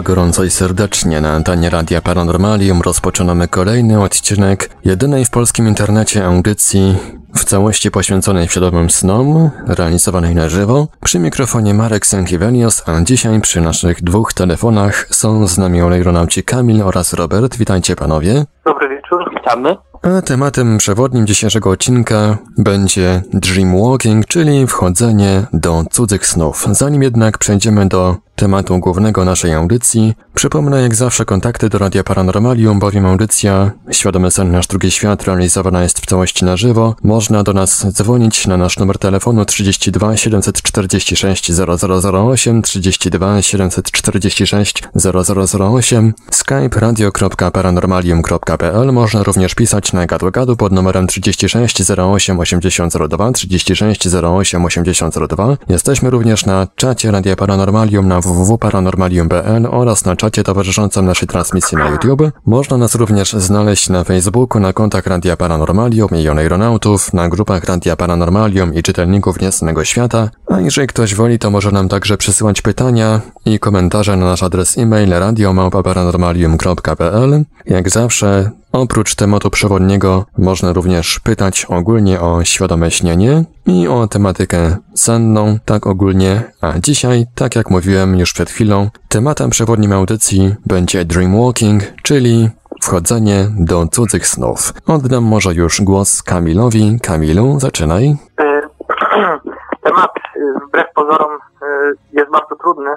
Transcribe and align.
bardzo 0.00 0.14
gorąco 0.14 0.44
i 0.44 0.50
serdecznie 0.50 1.20
na 1.20 1.32
antenie 1.32 1.70
Radia 1.70 2.00
Paranormalium. 2.00 2.80
Rozpoczynamy 2.80 3.48
kolejny 3.48 4.02
odcinek 4.02 4.70
jedynej 4.84 5.24
w 5.24 5.30
polskim 5.30 5.68
internecie 5.68 6.26
audycji 6.26 6.96
w 7.34 7.44
całości 7.44 7.90
poświęconej 7.90 8.48
świadomym 8.48 8.90
snom, 8.90 9.50
realizowanej 9.66 10.34
na 10.34 10.48
żywo. 10.48 10.88
Przy 11.04 11.18
mikrofonie 11.18 11.74
Marek 11.74 12.06
Sękiewelios, 12.06 12.82
a 12.88 13.00
dzisiaj 13.00 13.40
przy 13.40 13.60
naszych 13.60 14.02
dwóch 14.02 14.32
telefonach 14.32 15.06
są 15.10 15.46
z 15.46 15.58
nami 15.58 15.82
olejronauci 15.82 16.42
Kamil 16.42 16.82
oraz 16.82 17.12
Robert. 17.12 17.56
Witajcie 17.56 17.96
panowie. 17.96 18.44
Dobry 18.64 18.88
wieczór, 18.88 19.30
witamy. 19.34 19.76
A 20.02 20.22
tematem 20.22 20.78
przewodnim 20.78 21.26
dzisiejszego 21.26 21.70
odcinka 21.70 22.38
będzie 22.58 23.22
dreamwalking, 23.32 24.26
czyli 24.26 24.66
wchodzenie 24.66 25.46
do 25.52 25.84
cudzych 25.90 26.26
snów. 26.26 26.66
Zanim 26.70 27.02
jednak 27.02 27.38
przejdziemy 27.38 27.88
do 27.88 28.16
tematu 28.40 28.78
głównego 28.78 29.24
naszej 29.24 29.54
audycji, 29.54 30.14
przypomnę 30.34 30.82
jak 30.82 30.94
zawsze 30.94 31.24
kontakty 31.24 31.68
do 31.68 31.78
Radia 31.78 32.04
Paranormalium, 32.04 32.78
bowiem 32.78 33.06
audycja 33.06 33.70
Świadomy 33.90 34.30
Sen 34.30 34.50
Nasz 34.50 34.66
Drugi 34.66 34.90
Świat 34.90 35.24
realizowana 35.24 35.82
jest 35.82 36.00
w 36.00 36.06
całości 36.06 36.44
na 36.44 36.56
żywo. 36.56 36.94
Można 37.02 37.42
do 37.42 37.52
nas 37.52 37.86
dzwonić 37.92 38.46
na 38.46 38.56
nasz 38.56 38.78
numer 38.78 38.98
telefonu 38.98 39.44
32 39.44 40.16
746 40.16 41.52
0008 41.52 42.62
32 42.62 43.42
746 43.42 44.82
0008 44.94 46.14
skype 46.30 46.80
radio.paranormalium.pl 46.80 48.92
Można 48.92 49.22
również 49.22 49.54
pisać 49.54 49.92
na 49.92 50.06
gadu-gadu 50.06 50.56
pod 50.56 50.72
numerem 50.72 51.06
36 51.06 51.90
08 51.90 52.40
8002 52.40 53.32
36 53.32 54.06
08 54.06 54.64
8002 54.64 55.56
Jesteśmy 55.68 56.10
również 56.10 56.46
na 56.46 56.66
czacie 56.76 57.10
Radia 57.10 57.36
Paranormalium 57.36 58.08
na 58.08 58.20
www.paranormalium.pl 58.34 59.66
oraz 59.70 60.04
na 60.04 60.16
czacie 60.16 60.44
towarzyszącym 60.44 61.06
naszej 61.06 61.28
transmisji 61.28 61.78
na 61.78 61.88
YouTube. 61.88 62.22
Można 62.46 62.76
nas 62.76 62.94
również 62.94 63.32
znaleźć 63.32 63.88
na 63.88 64.04
Facebooku, 64.04 64.60
na 64.60 64.72
kontach 64.72 65.06
Radia 65.06 65.36
Paranormalium 65.36 66.08
i 66.16 66.28
Aeronautów, 66.28 67.12
na 67.12 67.28
grupach 67.28 67.64
Radia 67.64 67.96
Paranormalium 67.96 68.74
i 68.74 68.82
czytelników 68.82 69.40
Niesnego 69.40 69.84
Świata. 69.84 70.30
A 70.50 70.60
jeżeli 70.60 70.88
ktoś 70.88 71.14
woli, 71.14 71.38
to 71.38 71.50
może 71.50 71.72
nam 71.72 71.88
także 71.88 72.16
przysyłać 72.16 72.62
pytania 72.62 73.20
i 73.44 73.58
komentarze 73.58 74.16
na 74.16 74.26
nasz 74.26 74.42
adres 74.42 74.78
e-mail 74.78 75.10
radiomałpa-paranormalium.pl. 75.10 77.44
Jak 77.66 77.90
zawsze, 77.90 78.50
oprócz 78.72 79.14
tematu 79.14 79.50
przewodniego, 79.50 80.26
można 80.38 80.72
również 80.72 81.20
pytać 81.20 81.64
ogólnie 81.64 82.20
o 82.20 82.44
świadome 82.44 82.90
śnienie 82.90 83.44
i 83.66 83.88
o 83.88 84.08
tematykę 84.08 84.76
senną, 84.94 85.58
tak 85.64 85.86
ogólnie, 85.86 86.42
a 86.60 86.78
dzisiaj, 86.78 87.26
tak 87.34 87.56
jak 87.56 87.70
mówiłem 87.70 88.18
już 88.18 88.32
przed 88.32 88.50
chwilą, 88.50 88.90
tematem 89.08 89.50
przewodnim 89.50 89.92
audycji 89.92 90.54
będzie 90.66 91.04
dreamwalking, 91.04 91.82
czyli 92.02 92.50
wchodzenie 92.82 93.46
do 93.58 93.86
cudzych 93.86 94.26
snów. 94.26 94.74
Oddam 94.86 95.24
może 95.24 95.54
już 95.54 95.80
głos 95.80 96.22
Kamilowi. 96.22 96.98
Kamilu, 97.02 97.60
zaczynaj. 97.60 98.16
Temat 99.84 100.10
y, 100.16 100.19
wbrew 100.66 100.86
pozorom 100.94 101.34
y, 101.34 101.94
jest 102.12 102.30
bardzo 102.30 102.56
trudny 102.56 102.90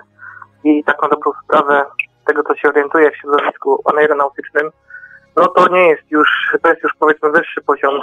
i 0.64 0.84
tak 0.84 1.02
na 1.02 1.08
dobrą 1.08 1.32
sprawę 1.44 1.86
tego, 2.26 2.44
co 2.44 2.56
się 2.56 2.70
orientuje 2.70 3.12
w 3.12 3.18
środowisku 3.18 3.82
aeronautycznym, 3.86 4.72
no 5.36 5.48
to 5.48 5.68
nie 5.68 5.90
jest 5.90 6.12
już, 6.12 6.30
to 6.62 6.70
jest 6.70 6.84
już 6.84 6.94
powiedzmy 7.00 7.32
wyższy 7.32 7.62
poziom 7.62 8.00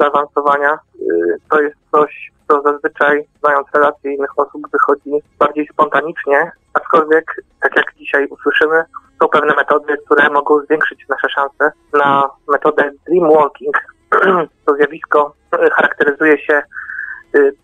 zaawansowania. 0.00 0.78
Y, 1.00 1.36
to 1.50 1.60
jest 1.60 1.76
coś, 1.92 2.32
co 2.48 2.62
zazwyczaj, 2.62 3.28
znając 3.40 3.66
relacje 3.74 4.14
innych 4.14 4.38
osób, 4.38 4.62
wychodzi 4.72 5.10
bardziej 5.38 5.68
spontanicznie, 5.72 6.52
aczkolwiek, 6.74 7.24
tak 7.60 7.76
jak 7.76 7.94
dzisiaj 7.94 8.26
usłyszymy, 8.26 8.84
są 9.22 9.28
pewne 9.28 9.54
metody, 9.54 9.96
które 10.06 10.30
mogą 10.30 10.60
zwiększyć 10.60 11.08
nasze 11.08 11.28
szanse 11.28 11.72
na 11.92 12.30
metodę 12.48 12.90
dreamwalking. 13.06 13.76
To 14.66 14.74
zjawisko 14.74 15.34
charakteryzuje 15.72 16.38
się 16.38 16.62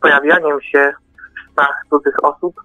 pojawianiem 0.01 0.61
się 0.61 0.93
snach 1.61 1.85
cudzych 1.91 2.25
osób, 2.25 2.61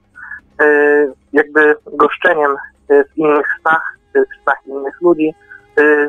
y, 0.61 1.13
jakby 1.33 1.75
goszczeniem 1.85 2.55
w 2.89 3.17
innych 3.17 3.47
snach, 3.61 3.97
w 4.15 4.43
snach 4.43 4.57
innych 4.65 5.01
ludzi, 5.01 5.35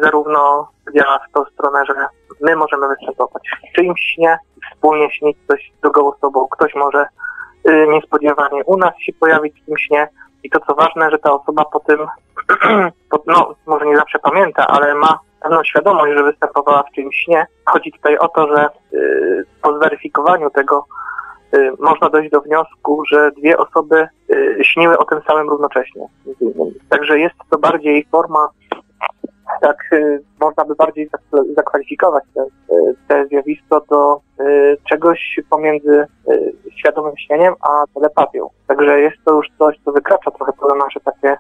zarówno 0.03 0.69
działa 0.95 1.19
w 1.19 1.33
tą 1.33 1.45
stronę, 1.45 1.85
że 1.87 1.95
my 2.41 2.57
możemy 2.57 2.89
występować 2.89 3.43
w 3.71 3.77
czyimś 3.77 4.01
śnie, 4.01 4.39
wspólnie 4.73 5.11
śnić 5.11 5.39
coś 5.49 5.73
z 5.79 5.81
drugą 5.81 6.15
osobą. 6.15 6.49
Ktoś 6.51 6.75
może 6.75 7.07
y, 7.69 7.87
niespodziewanie 7.89 8.65
u 8.65 8.77
nas 8.77 8.95
się 8.99 9.13
pojawić 9.13 9.61
w 9.61 9.67
tym 9.67 9.79
śnie 9.79 10.09
i 10.43 10.51
to 10.51 10.61
co 10.61 10.75
ważne, 10.75 11.11
że 11.11 11.19
ta 11.19 11.33
osoba 11.33 11.65
po 11.65 11.81
tym, 11.81 12.07
no 13.27 13.55
może 13.67 13.87
nie 13.87 13.97
zawsze 13.97 14.19
pamięta, 14.19 14.67
ale 14.67 14.95
ma 14.95 15.19
pewną 15.43 15.65
świadomość, 15.65 16.13
że 16.17 16.25
występowała 16.25 16.83
w 16.83 16.95
czymś 16.95 17.17
śnie. 17.17 17.47
Chodzi 17.65 17.93
tutaj 17.93 18.19
o 18.19 18.29
to, 18.29 18.57
że 18.57 18.69
y, 18.93 19.45
po 19.63 19.77
zweryfikowaniu 19.77 20.51
tego 20.51 20.87
y, 20.89 20.96
można 21.79 22.11
dojść 22.11 22.31
do 22.31 22.41
wniosku, 22.41 23.05
że 23.05 23.31
dwie 23.31 23.59
osoby 23.59 24.09
śniły 24.63 24.99
o 24.99 25.05
tym 25.05 25.21
samym 25.29 25.49
równocześnie. 25.49 26.09
Także 26.89 27.19
jest 27.19 27.35
to 27.51 27.59
bardziej 27.59 28.07
forma 28.13 28.49
tak 29.61 29.77
y, 29.93 30.23
można 30.41 30.65
by 30.65 30.75
bardziej 30.75 31.11
zakwalifikować 31.57 32.25
te, 33.09 33.27
zjawisko 33.27 33.81
do 33.91 34.21
y, 34.41 34.77
czegoś 34.89 35.41
pomiędzy 35.51 36.07
y, 36.31 36.53
świadomym 36.77 37.17
śnieniem 37.17 37.55
a 37.61 37.85
telepatią. 37.95 38.49
Także 38.67 39.01
jest 39.01 39.17
to 39.25 39.35
już 39.35 39.47
coś, 39.59 39.77
co 39.85 39.93
wykracza 39.93 40.31
trochę 40.31 40.53
poza 40.61 40.75
nasze 40.75 41.01
takie 41.01 41.37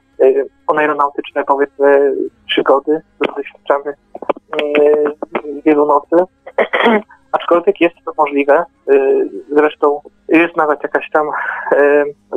aeronautyczne, 0.66 1.44
powiedzmy, 1.44 2.14
przygody, 2.46 3.00
które 3.18 3.34
doświadczamy 3.36 3.94
wielu 5.64 5.86
nocy. 5.86 6.16
Aczkolwiek 7.32 7.80
jest 7.80 7.96
to 8.04 8.12
możliwe. 8.18 8.64
Zresztą 9.56 10.00
jest 10.28 10.56
nawet 10.56 10.82
jakaś 10.82 11.10
tam 11.10 11.26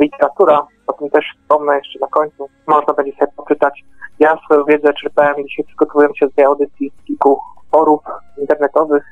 literatura, 0.00 0.66
o 0.86 0.92
tym 0.92 1.10
też 1.10 1.24
wspomnę 1.42 1.76
jeszcze 1.76 1.98
na 1.98 2.06
końcu. 2.06 2.48
Można 2.66 2.94
będzie 2.94 3.12
sobie 3.12 3.32
poczytać 3.36 3.84
ja 4.20 4.36
swoją 4.44 4.64
wiedzę 4.64 4.92
czerpałem 4.94 5.48
dzisiaj 5.48 5.64
przygotowując 5.64 6.16
się 6.16 6.26
do 6.26 6.32
tej 6.32 6.44
audycji 6.44 6.92
z 7.02 7.06
kilku 7.06 7.40
forów 7.70 8.00
internetowych 8.38 9.04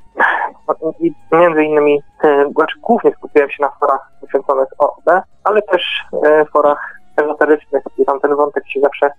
i 1.01 1.13
między 1.33 1.65
innymi, 1.65 2.03
e, 2.25 2.51
znaczy 2.51 2.79
głównie 2.81 3.13
skupiłem 3.13 3.51
się 3.51 3.63
na 3.63 3.71
forach 3.81 4.13
poświęconych 4.21 4.69
OOD, 4.79 5.23
ale 5.45 5.63
też 5.63 5.83
e, 6.25 6.45
forach 6.45 7.01
ezoterycznych, 7.17 7.83
gdzie 7.95 8.05
tam 8.05 8.21
ten 8.21 8.37
wątek 8.37 8.69
się 8.69 8.81
zawsze 8.81 9.11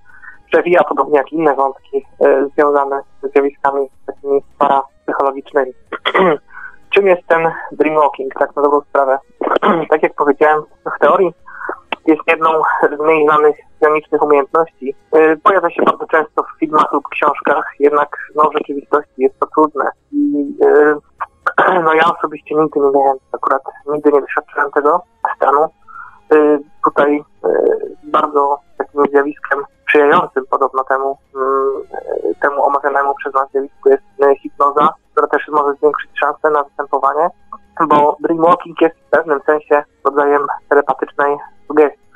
przewija, 0.51 0.83
podobnie 0.83 1.17
jak 1.17 1.31
inne 1.31 1.55
wątki 1.55 2.05
e, 2.21 2.47
związane 2.53 3.01
z 3.23 3.31
zjawiskami 3.31 3.89
takimi 4.05 4.41
parapsychologicznymi. 4.57 5.73
Czym 6.89 7.07
jest 7.07 7.27
ten 7.27 7.51
dreamwalking, 7.71 8.33
tak 8.33 8.55
na 8.55 8.61
dobrą 8.61 8.81
sprawę? 8.81 9.19
tak 9.89 10.03
jak 10.03 10.15
powiedziałem, 10.15 10.63
w 10.97 10.99
teorii 10.99 11.33
jest 12.07 12.21
jedną 12.27 12.49
z 12.97 12.99
mniej 12.99 13.25
znanych 13.25 13.55
psionicznych 13.79 14.21
umiejętności. 14.21 14.95
Y, 15.15 15.37
pojawia 15.43 15.69
się 15.69 15.83
bardzo 15.83 16.05
często 16.05 16.43
w 16.43 16.59
filmach 16.59 16.93
lub 16.93 17.07
książkach, 17.07 17.65
jednak 17.79 18.17
no, 18.35 18.49
w 18.49 18.53
rzeczywistości 18.53 19.13
jest 19.17 19.39
to 19.39 19.47
trudne. 19.47 19.89
I 20.11 20.55
y, 20.63 20.95
no 21.85 21.93
ja 21.93 22.03
osobiście 22.17 22.55
nigdy 22.55 22.79
nie 22.79 22.91
miałem, 22.99 23.17
akurat 23.31 23.61
nigdy 23.87 24.11
nie 24.11 24.21
doświadczyłem 24.21 24.71
tego 24.71 25.01
stanu. 25.35 25.67
Y, 26.33 26.59
tutaj 26.83 27.23
bardzo 28.03 28.59
takim 28.77 29.03
zjawiskiem 29.11 29.63
sprzyjającym 29.83 30.45
podobno 30.49 30.83
temu, 30.83 31.17
temu 32.41 32.63
omawianemu 32.63 33.15
przez 33.15 33.33
nas 33.33 33.51
zjawisku 33.51 33.89
jest 33.89 34.03
hipnoza, 34.41 34.89
która 35.19 35.39
też 35.39 35.47
może 35.47 35.73
zwiększyć 35.73 36.11
szanse 36.19 36.49
na 36.49 36.63
występowanie, 36.63 37.29
bo 37.87 38.17
dreamwalking 38.19 38.81
jest 38.81 38.95
w 38.95 39.09
pewnym 39.09 39.39
sensie 39.45 39.83
rodzajem 40.05 40.45
telepatycznej 40.69 41.37
sugestii. 41.67 42.09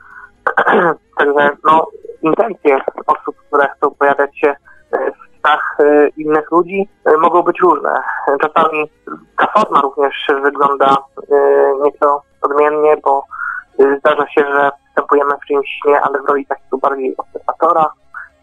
Także 1.17 1.49
no, 1.63 1.87
intencje 2.21 2.79
osób, 3.07 3.35
które 3.47 3.67
chcą 3.77 3.91
pojawiać 3.91 4.39
się 4.39 4.55
e, 4.91 5.11
w 5.11 5.39
snach 5.39 5.77
e, 5.79 6.07
innych 6.07 6.51
ludzi 6.51 6.89
e, 7.05 7.17
mogą 7.17 7.43
być 7.43 7.59
różne. 7.61 8.03
Czasami 8.41 8.91
ta 9.37 9.47
forma 9.47 9.81
również 9.81 10.27
wygląda 10.43 10.97
nieco 11.83 12.21
odmiennie, 12.41 12.97
bo 13.03 13.23
zdarza 13.99 14.27
się, 14.27 14.41
że 14.41 14.71
występujemy 14.85 15.33
w 15.37 15.47
czyimś 15.47 15.79
śnie, 15.81 16.01
ale 16.01 16.21
w 16.21 16.25
roli 16.25 16.45
takiego 16.45 16.77
bardziej 16.77 17.17
obserwatora. 17.17 17.91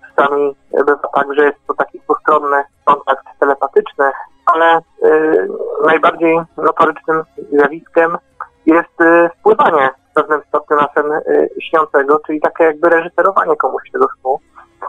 Czasami 0.08 0.56
bywa 0.72 1.08
tak, 1.14 1.34
że 1.34 1.44
jest 1.44 1.58
to 1.66 1.74
taki 1.74 2.00
dwustronny 2.00 2.64
kontakt 2.84 3.24
telepatyczny, 3.40 4.10
ale 4.54 4.78
y, 4.78 5.48
najbardziej 5.86 6.40
notorycznym 6.56 7.22
zjawiskiem 7.52 8.18
jest 8.66 9.00
y, 9.00 9.30
wpływanie 9.38 9.90
w 10.10 10.14
pewnym 10.14 10.40
stopniu 10.48 10.76
na 10.76 10.88
sen 10.94 11.12
y, 11.12 11.48
śniącego, 11.60 12.20
czyli 12.26 12.40
takie 12.40 12.64
jakby 12.64 12.88
reżyserowanie 12.88 13.56
komuś 13.56 13.82
tego 13.92 14.06
snu, 14.20 14.38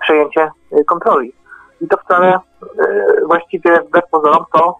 przejęcie 0.01 0.51
kontroli. 0.87 1.33
I 1.81 1.87
to 1.87 1.97
wcale 1.97 2.39
właściwie 3.27 3.81
wbrew 3.81 4.03
pozorom 4.11 4.45
to 4.53 4.77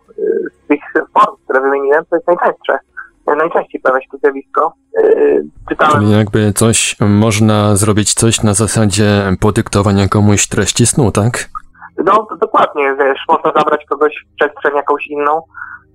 z 0.63 0.67
tych 0.67 0.79
form, 1.13 1.35
które 1.43 1.61
wymieniłem, 1.61 2.05
to 2.09 2.15
jest 2.15 2.27
najczęstsze. 2.27 2.79
Najczęściej 3.27 3.81
pojawia 3.81 4.01
się 4.01 4.09
to 4.11 4.17
zjawisko. 4.17 4.73
Czytałem... 5.69 5.93
Czyli 5.93 6.11
jakby 6.11 6.53
coś, 6.53 6.95
można 6.99 7.75
zrobić 7.75 8.13
coś 8.13 8.43
na 8.43 8.53
zasadzie 8.53 9.35
podyktowania 9.39 10.07
komuś 10.07 10.47
treści 10.47 10.85
snu, 10.85 11.11
tak? 11.11 11.49
No, 12.05 12.27
dokładnie, 12.41 12.95
wiesz, 12.99 13.19
można 13.29 13.51
zabrać 13.51 13.85
kogoś 13.85 14.13
w 14.15 14.35
przestrzeń 14.35 14.75
jakąś 14.75 15.07
inną, 15.07 15.41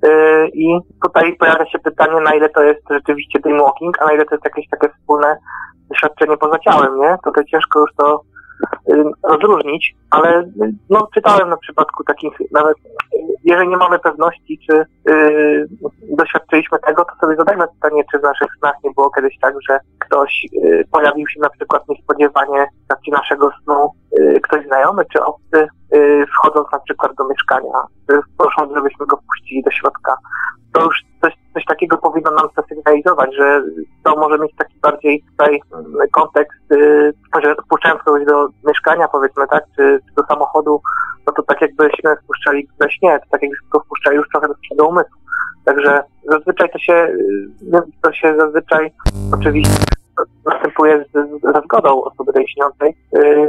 Yy, 0.03 0.49
I 0.49 0.79
tutaj 1.03 1.37
pojawia 1.37 1.67
się 1.67 1.79
pytanie, 1.79 2.21
na 2.21 2.35
ile 2.35 2.49
to 2.49 2.63
jest 2.63 2.83
rzeczywiście 2.91 3.41
dreamwalking, 3.41 4.03
a 4.03 4.05
na 4.05 4.13
ile 4.13 4.25
to 4.25 4.35
jest 4.35 4.45
jakieś 4.45 4.69
takie 4.69 4.89
wspólne 4.89 5.37
doświadczenie 5.91 6.37
poza 6.37 6.59
ciałem, 6.59 7.01
nie? 7.01 7.17
Tutaj 7.25 7.45
ciężko 7.45 7.81
już 7.81 7.91
to 7.97 8.21
yy, 8.89 9.05
rozróżnić, 9.23 9.95
ale 10.11 10.51
no, 10.91 11.09
czytałem 11.15 11.49
na 11.49 11.57
przypadku 11.57 12.05
takich, 12.05 12.33
nawet 12.53 12.77
jeżeli 13.45 13.69
nie 13.69 13.77
mamy 13.77 13.99
pewności, 13.99 14.59
czy 14.71 14.87
yy, 15.07 15.69
doświadczyliśmy 16.17 16.79
tego, 16.79 17.05
to 17.05 17.27
sobie 17.27 17.37
zadajmy 17.37 17.65
pytanie, 17.75 18.03
czy 18.13 18.19
w 18.19 18.23
naszych 18.23 18.49
snach 18.59 18.75
nie 18.85 18.91
było 18.91 19.11
kiedyś 19.11 19.39
tak, 19.41 19.55
że 19.69 19.79
ktoś 19.99 20.47
yy, 20.53 20.85
pojawił 20.91 21.29
się 21.29 21.41
na 21.41 21.51
przykład 21.51 21.89
niespodziewanie 21.89 22.67
w 22.85 22.89
trakcie 22.89 23.13
naszego 23.13 23.51
snu, 23.65 23.91
yy, 24.19 24.41
ktoś 24.41 24.67
znajomy 24.67 25.05
czy 25.13 25.25
obcy, 25.25 25.69
Y, 25.95 26.27
wchodząc 26.27 26.73
na 26.73 26.79
przykład 26.79 27.13
do 27.19 27.29
mieszkania, 27.29 27.79
y, 28.11 28.21
prosząc, 28.39 28.75
żebyśmy 28.75 29.07
go 29.07 29.17
wpuścili 29.17 29.63
do 29.63 29.71
środka. 29.71 30.17
To 30.73 30.85
już 30.85 31.03
coś, 31.27 31.39
coś 31.55 31.65
takiego 31.65 31.99
powinno 31.99 32.31
nam 32.31 32.49
zasygnalizować, 32.57 33.35
że 33.37 33.63
to 34.05 34.17
może 34.17 34.39
mieć 34.39 34.57
taki 34.57 34.75
bardziej 34.83 35.23
tutaj 35.31 35.61
kontekst, 36.13 36.73
y, 36.73 37.13
że 37.43 37.55
wpuszczając 37.55 38.03
kogoś 38.03 38.25
do 38.25 38.49
mieszkania, 38.67 39.09
powiedzmy 39.09 39.45
tak, 39.51 39.65
czy, 39.77 40.01
czy 40.09 40.15
do 40.15 40.23
samochodu, 40.29 40.81
no 41.27 41.33
to 41.33 41.43
tak 41.43 41.61
jakbyśmy 41.61 42.17
wpuszczali 42.17 42.69
we 42.81 42.91
śnie, 42.91 43.19
tak 43.31 43.43
jakbyśmy 43.43 43.69
go 43.69 43.81
wpuszczali 43.81 44.17
już 44.17 44.29
trochę 44.29 44.49
do 44.77 44.89
umysłu. 44.89 45.17
Także 45.65 46.03
zazwyczaj 46.25 46.71
to 46.71 46.79
się, 46.79 47.17
to 48.03 48.13
się 48.13 48.35
zazwyczaj 48.39 48.93
oczywiście 49.33 49.85
następuje 50.47 51.05
ze 51.13 51.61
zgodą 51.65 52.03
osoby 52.03 52.33
tej. 52.33 52.47
Yy, 53.13 53.49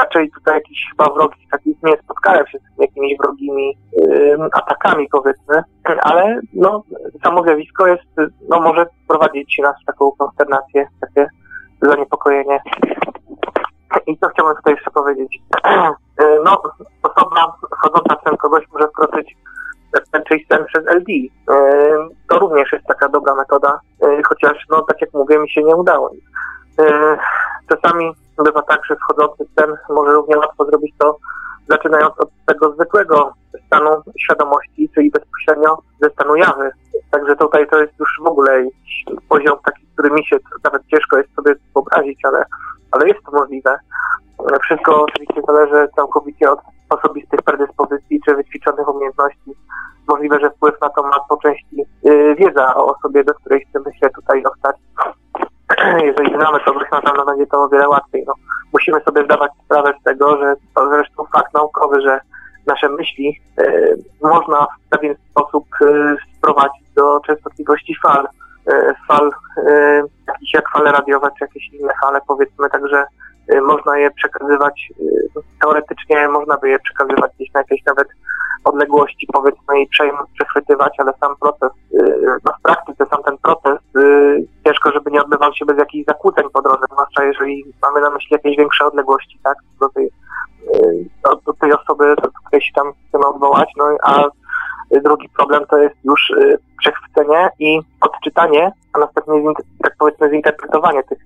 raczej 0.00 0.30
tutaj 0.30 0.54
jakiś 0.54 0.86
chyba 0.90 1.14
wrogi, 1.14 1.46
takich 1.50 1.82
nie 1.82 1.96
spotkałem 1.96 2.46
się 2.46 2.58
z 2.58 2.80
jakimiś 2.80 3.18
wrogimi 3.18 3.76
yy, 3.92 4.38
atakami 4.52 5.08
powiedzmy, 5.08 5.62
ale 6.02 6.40
no 6.54 6.82
samo 7.22 7.42
zjawisko 7.42 7.86
jest, 7.86 8.02
no 8.48 8.60
może 8.60 8.86
prowadzić 9.08 9.58
nas 9.62 9.74
w 9.82 9.86
taką 9.86 10.12
konsternację, 10.18 10.88
takie 11.00 11.26
zaniepokojenie. 11.82 12.60
I 14.06 14.18
co 14.18 14.28
chciałbym 14.28 14.56
tutaj 14.56 14.74
jeszcze 14.74 14.90
powiedzieć? 14.90 15.40
Yy, 16.18 16.40
no, 16.44 16.62
osoba 17.02 17.56
wchodząca 17.76 18.16
w 18.16 18.24
ten 18.24 18.36
kogoś 18.36 18.64
może 18.72 18.88
wkroczyć 18.88 19.36
czyli 20.28 20.46
sen 20.48 20.64
przez 20.64 20.86
LD. 20.86 21.06
To 22.28 22.38
również 22.38 22.72
jest 22.72 22.86
taka 22.86 23.08
dobra 23.08 23.34
metoda, 23.34 23.80
e, 24.02 24.22
chociaż, 24.22 24.66
no 24.70 24.82
tak 24.82 25.00
jak 25.00 25.12
mówię, 25.14 25.38
mi 25.38 25.50
się 25.50 25.62
nie 25.62 25.76
udało. 25.76 26.10
E, 26.78 27.18
czasami 27.68 28.12
bywa 28.44 28.62
tak, 28.62 28.80
że 28.84 28.96
wchodzący 28.96 29.44
sen 29.58 29.76
może 29.88 30.12
równie 30.12 30.38
łatwo 30.38 30.64
zrobić 30.64 30.94
to, 30.98 31.16
zaczynając 31.68 32.20
od 32.20 32.28
tego 32.46 32.72
zwykłego 32.72 33.32
stanu 33.66 34.02
świadomości, 34.18 34.90
czyli 34.94 35.10
bezpośrednio 35.10 35.78
ze 36.02 36.10
stanu 36.10 36.36
jawy. 36.36 36.70
Także 37.10 37.36
tutaj 37.36 37.68
to 37.68 37.78
jest 37.78 37.92
już 37.98 38.20
w 38.22 38.26
ogóle 38.26 38.64
poziom 39.28 39.58
taki, 39.64 39.86
który 39.92 40.10
mi 40.10 40.26
się 40.26 40.36
nawet 40.64 40.82
ciężko 40.86 41.18
jest 41.18 41.34
sobie 41.34 41.54
wyobrazić, 41.74 42.24
ale, 42.24 42.44
ale 42.90 43.08
jest 43.08 43.24
to 43.24 43.32
możliwe. 43.32 43.78
Wszystko 44.62 45.02
oczywiście 45.02 45.40
zależy 45.46 45.88
całkowicie 45.96 46.50
od 46.50 46.60
osobistych 46.92 47.42
predyspozycji 47.42 48.20
czy 48.24 48.34
wyćwiczonych 48.34 48.88
umiejętności. 48.88 49.50
Możliwe, 50.08 50.40
że 50.40 50.50
wpływ 50.50 50.80
na 50.80 50.88
to 50.88 51.02
ma 51.02 51.20
po 51.28 51.36
części 51.36 51.84
yy, 52.02 52.34
wiedza 52.34 52.74
o 52.74 52.96
osobie, 52.96 53.24
do 53.24 53.34
której 53.34 53.66
chcemy 53.66 53.84
się 54.00 54.10
tutaj 54.10 54.42
dostać. 54.42 54.76
Jeżeli 56.08 56.34
znamy 56.34 56.60
kogoś, 56.60 56.90
na 56.92 57.00
pewno 57.00 57.24
będzie 57.24 57.46
to 57.46 57.62
o 57.62 57.68
wiele 57.68 57.88
łatwiej. 57.88 58.24
No, 58.26 58.32
musimy 58.72 59.00
sobie 59.00 59.24
zdawać 59.24 59.52
sprawę 59.64 59.94
z 60.00 60.04
tego, 60.04 60.36
że 60.36 60.54
to 60.74 60.88
zresztą 60.88 61.24
fakt 61.32 61.54
naukowy, 61.54 62.02
że 62.02 62.20
nasze 62.66 62.88
myśli 62.88 63.40
yy, 63.58 63.98
można 64.22 64.66
w 64.86 64.88
pewien 64.90 65.14
sposób 65.30 65.64
yy, 65.80 66.16
sprowadzić 66.38 66.92
do 66.96 67.20
częstotliwości 67.20 67.94
fal. 68.02 68.28
Y, 68.68 68.94
fal, 69.08 69.30
y, 69.58 70.02
jakieś 70.28 70.54
jak 70.54 70.70
fale 70.70 70.92
radiowe, 70.92 71.28
czy 71.38 71.44
jakieś 71.44 71.68
inne 71.72 71.92
fale, 72.02 72.20
powiedzmy, 72.28 72.70
także 72.70 73.06
Y, 73.06 73.21
można 73.60 73.98
je 73.98 74.10
przekazywać, 74.10 74.88
y, 75.00 75.40
teoretycznie 75.60 76.28
można 76.28 76.56
by 76.56 76.68
je 76.68 76.78
przekazywać 76.78 77.32
gdzieś 77.36 77.52
na 77.52 77.60
jakieś 77.60 77.84
nawet 77.84 78.08
odległości, 78.64 79.26
powiedzmy, 79.32 79.82
i 79.82 79.88
przechwytywać, 80.34 80.94
ale 80.98 81.12
sam 81.20 81.36
proces, 81.40 81.70
y, 81.94 82.38
no 82.44 82.52
w 82.58 82.62
praktyce 82.62 83.06
sam 83.06 83.22
ten 83.22 83.38
proces, 83.38 83.78
ciężko, 84.66 84.92
żeby 84.92 85.10
nie 85.10 85.22
odbywał 85.22 85.54
się 85.54 85.64
bez 85.64 85.78
jakichś 85.78 86.06
zakłóceń 86.06 86.44
po 86.52 86.62
drodze, 86.62 86.84
zwłaszcza 86.92 87.24
jeżeli 87.24 87.64
mamy 87.82 88.00
na 88.00 88.10
myśli 88.10 88.28
jakieś 88.30 88.56
większe 88.56 88.84
odległości, 88.84 89.38
tak, 89.42 89.56
do 89.80 89.88
tej, 89.88 90.10
do, 91.24 91.36
do 91.46 91.52
tej 91.52 91.72
osoby, 91.72 92.14
do 92.22 92.28
której 92.30 92.62
się 92.62 92.72
tam 92.74 92.92
chcemy 93.08 93.26
odwołać, 93.26 93.68
no 93.76 93.84
a 94.02 94.24
drugi 95.00 95.28
problem 95.28 95.66
to 95.70 95.78
jest 95.78 95.96
już 96.04 96.32
przechwycenie 96.82 97.50
i 97.58 97.80
odczytanie, 98.00 98.72
a 98.92 98.98
następnie, 98.98 99.52
tak 99.82 99.94
powiedzmy, 99.98 100.30
zinterpretowanie 100.30 101.02
tych 101.02 101.18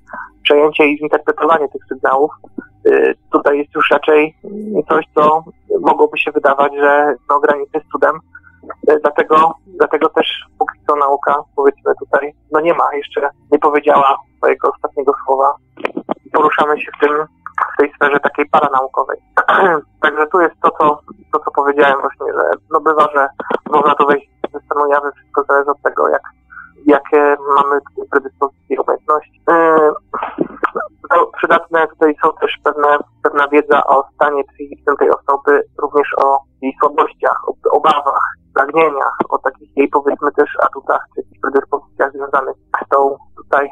przejęcie 0.42 0.86
i 0.86 0.98
zinterpretowanie 0.98 1.68
tych 1.68 1.82
sygnałów. 1.88 2.30
Y, 2.86 3.14
tutaj 3.32 3.58
jest 3.58 3.75
już 3.75 3.90
raczej 3.90 4.36
coś, 4.88 5.04
co 5.14 5.44
mogłoby 5.80 6.18
się 6.18 6.32
wydawać, 6.32 6.72
że 6.76 7.14
no, 7.30 7.40
granicy 7.40 7.80
z 7.86 7.92
cudem. 7.92 8.16
Y, 8.90 8.98
dlatego, 9.02 9.54
dlatego 9.66 10.08
też 10.08 10.26
póki 10.58 10.78
co 10.86 10.96
nauka, 10.96 11.42
powiedzmy 11.56 11.92
tutaj, 11.98 12.34
no 12.52 12.60
nie 12.60 12.75
ma 12.75 12.94
jeszcze, 12.94 13.30
nie 13.52 13.58
powiedziała 13.58 14.16
swojego 14.36 14.70
ostatniego 14.72 15.12
słowa. 15.25 15.56
Poruszamy 16.32 16.80
się 16.80 16.90
w 16.96 17.00
tym, 17.00 17.26
w 17.75 17.76
tej 17.78 17.92
sferze 17.94 18.20
takiej 18.20 18.46
paranaukowej. 18.46 19.18
Także 20.02 20.26
tu 20.26 20.40
jest 20.40 20.54
to 20.62 20.70
co, 20.70 21.00
to, 21.32 21.38
co 21.38 21.50
powiedziałem 21.50 22.00
właśnie, 22.00 22.26
że 22.32 22.50
no 22.70 22.80
bywa, 22.80 23.08
że 23.14 23.28
można 23.70 23.94
to 23.94 24.06
wejść 24.06 24.30
ze 24.52 24.60
stanu 24.60 24.86
jawy, 24.86 25.10
wszystko 25.37 25.52
zależy 25.52 25.71
od 25.71 25.83
tego, 25.83 26.09
jak 26.09 26.23
jakie 26.87 27.37
mamy 27.57 27.81
predyspozycje 28.11 28.76
i 28.76 28.78
umiejętności. 28.78 29.43
To 31.11 31.26
przydatne 31.37 31.88
tutaj 31.88 32.16
są 32.23 32.33
też 32.40 32.59
pewne, 32.64 32.99
pewna 33.23 33.49
wiedza 33.49 33.87
o 33.87 34.05
stanie 34.14 34.45
psychicznym 34.45 34.97
tej 34.97 35.11
osoby, 35.11 35.62
również 35.78 36.09
o 36.16 36.38
jej 36.62 36.76
słabościach, 36.81 37.49
o 37.49 37.76
obawach, 37.76 38.35
pragnieniach, 38.55 39.16
o 39.28 39.38
takich 39.38 39.76
jej 39.76 39.88
powiedzmy 39.88 40.33
też 40.33 40.50
atutach, 40.62 41.05
czy 41.14 41.23
predyspozycjach 41.43 42.12
związanych 42.12 42.57
z 42.85 42.88
tą 42.88 43.16
tutaj 43.37 43.71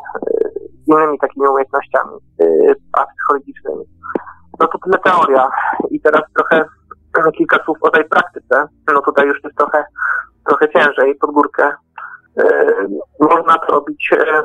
innymi 0.86 1.18
takimi 1.18 1.48
umiejętnościami 1.48 2.18
psychologicznymi. 3.12 3.84
No 4.60 4.66
to 4.66 4.78
tyle 4.78 4.98
teoria. 4.98 5.48
I 5.90 6.00
teraz 6.00 6.22
trochę 6.34 6.64
kilka 7.38 7.64
słów 7.64 7.78
o 7.80 7.90
tej 7.90 8.04
praktyce. 8.04 8.68
No 8.94 9.00
tutaj 9.00 9.26
już 9.26 9.44
jest 9.44 9.56
trochę, 9.56 9.84
trochę 10.46 10.68
ciężej 10.68 11.14
pod 11.14 11.30
górkę 11.30 11.72
E, 12.38 12.66
można 13.20 13.58
to 13.58 13.72
robić, 13.72 14.10
e, 14.12 14.42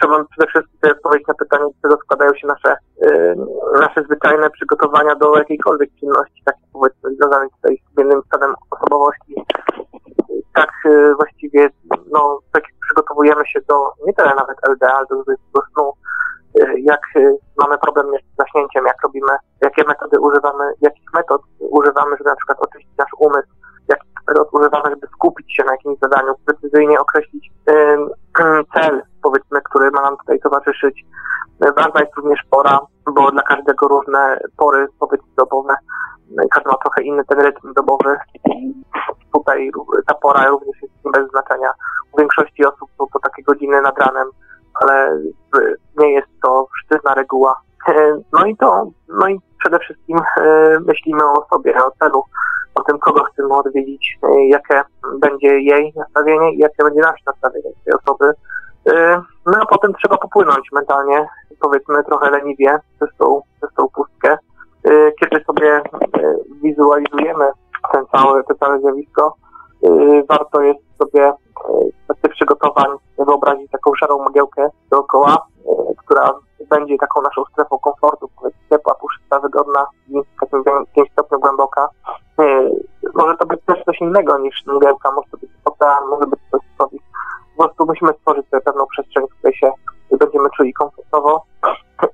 trzeba 0.00 0.24
przede 0.24 0.46
wszystkim 0.46 0.90
odpowiedzieć 0.90 1.28
na 1.28 1.34
pytanie, 1.34 1.64
z 1.78 1.82
czego 1.82 1.96
składają 1.96 2.34
się 2.34 2.46
nasze, 2.46 2.76
e, 3.02 3.34
nasze 3.80 4.02
zwyczajne 4.02 4.50
przygotowania 4.50 5.14
do 5.14 5.38
jakiejkolwiek 5.38 5.90
czynności, 6.00 6.42
takich 6.44 6.64
powiedzmy 6.72 7.14
związanych 7.14 7.52
tutaj 7.52 7.82
z 7.96 8.00
innym 8.00 8.22
stanem 8.26 8.54
osobowości. 8.70 9.34
Tak 10.54 10.70
właściwie, 11.16 11.68
no, 12.12 12.38
tak 12.52 12.64
przygotowujemy 12.80 13.46
się 13.46 13.60
do, 13.68 13.92
nie 14.06 14.14
tyle 14.14 14.34
nawet 14.34 14.56
LD, 14.68 14.92
ale 14.92 15.06
do, 15.06 15.16
do 15.54 15.60
snu, 15.72 15.92
jak 16.76 17.00
mamy 17.58 17.78
problem 17.78 18.06
z 18.06 18.36
zaśnięciem, 18.38 18.86
jak 18.86 19.02
robimy, 19.02 19.32
jakie 19.60 19.84
metody 19.84 20.20
używamy, 20.20 20.64
jakich 20.80 21.12
metod 21.14 21.42
używamy, 21.58 22.16
żeby 22.16 22.30
na 22.30 22.36
przykład 22.36 22.58
oczyścić 22.60 22.81
zadaniu, 26.12 26.34
precyzyjnie 26.46 27.00
określić 27.00 27.50
cel, 28.74 29.02
powiedzmy, 29.22 29.60
który 29.64 29.90
ma 29.90 30.02
nam 30.02 30.16
tutaj 30.16 30.40
towarzyszyć. 30.40 31.04
Ważna 31.60 32.00
jest 32.00 32.16
również 32.16 32.40
pora, 32.50 32.80
bo 33.14 33.30
dla 33.30 33.42
każdego 33.42 33.88
różne 33.88 34.40
pory, 34.56 34.86
powiedzmy, 35.00 35.28
dobowe. 35.36 35.74
Każdy 36.50 36.70
ma 36.70 36.76
trochę 36.76 37.02
inny 37.02 37.24
ten 37.24 37.40
rytm 37.40 37.72
dobowy 37.74 38.16
tutaj 39.32 39.70
ta 40.06 40.14
pora 40.14 40.46
również 40.46 40.82
jest 40.82 40.94
bez 41.12 41.30
znaczenia. 41.30 41.72
U 42.12 42.18
większości 42.18 42.64
osób 42.64 42.90
są 42.98 43.06
to 43.12 43.18
takie 43.18 43.42
godziny 43.42 43.82
nad 43.82 43.98
ranem, 43.98 44.28
ale 44.74 45.18
nie 45.98 46.12
jest 46.12 46.28
to 46.42 46.66
pozytywna 46.66 47.14
reguła. 47.14 47.60
No 48.32 48.46
i 48.46 48.56
to, 48.56 48.86
no 49.08 49.28
i 49.28 49.40
przede 49.58 49.78
wszystkim 49.78 50.18
myślimy 50.86 51.24
o 51.24 51.46
sobie, 51.50 51.84
o 51.84 51.90
celu, 51.90 52.22
o 52.82 52.84
tym, 52.84 52.98
kogo 52.98 53.24
chcemy 53.24 53.54
odwiedzić, 53.54 54.18
jakie 54.48 54.82
będzie 55.18 55.60
jej 55.60 55.92
nastawienie 55.96 56.54
i 56.54 56.58
jakie 56.58 56.84
będzie 56.84 57.00
nasze 57.00 57.22
nastawienie 57.26 57.70
tej 57.84 57.94
osoby. 57.94 58.32
No 59.46 59.52
a 59.60 59.66
potem 59.66 59.94
trzeba 59.94 60.16
popłynąć 60.16 60.72
mentalnie, 60.72 61.26
powiedzmy 61.60 62.04
trochę 62.04 62.30
leniwie 62.30 62.78
przez 62.96 63.16
tą, 63.18 63.40
przez 63.56 63.74
tą 63.74 63.88
pustkę. 63.88 64.38
Kiedy 65.20 65.44
sobie 65.44 65.82
wizualizujemy 66.62 67.44
ten 67.92 68.04
cały, 68.12 68.44
to 68.44 68.54
całe 68.54 68.80
zjawisko, 68.80 69.36
warto 70.28 70.60
jest 70.60 70.80
sobie 70.98 71.32
w 72.02 72.06
trakcie 72.06 72.28
przygotowań 72.28 72.88
wyobrazić 73.18 73.70
taką 73.70 73.94
szarą 73.94 74.18
mogiełkę 74.18 74.68
dookoła, 74.90 75.46
e, 75.66 75.94
która 75.96 76.32
będzie 76.70 76.98
taką 76.98 77.22
naszą 77.22 77.44
strefą 77.44 77.78
komfortu, 77.78 78.28
ciepła, 78.70 78.94
puszysta, 78.94 79.40
wygodna 79.40 79.86
i 80.08 80.14
takim 80.40 80.64
5 80.94 81.12
stopniu 81.12 81.40
głęboka. 81.40 81.88
E, 82.42 82.70
może 83.14 83.36
to 83.36 83.46
być 83.46 83.60
też 83.66 83.84
coś 83.84 84.00
innego 84.00 84.38
niż 84.38 84.66
mgiełka, 84.66 85.10
może 85.10 85.28
to 85.30 85.36
być 85.36 85.50
ocean, 85.64 86.08
może 86.10 86.26
być 86.26 86.40
coś 86.50 86.60
coś. 86.78 87.00
Po 87.56 87.62
prostu 87.62 87.86
musimy 87.86 88.12
stworzyć 88.12 88.48
sobie 88.48 88.60
pewną 88.60 88.86
przestrzeń, 88.86 89.24
w 89.26 89.38
której 89.38 89.54
się 89.54 89.72
będziemy 90.18 90.48
czuli 90.56 90.72
komfortowo 90.72 91.44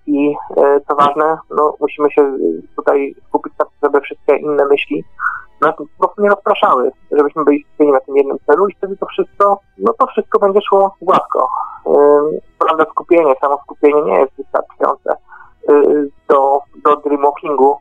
i 0.06 0.35
e, 0.56 0.80
co 0.88 0.94
ważne, 0.94 1.38
no, 1.50 1.75
musimy 1.80 2.11
się 2.11 2.32
tutaj 2.76 3.14
skupić 3.28 3.52
na 3.58 3.64
tym, 3.64 3.75
żeby 3.82 4.00
wszystkie 4.00 4.37
inne 4.37 4.66
myśli 4.66 5.04
nas 5.61 5.75
po 5.76 5.85
prostu 5.99 6.23
nie 6.23 6.28
rozpraszały, 6.28 6.90
żebyśmy 7.12 7.44
byli 7.44 7.64
skupieni 7.64 7.92
na 7.92 8.00
tym 8.00 8.16
jednym 8.16 8.38
celu 8.47 8.68
i 8.68 8.75
wtedy 8.75 8.97
to 8.97 9.06
wszystko, 9.06 9.61
no 9.78 9.92
to 9.99 10.06
wszystko 10.06 10.38
będzie 10.38 10.61
szło 10.68 10.94
gładko. 11.02 11.49
Prawda, 12.58 12.85
skupienie, 12.90 13.35
samo 13.40 13.58
skupienie 13.62 14.02
nie 14.02 14.20
jest 14.20 14.32
wystarczające 14.37 15.16
do, 16.28 16.58
do 16.85 16.97
dreamwalkingu, 16.97 17.76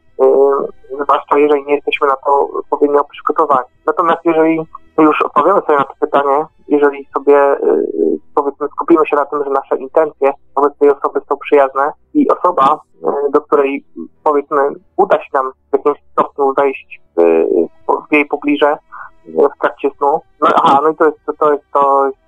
zwłaszcza 1.07 1.37
jeżeli 1.37 1.65
nie 1.65 1.75
jesteśmy 1.75 2.07
na 2.07 2.15
to 2.25 2.47
odpowiednio 2.59 3.03
przygotowani. 3.03 3.67
Natomiast 3.85 4.25
jeżeli 4.25 4.61
już 4.97 5.21
odpowiemy 5.21 5.61
sobie 5.61 5.77
na 5.77 5.83
to 5.83 5.93
pytanie, 5.99 6.45
jeżeli 6.67 7.07
sobie 7.13 7.57
powiedzmy 8.35 8.67
skupimy 8.67 9.07
się 9.07 9.15
na 9.15 9.25
tym, 9.25 9.43
że 9.43 9.49
nasze 9.49 9.77
intencje 9.77 10.31
wobec 10.55 10.77
tej 10.77 10.89
osoby 10.89 11.19
są 11.29 11.37
przyjazne 11.37 11.91
i 12.13 12.29
osoba, 12.29 12.79
do 13.33 13.41
której 13.41 13.85
powiedzmy 14.23 14.69
uda 14.97 15.17
się 15.17 15.29
nam 15.33 15.51
w 15.69 15.73
jakimś 15.73 15.97
stopniu 16.11 16.53
wejść 16.53 17.01
w 18.09 18.11
jej 18.11 18.25
pobliże 18.25 18.77
w 19.27 19.61
trakcie 19.61 19.89
snu. 19.97 20.21
No 20.41 20.47
aha, 20.55 20.79
no 20.83 20.89
i 20.89 20.95
to 20.95 21.05
jest 21.05 21.17
to, 21.25 21.33
to, 21.33 21.53
jest, 21.53 21.65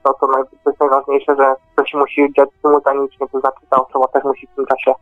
to, 0.03 0.13
to, 0.13 0.27
naj, 0.27 0.43
to 0.63 0.69
jest 0.69 0.79
najważniejsze, 0.79 1.35
że 1.35 1.55
to 1.75 1.85
się 1.85 1.97
musi 1.97 2.33
dziać 2.37 2.49
symultanicznie, 2.61 3.27
to 3.27 3.39
znaczy 3.39 3.59
ta 3.69 3.85
osoba 3.85 4.07
też 4.07 4.23
musi 4.23 4.47
w 4.47 4.55
tym 4.55 4.65
czasie, 4.65 4.93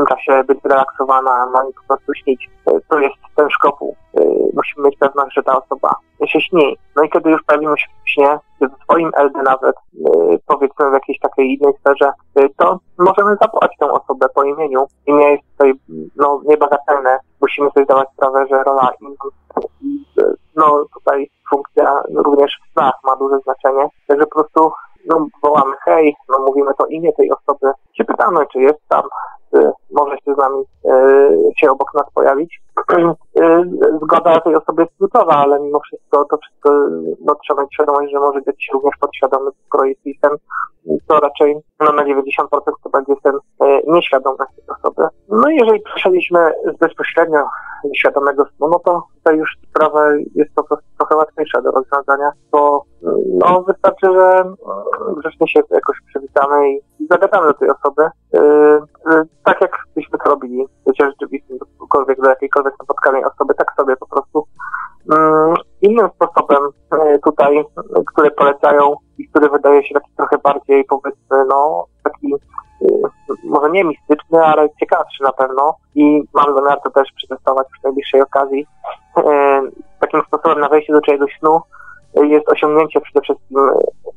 tym 0.00 0.16
czasie 0.16 0.44
być 0.44 0.58
relaksowana, 0.64 1.46
no 1.52 1.68
i 1.70 1.72
po 1.74 1.82
prostu 1.88 2.14
śnić. 2.14 2.50
Yy, 2.66 2.80
to 2.88 2.98
jest 2.98 3.14
ten 3.36 3.50
szkopuł. 3.50 3.96
Yy, 4.14 4.24
musimy 4.54 4.86
mieć 4.86 4.98
pewność, 4.98 5.34
że 5.36 5.42
ta 5.42 5.62
osoba 5.62 5.94
się 6.26 6.40
śni. 6.40 6.76
No 6.96 7.02
i 7.02 7.10
kiedy 7.10 7.30
już 7.30 7.42
pojawimy 7.42 7.78
się 7.78 7.86
w 8.04 8.10
śnie, 8.10 8.38
w 8.60 8.82
swoim 8.82 9.10
LD 9.14 9.42
nawet, 9.42 9.76
yy, 9.92 10.38
powiedzmy 10.46 10.90
w 10.90 10.92
jakiejś 10.92 11.18
takiej 11.18 11.58
innej 11.58 11.74
sferze, 11.80 12.12
to 12.56 12.78
możemy 12.98 13.36
zawołać 13.40 13.76
tę 13.78 13.90
osobę 13.90 14.26
po 14.34 14.44
imieniu. 14.44 14.86
Imię 15.06 15.30
jest 15.30 15.42
tutaj 15.52 15.72
no, 16.16 16.40
niebagatelne. 16.44 17.18
Musimy 17.40 17.70
sobie 17.70 17.84
zdawać 17.84 18.08
sprawę, 18.12 18.46
że 18.50 18.62
rola 18.62 18.90
im, 19.00 19.16
no 20.56 20.84
tutaj 20.94 21.30
funkcja 21.50 22.02
również 22.14 22.60
w 22.62 22.72
snach 22.72 22.94
ma 23.04 23.16
duże 23.16 23.38
znaczenie. 23.38 23.88
Także 24.08 24.26
po 24.26 24.34
prostu 24.34 24.72
no, 25.06 25.26
wołamy 25.42 25.76
hej, 25.84 26.16
no, 26.28 26.38
mówimy 26.38 26.70
to 26.78 26.86
imię 26.86 27.12
tej 27.12 27.30
osoby, 27.30 27.72
się 27.92 28.04
pytamy, 28.04 28.46
czy 28.52 28.58
jest 28.58 28.80
tam, 28.88 29.02
może 30.04 30.16
się 30.24 30.34
z 30.34 30.38
nami 30.38 30.64
e, 30.84 31.30
się 31.56 31.70
obok 31.70 31.94
nas 31.94 32.06
pojawić. 32.14 32.60
E, 33.40 33.64
zgoda 34.02 34.40
tej 34.40 34.54
osoby 34.54 34.82
jest 34.82 34.96
kluczowa, 34.98 35.36
ale 35.36 35.60
mimo 35.60 35.80
wszystko 35.80 36.24
to 36.24 36.38
wszystko 36.38 36.70
no, 37.24 37.34
trzeba 37.34 37.62
mieć 37.62 37.74
świadomość, 37.74 38.12
że 38.12 38.20
może 38.20 38.40
być 38.40 38.68
również 38.72 38.94
podświadomy, 39.00 39.50
skoro 39.66 39.84
jest 39.84 40.00
sen, 40.22 40.30
to 41.08 41.20
raczej 41.20 41.56
no, 41.80 41.92
na 41.92 42.04
90% 42.04 42.26
to 42.82 42.90
będzie 42.90 43.14
sen 43.22 43.34
e, 43.60 43.80
nieświadomy 43.86 44.36
tej 44.38 44.76
osoby. 44.76 45.02
No 45.28 45.50
i 45.50 45.56
jeżeli 45.56 45.80
przeszliśmy 45.80 46.52
bezpośrednio 46.80 47.44
świadomego 47.96 48.44
snu, 48.56 48.68
no 48.68 48.78
to 48.78 49.02
tutaj 49.16 49.36
już 49.36 49.56
sprawa 49.70 50.00
jest 50.34 50.54
po 50.54 50.64
prostu 50.64 50.86
trochę 50.98 51.16
łatwiejsza 51.16 51.62
do 51.62 51.70
rozwiązania, 51.70 52.30
bo 52.52 52.84
no, 53.38 53.62
wystarczy, 53.62 54.06
że 54.12 54.44
grzecznie 55.16 55.48
się 55.48 55.60
jakoś 55.70 55.96
przywitamy 56.08 56.70
i 56.72 57.06
zagadamy 57.10 57.46
do 57.46 57.54
tej 57.54 57.70
osoby. 57.70 58.02
Yy, 58.32 58.40
yy, 59.10 59.22
tak 59.44 59.60
jak 59.60 59.78
to 60.24 60.30
robili 60.30 60.66
w 60.66 60.88
życiu 60.88 61.04
rzeczywistym, 61.10 61.58
do 62.18 62.28
jakiejkolwiek 62.28 62.74
napotkanej 62.80 63.24
osoby, 63.24 63.54
tak 63.54 63.72
sobie 63.76 63.96
po 63.96 64.06
prostu. 64.06 64.46
Yy, 65.10 65.54
innym 65.82 66.08
sposobem 66.14 66.68
yy, 66.92 67.18
tutaj, 67.18 67.64
który 68.12 68.30
polecają 68.30 68.96
i 69.18 69.28
który 69.28 69.48
wydaje 69.48 69.84
się 69.84 69.94
taki 69.94 70.10
trochę 70.16 70.38
bardziej, 70.38 70.84
powiedzmy, 70.84 71.44
no, 71.48 71.84
taki 72.04 72.28
yy, 72.80 72.88
może 73.44 73.70
nie 73.70 73.84
mistyczny, 73.84 74.44
ale 74.44 74.68
ciekawszy 74.80 75.22
na 75.22 75.32
pewno 75.32 75.76
i 75.94 76.22
mam 76.34 76.54
zamiar 76.54 76.80
to 76.84 76.90
też 76.90 77.08
przetestować 77.16 77.66
przy 77.72 77.84
najbliższej 77.84 78.22
okazji. 78.22 78.66
Yy, 79.16 79.22
takim 80.00 80.22
sposobem 80.26 80.60
na 80.60 80.68
wejście 80.68 80.92
do 80.92 81.00
czyjegoś 81.00 81.38
snu 81.38 81.60
jest 82.14 82.48
osiągnięcie 82.48 83.00
przede 83.00 83.20
wszystkim 83.20 83.70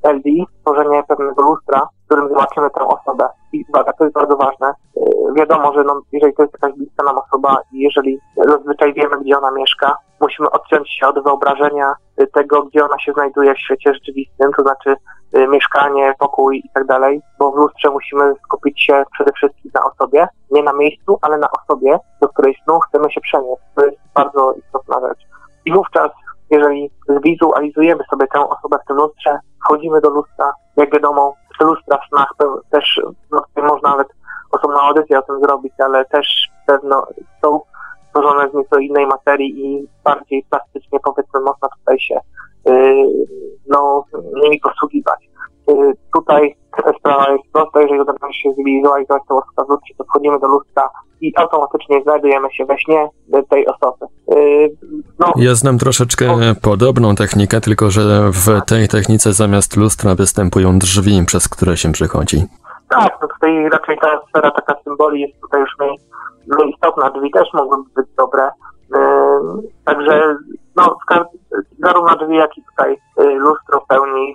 LD, 0.04 0.30
stworzenie 0.60 1.04
pewnego 1.08 1.42
lustra, 1.42 1.88
w 2.04 2.06
którym 2.06 2.30
zobaczymy 2.30 2.70
tę 2.70 2.88
osobę. 2.88 3.28
I 3.54 3.66
uwaga, 3.70 3.94
to 3.94 4.04
jest 4.04 4.16
bardzo 4.16 4.38
ważne. 4.38 4.68
E, 4.68 5.34
wiadomo, 5.36 5.74
że 5.74 5.84
no, 5.84 6.02
jeżeli 6.12 6.34
to 6.34 6.42
jest 6.42 6.54
jakaś 6.54 6.78
bliska 6.78 7.04
nam 7.04 7.18
osoba 7.18 7.58
i 7.72 7.80
jeżeli 7.80 8.20
zazwyczaj 8.46 8.94
wiemy, 8.94 9.18
gdzie 9.22 9.38
ona 9.38 9.52
mieszka, 9.52 9.98
musimy 10.22 10.50
odciąć 10.50 10.90
się 10.90 11.08
od 11.08 11.24
wyobrażenia 11.24 11.94
tego, 12.34 12.64
gdzie 12.64 12.86
ona 12.86 13.00
się 13.00 13.14
znajduje 13.14 13.54
w 13.54 13.60
świecie 13.60 13.94
rzeczywistym, 13.94 14.52
to 14.58 14.62
znaczy 14.62 14.96
e, 15.34 15.48
mieszkanie, 15.48 16.14
pokój 16.20 16.58
i 16.58 16.70
tak 16.74 16.86
dalej, 16.86 17.22
bo 17.40 17.52
w 17.52 17.56
lustrze 17.56 17.90
musimy 17.90 18.34
skupić 18.46 18.84
się 18.84 19.04
przede 19.12 19.32
wszystkim 19.32 19.72
na 19.74 19.82
osobie, 19.86 20.28
nie 20.52 20.64
na 20.64 20.74
miejscu, 20.74 21.18
ale 21.22 21.38
na 21.38 21.48
osobie, 21.52 22.00
do 22.22 22.30
której 22.30 22.58
snu 22.64 22.80
chcemy 22.80 23.12
się 23.12 23.22
przenieść. 23.22 23.62
To 23.76 23.86
jest 23.86 23.98
bardzo 24.16 24.54
istotna 24.54 25.08
rzecz. 25.08 25.20
I 25.66 25.74
wówczas 25.74 26.12
jeżeli 26.54 26.90
zwizualizujemy 27.10 28.04
sobie 28.10 28.28
tę 28.28 28.50
osobę 28.50 28.78
w 28.84 28.88
tym 28.88 28.98
lustrze, 28.98 29.40
wchodzimy 29.66 30.02
do 30.02 30.10
lustra, 30.10 30.54
jak 30.78 30.94
wiadomo, 30.94 31.36
lustra 31.64 31.98
w 31.98 32.08
snach 32.08 32.34
też, 32.72 33.02
no, 33.32 33.44
można 33.58 33.90
nawet 33.90 34.08
osobną 34.52 34.80
audycję 34.80 35.20
o 35.20 35.22
tym 35.22 35.40
zrobić, 35.40 35.74
ale 35.80 36.06
też 36.06 36.28
pewno 36.68 37.08
są 37.42 37.60
stworzone 38.08 38.50
z 38.50 38.54
nieco 38.54 38.78
innej 38.78 39.08
materii 39.08 39.66
i 39.66 39.88
bardziej 40.04 40.46
plastycznie, 40.50 41.00
powiedzmy, 41.00 41.40
można 41.40 41.68
tutaj 41.80 42.00
się 42.00 42.20
yy, 42.66 43.06
no, 43.68 44.04
nimi 44.44 44.60
posługiwać. 44.60 45.30
Yy, 45.68 45.94
tutaj 46.14 46.56
sprawa 47.00 47.32
jest 47.32 47.44
prosta, 47.54 47.82
jeżeli 47.82 48.02
uda 48.02 48.14
się 48.32 48.54
zwizualizować 48.54 49.24
tę 49.28 49.36
osobę 49.36 49.66
w 49.66 49.70
lustrze, 49.70 49.94
to 49.98 50.04
wchodzimy 50.04 50.40
do 50.40 50.48
lustra 50.48 50.90
i 51.22 51.34
automatycznie 51.36 52.02
znajdujemy 52.04 52.52
się 52.52 52.66
we 52.66 52.78
śnie 52.78 53.10
tej 53.50 53.68
osoby. 53.68 54.06
Yy, 54.28 54.78
no. 55.28 55.44
Ja 55.44 55.56
znam 55.56 55.78
troszeczkę 55.78 56.28
podobną 56.62 57.16
technikę, 57.16 57.62
tylko 57.62 57.92
że 57.92 58.32
w 58.32 58.62
tej 58.68 58.88
technice 58.88 59.34
zamiast 59.34 59.78
lustra 59.78 60.16
występują 60.16 60.80
drzwi, 60.80 61.26
przez 61.26 61.50
które 61.50 61.78
się 61.78 61.92
przechodzi. 61.92 62.46
Tak, 62.90 63.18
no 63.22 63.28
tutaj 63.28 63.70
raczej 63.70 63.98
ta 63.98 64.22
sfera 64.30 64.52
taka 64.52 64.76
symboli 64.84 65.22
jest 65.22 65.42
tutaj 65.42 65.62
już 65.62 65.70
mniej, 65.80 66.00
mniej 66.48 66.70
istotna. 66.74 67.10
Drzwi 67.10 67.32
też 67.32 67.48
mogłyby 67.54 67.84
być 67.96 68.08
dobre. 68.18 68.50
Yy, 68.96 69.00
także 69.86 70.36
no, 70.76 70.98
zarówno 71.80 72.16
drzwi, 72.16 72.36
jak 72.36 72.58
i 72.58 72.64
tutaj 72.64 72.98
yy, 73.18 73.36
lustro 73.36 73.82
pełni 73.88 74.34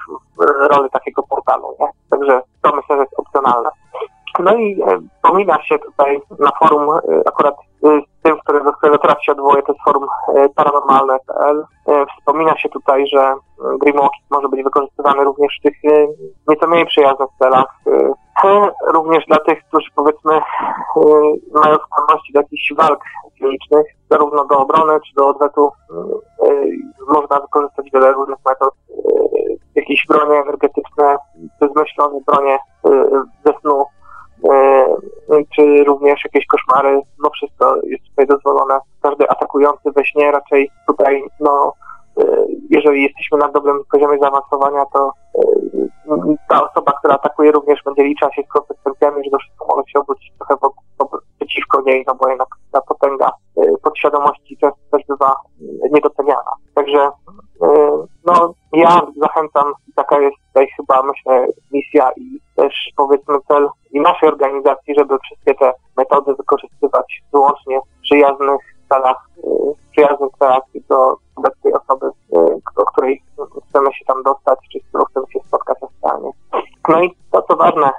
rolę 0.70 0.88
takiego 0.92 1.22
portalu. 1.22 1.76
Nie? 1.80 1.86
Także 2.10 2.40
to 2.62 2.76
myślę, 2.76 2.96
że 2.96 3.02
jest 3.02 3.14
opcjonalne. 3.16 3.70
No 4.38 4.54
i 4.56 4.82
e, 4.82 5.00
wspomina 5.16 5.62
się 5.62 5.78
tutaj 5.78 6.20
na 6.38 6.50
forum, 6.58 6.90
e, 6.90 7.28
akurat 7.28 7.56
tym, 8.28 8.38
które, 8.38 8.64
do 8.64 8.72
którego 8.72 8.98
teraz 8.98 9.22
się 9.22 9.32
odwołuje, 9.32 9.62
to 9.62 9.72
jest 9.72 9.84
forum 9.84 10.06
paranormalne.pl. 10.54 11.64
Wspomina 12.18 12.58
się 12.58 12.68
tutaj, 12.68 13.06
że 13.06 13.34
Grimwalking 13.80 14.24
może 14.30 14.48
być 14.48 14.62
wykorzystywany 14.62 15.24
również 15.24 15.58
w 15.58 15.62
tych 15.62 15.74
nieco 16.48 16.66
mniej 16.66 16.86
przyjaznych 16.86 17.28
celach. 17.38 17.66
Również 18.86 19.26
dla 19.26 19.38
tych, 19.38 19.64
którzy 19.68 19.90
powiedzmy 19.96 20.40
mają 21.54 21.76
skłonności 21.76 22.32
do 22.32 22.40
jakichś 22.40 22.72
walk 22.76 23.00
klinicznych, 23.38 23.86
zarówno 24.10 24.44
do 24.44 24.58
obrony, 24.58 25.00
czy 25.00 25.14
do 25.14 25.28
odwetu. 25.28 25.70
Można 27.08 27.40
wykorzystać 27.40 27.90
wiele 27.94 28.12
różnych 28.12 28.38
metod. 28.46 28.74
Jakieś 29.74 30.06
bronie 30.08 30.34
energetyczne, 30.34 31.16
bezmyślone 31.60 32.20
bronie 32.26 32.58
ze 33.44 33.52
snu 33.60 33.84
E, 34.44 34.86
czy 35.56 35.84
również 35.84 36.24
jakieś 36.24 36.46
koszmary, 36.46 37.00
no 37.22 37.30
wszystko 37.30 37.76
jest 37.84 38.04
tutaj 38.04 38.26
dozwolone. 38.26 38.78
Każdy 39.02 39.28
atakujący 39.28 39.90
we 39.92 40.04
śnie 40.04 40.30
raczej 40.30 40.70
tutaj, 40.86 41.24
no, 41.40 41.72
e, 42.20 42.24
jeżeli 42.70 43.02
jesteśmy 43.02 43.38
na 43.38 43.48
dobrym 43.48 43.78
poziomie 43.92 44.18
zaawansowania, 44.18 44.84
to 44.92 45.12
ta 46.48 46.70
osoba, 46.70 46.92
która 46.98 47.14
atakuje 47.14 47.52
również 47.52 47.82
będzie 47.84 48.04
liczyła 48.04 48.32
się 48.32 48.42
z 48.42 48.52
konsekwencjami, 48.52 49.24
że 49.24 49.30
to 49.30 49.38
wszystko 49.38 49.66
może 49.68 49.82
się 49.88 49.98
obrócić 49.98 50.32
trochę 50.38 50.54
przeciwko 51.36 51.80
niej, 51.80 52.04
no 52.06 52.14
bo 52.14 52.28
jednak 52.28 52.48
ta 52.72 52.80
potęga 52.80 53.30
podświadomości 53.82 54.56
często 54.56 54.80
też 54.90 55.02
bywa 55.08 55.34
niedoceniana. 55.92 56.52
Także 56.74 57.10
no, 58.24 58.54
ja 58.72 59.00
zachęcam, 59.22 59.72
taka 59.96 60.20
jest 60.20 60.36
tutaj 60.48 60.68
chyba, 60.76 61.02
myślę, 61.02 61.46
misja 61.72 62.10
i 62.16 62.37
też 62.58 62.74
powiedzmy 62.96 63.38
cel 63.48 63.68
i 63.90 64.00
naszej 64.00 64.28
organizacji, 64.28 64.94
żeby 64.98 65.18
wszystkie 65.18 65.54
te 65.54 65.72
metody 65.96 66.34
wykorzystywać 66.34 67.22
wyłącznie 67.32 67.80
w 67.80 68.02
przyjaznych 68.02 68.60
celach, 68.88 69.28
w 69.78 69.90
przyjaznych 69.90 70.30
celach 70.38 70.62
do 70.88 71.16
obecnej 71.36 71.72
osoby, 71.72 72.06
o 72.76 72.84
której 72.92 73.22
chcemy 73.68 73.94
się 73.94 74.04
tam 74.04 74.22
dostać, 74.22 74.58
czy 74.72 74.78
z 74.78 74.88
którą 74.88 75.04
chcemy 75.04 75.26
się 75.32 75.38
spotkać 75.48 75.78
oficjalnie. 75.80 76.30
No 76.88 77.02
i 77.02 77.14
to, 77.32 77.42
co 77.42 77.56
ważne, 77.56 77.90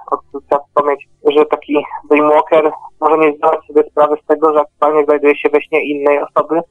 trzeba 0.49 0.63
wspomnieć, 0.63 1.07
że 1.25 1.45
taki 1.45 1.83
Dreamwalker 2.09 2.71
może 3.01 3.17
nie 3.17 3.37
zdawać 3.37 3.65
sobie 3.67 3.83
sprawy 3.91 4.15
z 4.23 4.27
tego, 4.27 4.53
że 4.53 4.61
aktualnie 4.61 5.05
znajduje 5.05 5.37
się 5.37 5.49
we 5.49 5.61
śnie 5.61 5.83
innej 5.83 6.19
osoby, 6.23 6.61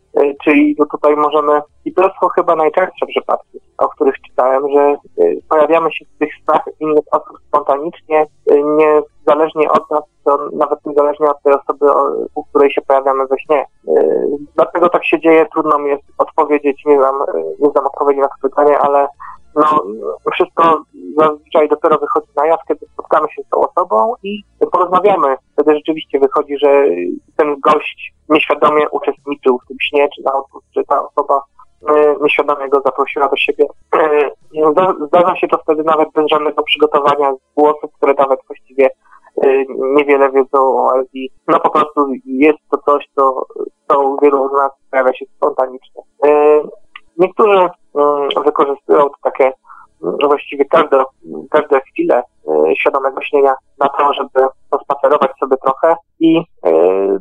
czyli 0.45 0.77
no 0.79 0.87
tutaj 0.87 1.17
możemy, 1.17 1.61
i 1.85 1.95
to 1.95 2.03
są 2.03 2.29
chyba 2.29 2.57
najczęstsze 2.57 3.07
przypadki, 3.07 3.61
o 3.79 3.89
których 3.89 4.15
czytałem, 4.29 4.63
że 4.73 4.97
pojawiamy 5.49 5.93
się 5.93 6.05
w 6.05 6.19
tych 6.19 6.31
snach 6.45 6.65
innych 6.81 7.05
osób 7.11 7.39
spontanicznie, 7.49 8.27
niezależnie 8.65 9.71
od 9.73 9.91
nas, 9.91 10.03
to 10.25 10.39
nawet 10.53 10.87
niezależnie 10.87 11.31
od 11.31 11.43
tej 11.43 11.53
osoby, 11.53 11.87
u 12.35 12.45
której 12.45 12.71
się 12.71 12.83
pojawiamy 12.83 13.27
we 13.27 13.39
śnie. 13.39 13.67
Dlaczego 14.57 14.89
tak 14.89 15.05
się 15.05 15.21
dzieje, 15.21 15.47
trudno 15.53 15.79
mi 15.79 15.91
jest 15.91 16.03
odpowiedzieć, 16.19 16.83
nie 16.87 16.99
znam, 16.99 17.15
nie 17.59 17.71
znam 17.71 17.87
odpowiedzi 17.87 18.21
na 18.21 18.29
to 18.29 18.49
pytanie, 18.49 18.79
ale 18.79 19.09
no, 19.55 19.65
wszystko 20.33 20.83
zazwyczaj 21.17 21.69
dopiero 21.69 21.99
wychodzi 21.99 22.29
na 22.37 22.47
jaw, 22.47 22.61
kiedy 22.69 22.87
spotkamy 22.93 23.29
się 23.29 23.43
z 23.43 23.49
tą 23.49 23.61
osobą 23.61 24.15
i 24.23 24.43
porozmawiamy. 24.73 25.37
Wtedy 25.53 25.75
rzeczywiście 25.75 26.19
wychodzi, 26.19 26.59
że 26.59 26.85
ten 27.37 27.61
gość 27.61 28.15
nieświadomie 28.29 28.89
uczestniczył 28.91 29.59
w 29.59 29.69
tym 29.69 29.77
śnie, 29.81 30.09
czy, 30.17 30.23
na, 30.23 30.33
czy 30.75 30.85
ta 30.85 31.09
osoba 31.09 31.43
nieświadomie 32.21 32.69
go 32.69 32.81
zaprosiła 32.81 33.29
do 33.29 33.37
siebie. 33.37 33.67
Zdarza 35.07 35.37
się 35.37 35.49
to 35.49 35.59
wtedy 35.59 35.83
nawet 35.83 36.09
bez 36.15 36.27
żadnego 36.31 36.63
przygotowania 36.63 37.35
z 37.35 37.55
głosów, 37.57 37.91
które 37.97 38.15
nawet 38.19 38.41
właściwie 38.47 38.91
niewiele 39.69 40.33
wiedzą 40.33 40.59
o 40.59 40.97
LD. 40.97 41.11
No 41.49 41.61
po 41.61 41.71
prostu 41.71 42.09
jest 42.25 42.59
to 42.71 42.79
coś, 42.79 43.09
co, 43.17 43.47
co 43.89 44.01
u 44.01 44.21
wielu 44.21 44.49
z 44.49 44.53
nas 44.53 44.71
pojawia 44.91 45.13
się 45.13 45.25
spontanicznie. 45.37 46.03
Niektórzy 47.19 47.69
wykorzystują 48.45 49.03
to 49.03 49.17
takie 49.23 49.53
właściwie 50.01 50.65
każde, 50.65 51.05
każde 51.51 51.81
chwile 51.81 52.23
świadomego 52.79 53.23
śnienia 53.23 53.55
na 53.79 53.89
to, 53.89 54.13
żeby 54.13 54.49
pospacerować 54.71 55.31
sobie 55.41 55.57
trochę 55.57 55.97
i 56.21 56.43
no, 56.65 57.19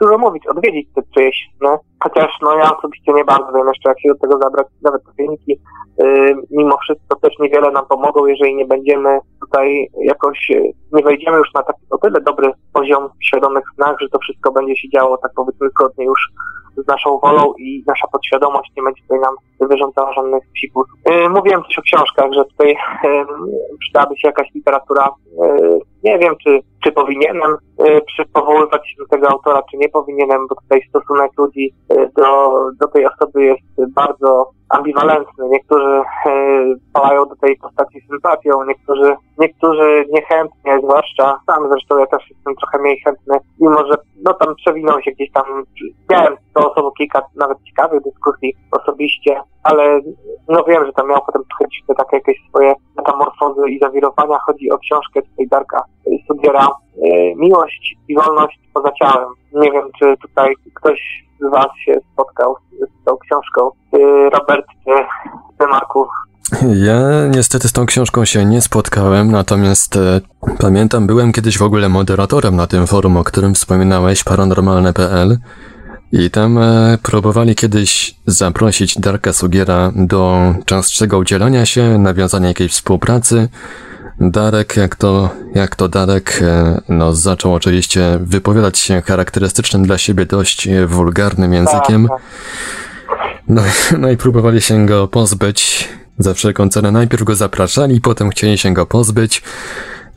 dużo 0.00 0.18
mówić, 0.18 0.46
odwiedzić 0.46 0.88
te 0.94 1.02
czyjeś 1.14 1.36
sny. 1.58 1.76
Chociaż 2.02 2.30
no 2.42 2.54
ja 2.54 2.76
osobiście 2.78 3.12
nie 3.12 3.24
bardzo 3.24 3.52
wiem 3.52 3.68
jeszcze 3.68 3.88
jak 3.88 4.00
się 4.00 4.08
do 4.08 4.14
tego 4.14 4.38
zabrać, 4.38 4.66
nawet 4.82 5.04
te 5.04 5.12
filmiki 5.16 5.60
mimo 6.50 6.76
wszystko 6.78 7.16
też 7.16 7.38
niewiele 7.38 7.70
nam 7.70 7.86
pomogą, 7.86 8.26
jeżeli 8.26 8.54
nie 8.54 8.66
będziemy 8.66 9.18
tutaj 9.40 9.88
jakoś, 10.02 10.52
nie 10.92 11.02
wejdziemy 11.02 11.38
już 11.38 11.54
na 11.54 11.62
taki 11.62 11.80
o 11.90 11.98
tyle 11.98 12.20
dobry 12.20 12.52
poziom 12.72 13.08
świadomych 13.22 13.64
snach, 13.74 13.96
że 14.00 14.08
to 14.08 14.18
wszystko 14.18 14.52
będzie 14.52 14.76
się 14.76 14.88
działo 14.88 15.16
tak 15.16 15.32
powiedzmy 15.36 15.68
zgodnie 15.68 16.04
już 16.04 16.20
z 16.76 16.86
naszą 16.86 17.18
wolą 17.18 17.52
i 17.58 17.84
nasza 17.86 18.06
podświadomość 18.12 18.72
nie 18.76 18.82
będzie 18.82 19.02
tutaj 19.02 19.20
nam 19.20 19.34
wyrządzała 19.60 20.12
żadnych 20.12 20.42
psikus. 20.54 20.86
Mówiłem 21.30 21.62
też 21.62 21.78
o 21.78 21.82
książkach, 21.82 22.32
że 22.32 22.44
tutaj 22.44 22.76
przydałaby 23.80 24.18
się 24.18 24.28
jakaś 24.28 24.48
literatura. 24.54 25.08
Nie 26.04 26.18
wiem, 26.18 26.34
czy, 26.44 26.60
czy 26.84 26.92
powinienem 26.92 27.56
powoływać 28.32 28.88
się 28.88 28.94
do 28.98 29.06
tego 29.06 29.28
autora, 29.28 29.62
czy 29.70 29.76
nie 29.76 29.88
powinienem, 29.88 30.46
bo 30.48 30.54
tutaj 30.54 30.82
stosunek 30.88 31.30
ludzi 31.38 31.74
do, 32.16 32.52
do 32.80 32.88
tej 32.88 33.06
osoby 33.06 33.44
jest 33.44 33.92
bardzo 33.94 34.50
ambiwalentny. 34.68 35.48
Niektórzy 35.48 36.02
palają 36.92 37.26
do 37.26 37.36
tej 37.36 37.56
postaci 37.56 38.00
sympatią, 38.10 38.64
niektórzy, 38.64 39.16
niektórzy 39.38 40.06
niechętnie, 40.12 40.78
zwłaszcza 40.82 41.40
sam 41.46 41.68
zresztą 41.70 41.98
ja 41.98 42.06
też 42.06 42.30
jestem 42.30 42.54
trochę 42.56 42.78
mniej 42.78 43.00
chętny, 43.04 43.38
mimo 43.60 43.86
że 43.86 43.94
no 44.24 44.34
tam 44.34 44.54
przewinął 44.54 45.02
się 45.02 45.10
gdzieś 45.10 45.32
tam, 45.32 45.44
miałem 46.10 46.36
z 46.50 46.52
tą 46.52 46.72
osobą 46.72 46.90
kilka 46.90 47.22
nawet 47.36 47.58
ciekawych 47.64 48.02
dyskusji 48.02 48.54
osobiście, 48.70 49.40
ale 49.62 50.00
no 50.48 50.64
wiem, 50.64 50.86
że 50.86 50.92
tam 50.92 51.08
miał 51.08 51.20
potem 51.26 51.42
trochę 51.44 51.64
te 51.88 51.94
takie 51.94 52.16
jakieś 52.16 52.48
swoje 52.48 52.74
metamorfozy 52.96 53.70
i 53.70 53.78
zawirowania. 53.78 54.38
Chodzi 54.46 54.70
o 54.70 54.78
książkę 54.78 55.22
tutaj 55.22 55.46
Darka 55.48 55.82
Studiera 56.24 56.68
Miłość 57.36 57.96
i 58.08 58.14
wolność 58.14 58.60
poza 58.74 58.92
ciałem. 58.92 59.28
Nie 59.52 59.72
wiem, 59.72 59.90
czy 59.98 60.16
tutaj 60.22 60.54
ktoś 60.74 61.24
z 61.40 61.50
Was 61.50 61.68
się 61.84 62.00
spotkał 62.12 62.56
z, 62.72 63.04
tą 63.04 63.16
książką. 63.16 63.70
Robert 64.32 64.66
czy 65.58 65.66
Marku? 65.66 66.06
Ja 66.76 67.26
niestety 67.30 67.68
z 67.68 67.72
tą 67.72 67.86
książką 67.86 68.24
się 68.24 68.44
nie 68.44 68.62
spotkałem, 68.62 69.30
natomiast 69.30 69.96
e, 69.96 70.20
pamiętam, 70.58 71.06
byłem 71.06 71.32
kiedyś 71.32 71.58
w 71.58 71.62
ogóle 71.62 71.88
moderatorem 71.88 72.56
na 72.56 72.66
tym 72.66 72.86
forum, 72.86 73.16
o 73.16 73.24
którym 73.24 73.54
wspominałeś, 73.54 74.24
paranormalne.pl 74.24 75.38
i 76.12 76.30
tam 76.30 76.58
e, 76.58 76.98
próbowali 77.02 77.54
kiedyś 77.54 78.14
zaprosić 78.26 78.98
Darka 78.98 79.32
Sugiera 79.32 79.92
do 79.96 80.54
częstszego 80.64 81.18
udzielania 81.18 81.66
się, 81.66 81.98
nawiązania 81.98 82.48
jakiejś 82.48 82.72
współpracy. 82.72 83.48
Darek, 84.20 84.76
jak 84.76 84.96
to, 84.96 85.30
jak 85.54 85.76
to 85.76 85.88
Darek, 85.88 86.38
e, 86.42 86.80
no, 86.88 87.14
zaczął 87.14 87.54
oczywiście 87.54 88.18
wypowiadać 88.20 88.78
się 88.78 89.02
charakterystycznym 89.02 89.82
dla 89.82 89.98
siebie 89.98 90.26
dość 90.26 90.68
wulgarnym 90.86 91.52
językiem. 91.52 92.08
Tak, 92.08 92.18
tak. 93.08 93.28
No, 93.48 93.62
no 93.98 94.10
i 94.10 94.16
próbowali 94.16 94.60
się 94.60 94.86
go 94.86 95.08
pozbyć 95.08 95.88
za 96.18 96.34
wszelką 96.34 96.68
cenę. 96.68 96.92
Najpierw 96.92 97.24
go 97.24 97.34
zapraszali, 97.34 98.00
potem 98.00 98.30
chcieli 98.30 98.58
się 98.58 98.74
go 98.74 98.86
pozbyć. 98.86 99.42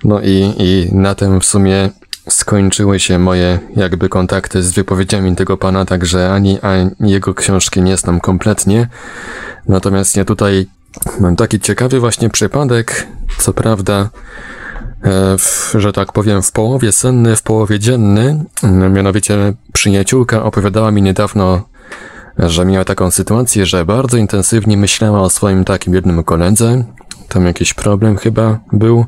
No 0.03 0.21
i, 0.21 0.53
i 0.57 0.95
na 0.95 1.15
tym 1.15 1.41
w 1.41 1.45
sumie 1.45 1.89
skończyły 2.29 2.99
się 2.99 3.19
moje 3.19 3.59
jakby 3.75 4.09
kontakty 4.09 4.63
z 4.63 4.71
wypowiedziami 4.71 5.35
tego 5.35 5.57
pana, 5.57 5.85
także 5.85 6.33
ani, 6.33 6.59
ani 6.59 6.89
jego 6.99 7.33
książki 7.33 7.81
nie 7.81 7.97
znam 7.97 8.19
kompletnie. 8.19 8.87
Natomiast 9.67 10.17
ja 10.17 10.25
tutaj 10.25 10.67
mam 11.19 11.35
taki 11.35 11.59
ciekawy 11.59 11.99
właśnie 11.99 12.29
przypadek, 12.29 13.07
co 13.37 13.53
prawda, 13.53 14.09
e, 15.03 15.37
w, 15.37 15.73
że 15.77 15.93
tak 15.93 16.13
powiem, 16.13 16.41
w 16.41 16.51
połowie 16.51 16.91
senny, 16.91 17.35
w 17.35 17.41
połowie 17.41 17.79
dzienny. 17.79 18.45
Mianowicie 18.89 19.53
przyjaciółka 19.73 20.43
opowiadała 20.43 20.91
mi 20.91 21.01
niedawno, 21.01 21.70
że 22.41 22.65
miała 22.65 22.85
taką 22.85 23.11
sytuację, 23.11 23.65
że 23.65 23.85
bardzo 23.85 24.17
intensywnie 24.17 24.77
myślała 24.77 25.21
o 25.21 25.29
swoim 25.29 25.65
takim 25.65 25.93
jednym 25.93 26.23
koledze. 26.23 26.83
Tam 27.27 27.45
jakiś 27.45 27.73
problem 27.73 28.17
chyba 28.17 28.59
był. 28.73 29.05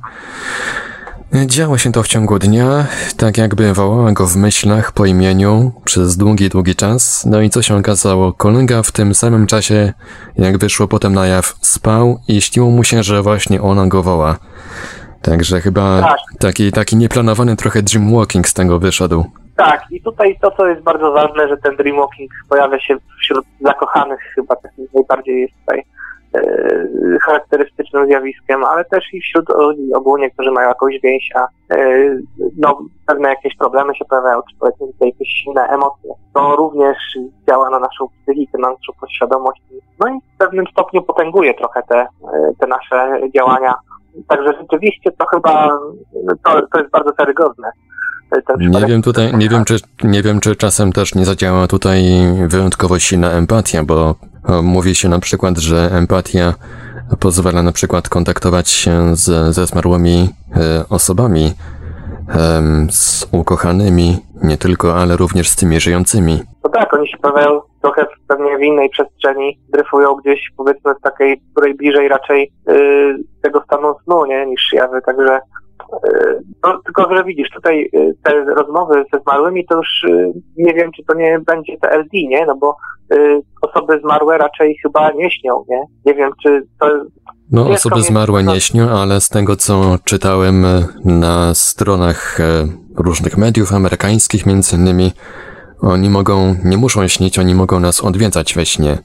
Działo 1.45 1.77
się 1.77 1.91
to 1.91 2.03
w 2.03 2.07
ciągu 2.07 2.39
dnia, 2.39 2.87
tak 3.17 3.37
jakby 3.37 3.73
wołała 3.73 4.11
go 4.11 4.27
w 4.27 4.35
myślach 4.35 4.91
po 4.91 5.05
imieniu 5.05 5.71
przez 5.85 6.17
długi, 6.17 6.49
długi 6.49 6.75
czas. 6.75 7.25
No 7.25 7.41
i 7.41 7.49
co 7.49 7.61
się 7.61 7.75
okazało? 7.75 8.33
Kolega 8.33 8.83
w 8.83 8.91
tym 8.91 9.15
samym 9.15 9.47
czasie, 9.47 9.93
jak 10.37 10.57
wyszło 10.57 10.87
potem 10.87 11.13
na 11.13 11.27
jaw, 11.27 11.55
spał 11.61 12.19
i 12.27 12.41
śniło 12.41 12.69
mu 12.69 12.83
się, 12.83 13.03
że 13.03 13.21
właśnie 13.21 13.61
ona 13.61 13.87
go 13.87 14.03
woła. 14.03 14.37
Także 15.21 15.61
chyba 15.61 16.01
Tak. 16.01 16.17
taki, 16.39 16.71
taki 16.71 16.95
nieplanowany 16.95 17.55
trochę 17.55 17.81
dreamwalking 17.83 18.47
z 18.47 18.53
tego 18.53 18.79
wyszedł. 18.79 19.25
Tak, 19.55 19.83
i 19.91 20.01
tutaj 20.01 20.37
to, 20.41 20.51
co 20.51 20.67
jest 20.67 20.81
bardzo 20.81 21.11
ważne, 21.11 21.47
że 21.47 21.57
ten 21.57 21.75
dreamwalking 21.75 22.31
pojawia 22.49 22.79
się 22.79 22.95
wśród 23.19 23.45
zakochanych 23.61 24.19
chyba 24.35 24.55
takim 24.55 24.87
najbardziej 24.93 25.41
jest 25.41 25.53
tutaj 25.59 25.83
e, 26.35 26.39
charakterystycznym 27.25 28.05
zjawiskiem, 28.05 28.63
ale 28.63 28.85
też 28.85 29.13
i 29.13 29.21
wśród 29.21 29.49
ludzi 29.49 29.93
ogólnie, 29.93 30.31
którzy 30.31 30.51
mają 30.51 30.67
jakąś 30.67 30.99
więź, 31.03 31.29
a 31.35 31.73
e, 31.75 31.77
no, 32.57 32.79
pewne 33.07 33.29
jakieś 33.29 33.57
problemy 33.57 33.95
się 33.95 34.05
pojawiają, 34.05 34.41
czy 34.49 34.55
powiedzmy 34.59 34.87
tutaj 34.87 35.07
jakieś 35.07 35.29
silne 35.43 35.67
emocje. 35.67 36.13
To 36.33 36.55
również 36.55 36.97
działa 37.47 37.69
na 37.69 37.79
naszą 37.79 38.07
psychikę, 38.23 38.57
na 38.57 38.69
naszą 38.69 38.93
podświadomość. 38.99 39.61
No 39.99 40.07
i 40.07 40.19
w 40.35 40.37
pewnym 40.37 40.65
stopniu 40.67 41.01
potęguje 41.01 41.53
trochę 41.53 41.83
te, 41.83 41.99
e, 41.99 42.07
te 42.59 42.67
nasze 42.67 43.19
działania. 43.35 43.73
Także 44.27 44.53
rzeczywiście 44.61 45.11
to 45.11 45.25
chyba, 45.25 45.69
to, 46.43 46.67
to 46.71 46.79
jest 46.79 46.91
bardzo 46.91 47.13
karygodne. 47.13 47.71
E, 48.37 48.41
ten 48.41 48.55
Nie 48.59 48.65
przypadek. 48.69 48.89
wiem 48.89 49.01
tutaj, 49.01 49.37
nie 49.37 49.49
wiem 49.49 49.65
czy, 49.65 49.77
nie 50.03 50.21
wiem 50.21 50.39
czy 50.39 50.55
czasem 50.55 50.91
też 50.93 51.15
nie 51.15 51.25
zadziała 51.25 51.67
tutaj 51.67 52.03
wyjątkowo 52.47 52.99
silna 52.99 53.31
empatia, 53.31 53.83
bo 53.83 54.15
o, 54.43 54.61
mówi 54.61 54.95
się 54.95 55.09
na 55.09 55.19
przykład, 55.19 55.57
że 55.57 55.89
empatia 55.91 56.53
pozwala 57.19 57.63
na 57.63 57.71
przykład 57.71 58.09
kontaktować 58.09 58.69
się 58.69 59.15
z, 59.15 59.55
ze 59.55 59.65
zmarłymi 59.65 60.29
e, 60.55 60.85
osobami, 60.89 61.53
z 62.89 63.27
ukochanymi, 63.31 64.17
nie 64.43 64.57
tylko, 64.57 64.95
ale 64.95 65.17
również 65.17 65.49
z 65.49 65.55
tymi 65.55 65.79
żyjącymi. 65.79 66.39
No 66.63 66.69
tak, 66.69 66.93
oni 66.93 67.07
się 67.07 67.17
pojawiają 67.17 67.61
trochę 67.81 68.05
pewnie 68.27 68.57
w 68.57 68.61
innej 68.61 68.89
przestrzeni, 68.89 69.59
dryfują 69.73 70.15
gdzieś 70.15 70.39
powiedzmy 70.57 70.93
w 70.95 71.01
takiej, 71.01 71.41
której 71.51 71.73
bliżej 71.73 72.07
raczej 72.07 72.51
yy, 72.67 73.17
tego 73.41 73.61
stanu 73.63 73.95
snu, 74.03 74.25
nie, 74.25 74.45
niż 74.45 74.73
jawy, 74.73 75.01
także 75.01 75.39
no, 76.63 76.81
tylko, 76.85 77.15
że 77.15 77.23
widzisz, 77.23 77.49
tutaj 77.49 77.89
y, 77.95 78.15
te 78.23 78.43
rozmowy 78.43 79.03
ze 79.13 79.19
zmarłymi, 79.19 79.65
to 79.65 79.75
już 79.75 80.03
y, 80.03 80.33
nie 80.57 80.73
wiem, 80.73 80.91
czy 80.95 81.03
to 81.03 81.13
nie 81.13 81.39
będzie 81.39 81.77
te 81.77 81.89
LD, 81.89 82.09
nie? 82.13 82.45
No 82.45 82.55
bo 82.55 82.75
osoby 83.61 83.99
zmarłe 83.99 84.37
raczej 84.37 84.75
chyba 84.83 85.11
nie 85.11 85.31
śnią, 85.31 85.65
nie? 85.69 85.83
Nie 86.05 86.13
wiem, 86.13 86.31
czy 86.43 86.67
to... 86.79 86.87
No, 87.51 87.69
osoby 87.69 88.01
zmarłe 88.01 88.43
nie 88.43 88.61
śnią, 88.61 88.89
ale 88.89 89.21
z 89.21 89.29
tego, 89.29 89.55
co 89.55 89.97
czytałem 90.03 90.65
na 91.05 91.53
stronach 91.53 92.37
różnych 92.97 93.37
mediów 93.37 93.73
amerykańskich, 93.73 94.45
między 94.45 94.75
innymi, 94.75 95.11
oni 95.81 96.09
mogą, 96.09 96.55
nie 96.63 96.77
muszą 96.77 97.07
śnić, 97.07 97.39
oni 97.39 97.55
mogą 97.55 97.79
nas 97.79 98.03
odwiedzać 98.03 98.53
we 98.53 98.65
śnie. 98.65 98.97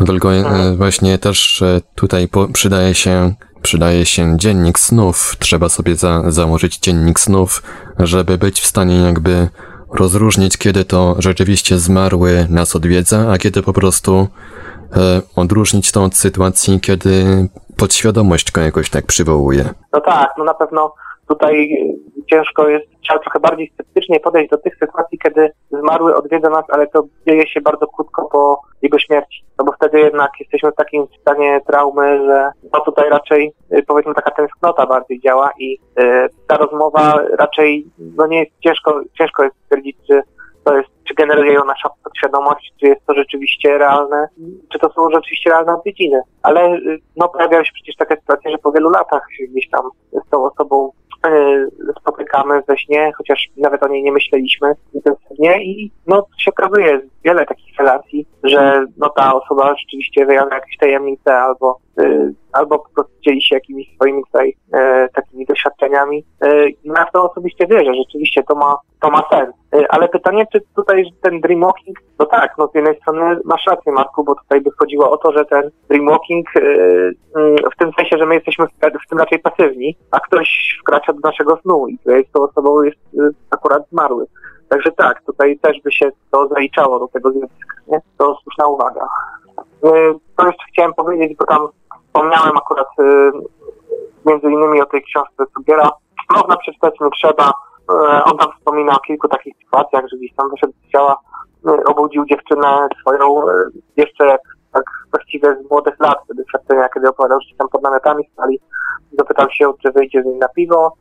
No 0.00 0.06
tylko 0.06 0.34
mhm. 0.34 0.76
właśnie 0.76 1.18
też 1.18 1.64
tutaj 1.94 2.28
przydaje 2.52 2.94
się 2.94 3.34
Przydaje 3.62 4.06
się 4.06 4.36
dziennik 4.38 4.78
snów. 4.78 5.36
Trzeba 5.38 5.68
sobie 5.68 5.96
za 5.96 6.30
założyć 6.30 6.78
dziennik 6.78 7.20
snów, 7.20 7.62
żeby 7.98 8.38
być 8.38 8.60
w 8.60 8.66
stanie 8.66 8.96
jakby 8.96 9.48
rozróżnić, 9.92 10.56
kiedy 10.56 10.84
to 10.84 11.16
rzeczywiście 11.18 11.78
zmarły 11.78 12.46
nas 12.50 12.76
odwiedza, 12.76 13.30
a 13.32 13.38
kiedy 13.38 13.62
po 13.62 13.72
prostu 13.72 14.28
e, 14.96 15.22
odróżnić 15.36 15.92
to 15.92 16.04
od 16.04 16.16
sytuacji, 16.16 16.80
kiedy 16.80 17.48
podświadomość 17.76 18.52
go 18.52 18.60
jakoś 18.60 18.90
tak 18.90 19.06
przywołuje. 19.06 19.74
No 19.92 20.00
tak, 20.00 20.30
no 20.38 20.44
na 20.44 20.54
pewno 20.54 20.94
tutaj 21.28 21.68
ciężko 22.30 22.68
jest, 22.68 22.86
trzeba 23.00 23.18
trochę 23.18 23.40
bardziej 23.40 23.72
sceptycznie 23.74 24.20
podejść 24.20 24.50
do 24.50 24.58
tych 24.58 24.76
sytuacji, 24.76 25.18
kiedy 25.18 25.50
zmarły 25.70 26.16
odwiedza 26.16 26.50
nas, 26.50 26.64
ale 26.68 26.86
to 26.86 27.04
dzieje 27.26 27.48
się 27.48 27.60
bardzo 27.60 27.86
krótko 27.86 28.28
po 28.32 28.60
jego 28.82 28.98
śmierci. 28.98 29.44
No 29.58 29.64
bo 29.64 29.72
wtedy 29.72 30.00
jednak 30.00 30.30
jesteśmy 30.40 30.72
w 30.72 30.76
takim 30.76 31.06
stanie 31.20 31.60
traumy, 31.66 32.18
że 32.26 32.50
no 32.72 32.80
tutaj 32.80 33.10
raczej 33.10 33.52
y, 33.72 33.82
powiedzmy 33.82 34.14
taka 34.14 34.30
tęsknota 34.30 34.86
bardziej 34.86 35.20
działa 35.20 35.50
i 35.58 35.74
y, 35.74 36.28
ta 36.46 36.56
rozmowa 36.56 37.22
raczej 37.38 37.86
no 38.16 38.26
nie 38.26 38.38
jest 38.40 38.52
ciężko, 38.60 39.00
ciężko 39.18 39.44
jest 39.44 39.56
stwierdzić, 39.64 39.96
czy 40.06 40.22
to 40.64 40.76
jest, 40.76 40.88
czy 41.08 41.14
generuje 41.14 41.52
ją 41.52 41.64
nasza 41.64 41.88
podświadomość, 42.04 42.72
czy 42.80 42.86
jest 42.86 43.06
to 43.06 43.14
rzeczywiście 43.14 43.78
realne, 43.78 44.28
czy 44.72 44.78
to 44.78 44.92
są 44.92 45.10
rzeczywiście 45.10 45.50
realne 45.50 45.74
odwiedziny. 45.74 46.22
Ale 46.42 46.74
y, 46.74 46.98
no 47.16 47.28
pojawiają 47.28 47.64
się 47.64 47.72
przecież 47.74 47.96
takie 47.96 48.16
sytuacje, 48.16 48.50
że 48.50 48.58
po 48.58 48.72
wielu 48.72 48.90
latach 48.90 49.22
gdzieś 49.50 49.70
tam 49.70 49.90
z 50.26 50.30
tą 50.30 50.44
osobą 50.44 50.90
spotykamy 52.00 52.62
we 52.68 52.78
śnie, 52.78 53.12
chociaż 53.16 53.48
nawet 53.56 53.82
o 53.82 53.88
niej 53.88 54.02
nie 54.02 54.12
myśleliśmy 54.12 54.74
intensywnie 54.94 55.64
i 55.64 55.90
no 56.06 56.26
się 56.38 56.50
okazuje 56.50 57.00
wiele 57.24 57.46
takich 57.46 57.78
relacji, 57.78 58.26
że 58.44 58.86
no 58.96 59.10
ta 59.10 59.34
osoba 59.34 59.74
rzeczywiście 59.76 60.26
wyjawia 60.26 60.54
jakieś 60.54 60.76
tajemnice 60.76 61.34
albo 61.34 61.78
albo 62.52 62.78
po 62.78 62.88
prostu 62.94 63.12
dzieli 63.24 63.42
się 63.42 63.54
jakimiś 63.54 63.94
swoimi 63.94 64.22
tutaj 64.24 64.56
e, 64.74 65.08
takimi 65.08 65.46
doświadczeniami. 65.46 66.24
E, 66.42 66.68
ja 66.84 67.04
w 67.04 67.12
to 67.12 67.30
osobiście 67.30 67.66
wierzę, 67.66 67.94
rzeczywiście 67.94 68.42
to 68.42 68.54
ma, 68.54 68.76
to 69.00 69.10
ma 69.10 69.22
sens. 69.30 69.54
E, 69.74 69.92
ale 69.92 70.08
pytanie, 70.08 70.46
czy 70.52 70.60
tutaj 70.76 71.04
ten 71.22 71.40
dreamwalking, 71.40 71.98
no 72.18 72.26
tak, 72.26 72.54
no 72.58 72.68
z 72.68 72.74
jednej 72.74 73.00
strony 73.00 73.40
masz 73.44 73.66
rację 73.66 73.92
Marku, 73.92 74.24
bo 74.24 74.34
tutaj 74.34 74.60
by 74.60 74.70
chodziło 74.78 75.10
o 75.10 75.16
to, 75.16 75.32
że 75.32 75.44
ten 75.44 75.70
dreamwalking 75.88 76.56
e, 76.56 76.60
mm, 76.60 77.56
w 77.74 77.76
tym 77.78 77.90
sensie, 77.96 78.18
że 78.18 78.26
my 78.26 78.34
jesteśmy 78.34 78.66
w, 78.66 78.70
w 79.06 79.08
tym 79.08 79.18
raczej 79.18 79.38
pasywni, 79.38 79.96
a 80.10 80.20
ktoś 80.20 80.78
wkracza 80.80 81.12
do 81.12 81.20
naszego 81.20 81.56
snu 81.56 81.86
i 81.88 81.98
tutaj 81.98 82.24
z 82.28 82.32
tą 82.32 82.42
osobą 82.42 82.82
jest 82.82 82.98
e, 82.98 83.30
akurat 83.50 83.88
zmarły. 83.92 84.26
Także 84.68 84.92
tak, 84.92 85.22
tutaj 85.22 85.58
też 85.58 85.80
by 85.84 85.92
się 85.92 86.10
to 86.30 86.48
zaliczało 86.48 86.98
do 86.98 87.08
tego 87.08 87.30
zjawiska, 87.30 87.74
nie? 87.88 87.98
To 88.18 88.38
słuszna 88.42 88.66
uwaga. 88.66 89.08
E, 89.84 89.88
to 90.36 90.46
jeszcze 90.46 90.64
chciałem 90.72 90.94
powiedzieć, 90.94 91.36
bo 91.38 91.44
tam 91.44 91.68
wspomniałem 92.06 92.56
akurat 92.56 92.86
y, 93.00 93.32
między 94.26 94.46
innymi 94.46 94.82
o 94.82 94.86
tej 94.86 95.02
książce 95.02 95.44
Sugiera. 95.54 95.90
Można 96.36 96.56
przeczytać, 96.56 96.94
nie 97.00 97.10
trzeba. 97.10 97.48
Y, 97.48 98.24
on 98.24 98.38
tam 98.38 98.52
wspomina 98.58 98.96
o 98.96 99.00
kilku 99.00 99.28
takich 99.28 99.54
sytuacjach, 99.64 100.04
że 100.10 100.16
gdzieś 100.16 100.34
tam 100.34 100.50
wyszedł 100.50 100.72
z 100.72 100.92
ciała, 100.92 101.16
obudził 101.86 102.26
dziewczynę 102.26 102.88
swoją 103.00 103.42
jeszcze 103.96 104.26
jak 104.26 104.40
tak 104.72 104.84
właściwie 105.10 105.56
z 105.56 105.70
młodych 105.70 106.00
lat, 106.00 106.18
doświadczenia, 106.34 106.88
kiedy 106.94 107.08
opowiadał, 107.08 107.38
że 107.40 107.56
tam 107.58 107.68
pod 107.68 107.82
namiotami 107.82 108.24
stali, 108.32 108.60
zapytał 109.18 109.50
się, 109.50 109.72
czy 109.82 109.92
wyjdzie 109.92 110.22
z 110.22 110.26
nim 110.26 110.38
na 110.38 110.48
piwo. 110.48 110.92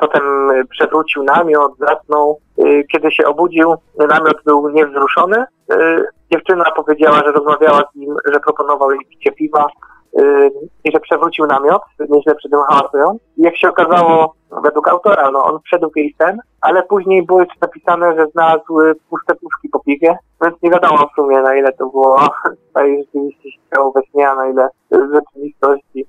Potem 0.00 0.22
przewrócił 0.70 1.22
namiot, 1.22 1.72
zasnął. 1.78 2.40
Kiedy 2.92 3.10
się 3.10 3.26
obudził, 3.26 3.74
namiot 3.98 4.36
był 4.44 4.68
niewzruszony. 4.68 5.44
Dziewczyna 6.32 6.64
powiedziała, 6.76 7.16
że 7.16 7.32
rozmawiała 7.32 7.82
z 7.92 7.96
nim, 7.96 8.16
że 8.32 8.40
proponował 8.40 8.90
jej 8.90 9.00
picie 9.10 9.32
piwa 9.32 9.66
i 10.84 10.92
że 10.92 11.00
przewrócił 11.00 11.46
namiot, 11.46 11.82
nieźle 12.08 12.34
przy 12.34 12.48
tym 12.48 12.60
jak 13.36 13.56
się 13.56 13.68
okazało, 13.68 14.34
według 14.62 14.88
autora, 14.88 15.30
no 15.30 15.44
on 15.44 15.58
wszedł 15.64 15.90
w 15.90 15.96
jej 15.96 16.14
sen, 16.18 16.38
ale 16.60 16.82
później 16.82 17.26
było 17.26 17.40
jeszcze 17.40 17.56
napisane, 17.60 18.16
że 18.16 18.26
znalazł 18.26 18.78
puste 19.10 19.34
puszki 19.34 19.68
po 19.68 19.80
piwie, 19.80 20.18
więc 20.42 20.62
nie 20.62 20.70
wiadomo 20.70 20.96
w 20.96 21.14
sumie 21.20 21.42
na 21.42 21.56
ile 21.56 21.72
to 21.72 21.86
było 21.86 22.20
rzeczywiście 22.76 23.50
się 23.50 23.58
działo 23.76 23.92
we 23.92 24.02
śnie, 24.02 24.30
a 24.30 24.34
na 24.34 24.48
ile 24.48 24.68
w 24.90 25.14
rzeczywistości. 25.14 26.06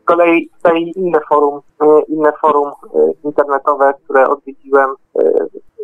Z 0.00 0.04
kolei 0.04 0.48
tutaj 0.56 0.92
inne 0.96 1.20
forum, 1.28 1.60
inne 2.08 2.32
forum 2.40 2.72
internetowe, 3.24 3.94
które 4.04 4.28
odwiedziłem, 4.28 4.94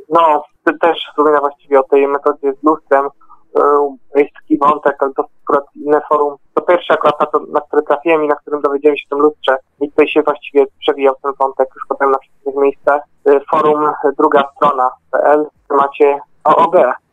no 0.08 0.44
też 0.80 0.98
wspomina 1.10 1.40
właściwie 1.40 1.80
o 1.80 1.82
tej 1.82 2.08
metodzie 2.08 2.52
z 2.52 2.64
lustrem, 2.64 3.08
jest 4.14 4.34
taki 4.34 4.58
wątek, 4.58 4.96
ale 5.02 5.12
to 5.12 5.24
akurat 5.44 5.64
inne 5.74 6.00
forum. 6.08 6.36
To 6.54 6.62
pierwsze 6.62 6.94
akurat 6.94 7.20
na, 7.20 7.26
to, 7.26 7.40
na 7.52 7.60
które 7.60 7.82
trafiłem 7.82 8.24
i 8.24 8.28
na 8.28 8.34
którym 8.34 8.60
dowiedziałem 8.60 8.96
się 8.96 9.04
o 9.10 9.14
tym 9.14 9.24
lustrze. 9.24 9.56
I 9.80 9.90
tutaj 9.90 10.08
się 10.08 10.22
właściwie 10.22 10.66
przewijał 10.80 11.14
ten 11.22 11.32
wątek 11.40 11.68
już 11.74 11.84
potem 11.88 12.10
na 12.10 12.18
wszystkich 12.18 12.54
miejscach. 12.56 13.02
Forum 13.50 13.90
druga 14.18 14.44
strona.pl 14.56 15.46
w 15.64 15.68
temacie. 15.68 16.20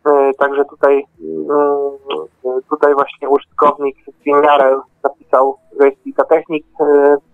Y, 0.07 0.33
także 0.37 0.65
tutaj, 0.65 1.05
y, 2.45 2.61
tutaj 2.69 2.93
właśnie 2.93 3.29
użytkownik 3.29 3.97
napisał, 4.07 4.81
że 5.79 5.85
jest 5.85 6.03
kilka 6.03 6.23
technik, 6.23 6.65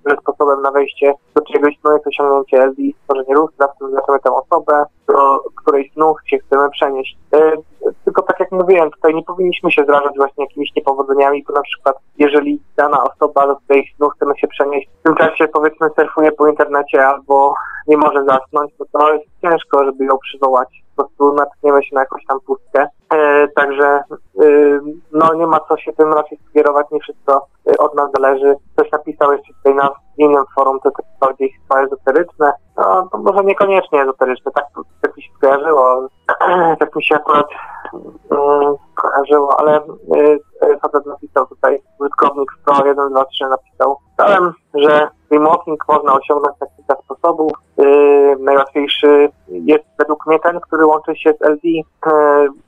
że 0.05 0.15
sposobem 0.21 0.61
na 0.61 0.71
wejście 0.71 1.13
do 1.35 1.41
czegoś 1.41 1.73
no 1.83 1.93
jest 1.93 2.07
osiągnięcie 2.07 2.63
LD, 2.63 2.81
stworzenie 3.03 3.33
lustra, 3.33 3.67
w 3.67 3.77
tym 3.77 3.87
zaznaczamy 3.87 4.19
tę 4.19 4.31
osobę, 4.31 4.83
do 5.07 5.39
której 5.55 5.91
snów 5.93 6.17
się 6.25 6.37
chcemy 6.37 6.69
przenieść 6.69 7.17
tylko 8.05 8.21
tak 8.21 8.39
jak 8.39 8.51
mówiłem, 8.51 8.91
tutaj 8.91 9.15
nie 9.15 9.23
powinniśmy 9.23 9.71
się 9.71 9.85
zrażać 9.85 10.15
właśnie 10.17 10.43
jakimiś 10.43 10.75
niepowodzeniami, 10.75 11.43
bo 11.47 11.53
na 11.53 11.61
przykład 11.61 11.95
jeżeli 12.17 12.61
dana 12.77 13.03
osoba, 13.03 13.47
do 13.47 13.55
której 13.55 13.93
snu 13.97 14.09
chcemy 14.09 14.33
się 14.37 14.47
przenieść, 14.47 14.89
w 14.99 15.03
tym 15.03 15.15
czasie 15.15 15.47
powiedzmy 15.47 15.87
surfuje 15.95 16.31
po 16.31 16.47
internecie 16.47 17.07
albo 17.07 17.53
nie 17.87 17.97
może 17.97 18.23
zasnąć, 18.23 18.71
to 18.77 18.85
to 18.91 19.13
jest 19.13 19.25
ciężko, 19.41 19.85
żeby 19.85 20.05
ją 20.05 20.17
przywołać. 20.17 20.83
Po 20.95 21.03
prostu 21.03 21.33
natkniemy 21.33 21.83
się 21.83 21.95
na 21.95 22.01
jakąś 22.01 22.25
tam 22.25 22.39
pustkę. 22.39 22.87
E, 23.13 23.47
także 23.47 23.85
e, 23.85 24.45
no 25.11 25.33
nie 25.33 25.47
ma 25.47 25.59
co 25.59 25.77
się 25.77 25.93
tym 25.93 26.13
raczej 26.13 26.39
skierować, 26.49 26.87
nie 26.91 26.99
wszystko 26.99 27.33
e, 27.35 27.50
od 27.77 27.95
nas 27.95 28.11
zależy. 28.15 28.55
Ktoś 28.73 28.91
napisał 28.91 29.31
jeszcze 29.31 29.53
tutaj 29.53 29.75
na 29.75 29.89
innym 30.17 30.43
forum, 30.55 30.79
to 30.83 30.89
jest 30.89 31.19
bardziej 31.19 31.51
chyba 31.51 31.81
ezoteryczne. 31.81 32.53
No, 32.77 33.09
może 33.13 33.43
niekoniecznie 33.43 34.01
ezoteryczne, 34.01 34.51
tak, 34.51 34.65
tak 35.01 35.17
mi 35.17 35.23
się 35.23 35.29
skojarzyło, 35.37 36.07
tak 36.79 36.95
mi 36.95 37.03
się 37.03 37.15
akurat 37.15 37.47
mm, 38.31 38.75
kojarzyło, 38.95 39.59
ale 39.59 39.77
y, 39.77 40.39
facet 40.81 41.05
napisał 41.05 41.47
tutaj, 41.47 41.81
użytkownik 41.99 42.51
10123 42.65 43.45
napisał, 43.49 43.97
czytałem, 44.11 44.53
że 44.73 45.09
remoting 45.31 45.83
można 45.87 46.13
osiągnąć 46.13 46.59
na 46.61 46.67
kilka 46.67 46.95
sposobów. 47.03 47.51
Najłatwiejszy 48.39 49.29
jest 49.47 49.85
według 49.97 50.27
mnie 50.27 50.39
ten, 50.39 50.59
który 50.59 50.85
łączy 50.85 51.15
się 51.15 51.33
z 51.33 51.41
LD. 51.41 51.61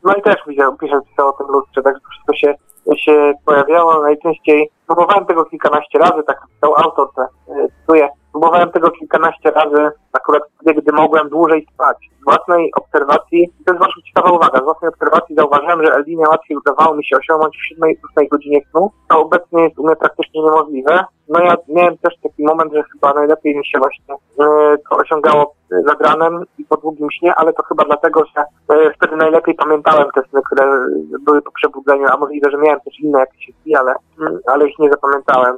No 0.03 0.13
i 0.13 0.21
też 0.21 0.35
pisze, 0.47 0.75
pisze 0.79 1.25
o 1.25 1.31
tym 1.31 1.47
lustrze, 1.47 1.81
tak 1.81 1.95
to 1.95 2.09
wszystko 2.09 2.33
się, 2.33 2.55
się 2.95 3.33
pojawiało. 3.45 4.01
Najczęściej 4.01 4.69
próbowałem 4.87 5.25
tego 5.25 5.45
kilkanaście 5.45 5.99
razy, 5.99 6.23
tak 6.27 6.47
pisał 6.55 6.75
autor, 6.75 7.09
te, 7.15 7.27
yy, 7.47 7.67
cytuję, 7.79 8.09
próbowałem 8.31 8.71
tego 8.71 8.91
kilkanaście 8.91 9.51
razy, 9.51 9.91
akurat 10.13 10.43
wtedy, 10.55 10.81
gdy 10.81 10.91
mogłem 10.91 11.29
dłużej 11.29 11.67
spać. 11.73 11.97
Z 12.21 12.23
własnej 12.23 12.71
obserwacji, 12.75 13.49
to 13.65 13.71
jest 13.73 13.79
bardzo 13.79 14.01
ciekawa 14.07 14.31
uwaga, 14.31 14.59
z 14.59 14.63
własnej 14.63 14.89
obserwacji 14.89 15.35
zauważyłem, 15.35 15.85
że 15.85 15.95
LD 15.95 16.07
najłatwiej 16.07 16.57
udawało 16.57 16.95
mi 16.95 17.05
się 17.05 17.17
osiągnąć 17.17 17.57
w 17.57 18.19
7-8 18.19 18.27
godzinie 18.31 18.59
snu, 18.71 18.91
to 19.09 19.19
obecnie 19.19 19.63
jest 19.63 19.79
u 19.79 19.85
mnie 19.85 19.95
praktycznie 19.95 20.41
niemożliwe. 20.41 21.05
No 21.29 21.39
ja 21.39 21.55
miałem 21.67 21.97
też 21.97 22.13
taki 22.23 22.43
moment, 22.43 22.73
że 22.73 22.83
chyba 22.83 23.13
najlepiej 23.13 23.55
mi 23.57 23.65
się 23.65 23.79
właśnie 23.79 24.15
yy, 24.39 24.77
to 24.89 24.97
osiągało 24.97 25.53
nad 25.85 26.01
ranem 26.01 26.43
i 26.57 26.65
po 26.65 26.77
długim 26.77 27.11
śnie, 27.11 27.35
ale 27.35 27.53
to 27.53 27.63
chyba 27.63 27.85
dlatego, 27.85 28.23
że 28.25 28.45
yy, 28.75 28.93
wtedy 28.93 29.15
najlepiej 29.15 29.55
pamiętałem 29.55 30.07
te 30.15 30.21
sny, 30.29 30.41
które 30.45 30.85
były 31.19 31.41
po 31.41 31.51
przebudzeniu, 31.51 32.07
a 32.11 32.17
możliwe, 32.17 32.51
że 32.51 32.57
miałem 32.57 32.79
też 32.79 32.99
inne 32.99 33.19
jakieś 33.19 33.55
sny, 33.63 33.79
ale, 33.79 33.95
yy, 34.19 34.39
ale 34.47 34.67
ich 34.67 34.79
nie 34.79 34.89
zapamiętałem. 34.89 35.57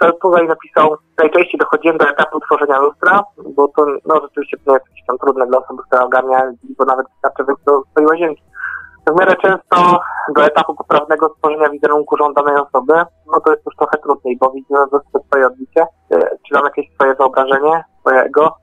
to 0.00 0.12
tutaj 0.12 0.48
napisał, 0.48 0.96
najczęściej 1.18 1.58
dochodziłem 1.58 1.98
do 1.98 2.08
etapu 2.08 2.40
tworzenia 2.40 2.78
lustra, 2.78 3.24
bo 3.54 3.68
to 3.68 3.86
no, 4.06 4.20
rzeczywiście 4.20 4.56
to 4.64 4.74
jest 4.74 4.86
jakieś 4.86 5.06
tam 5.06 5.18
trudne 5.18 5.46
dla 5.46 5.58
osoby, 5.58 5.82
która 5.86 6.04
ogarnia, 6.04 6.52
bo 6.78 6.84
nawet 6.84 7.06
wystarczy 7.08 7.44
wyjść 7.44 7.62
do 7.64 7.82
swojej 7.90 8.08
łazienki. 8.08 8.42
W 9.06 9.20
miarę 9.20 9.36
często 9.36 10.00
do 10.34 10.44
etapu 10.44 10.74
poprawnego 10.74 11.28
stworzenia 11.28 11.70
wizerunku 11.70 12.16
żądanej 12.16 12.56
osoby, 12.56 12.92
no 13.32 13.40
to 13.40 13.50
jest 13.50 13.66
już 13.66 13.76
trochę 13.76 13.98
trudniej, 13.98 14.36
bo 14.36 14.50
widzimy 14.50 14.78
po 15.12 15.20
swoje 15.26 15.46
odbicie, 15.46 15.86
czy 16.46 16.54
tam 16.54 16.64
jakieś 16.64 16.94
swoje 16.94 17.14
wyobrażenie, 17.14 17.84
swojego, 18.00 18.56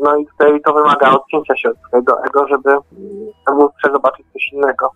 no 0.00 0.16
i 0.16 0.26
tutaj 0.26 0.60
to 0.60 0.72
wymaga 0.72 1.10
odcięcia 1.10 1.56
się 1.56 1.70
od 1.70 1.76
swojego 1.88 2.24
ego, 2.24 2.46
żeby 2.46 2.76
w 3.48 3.54
lustrze 3.54 3.90
zobaczyć 3.92 4.26
coś 4.32 4.52
innego 4.52 4.90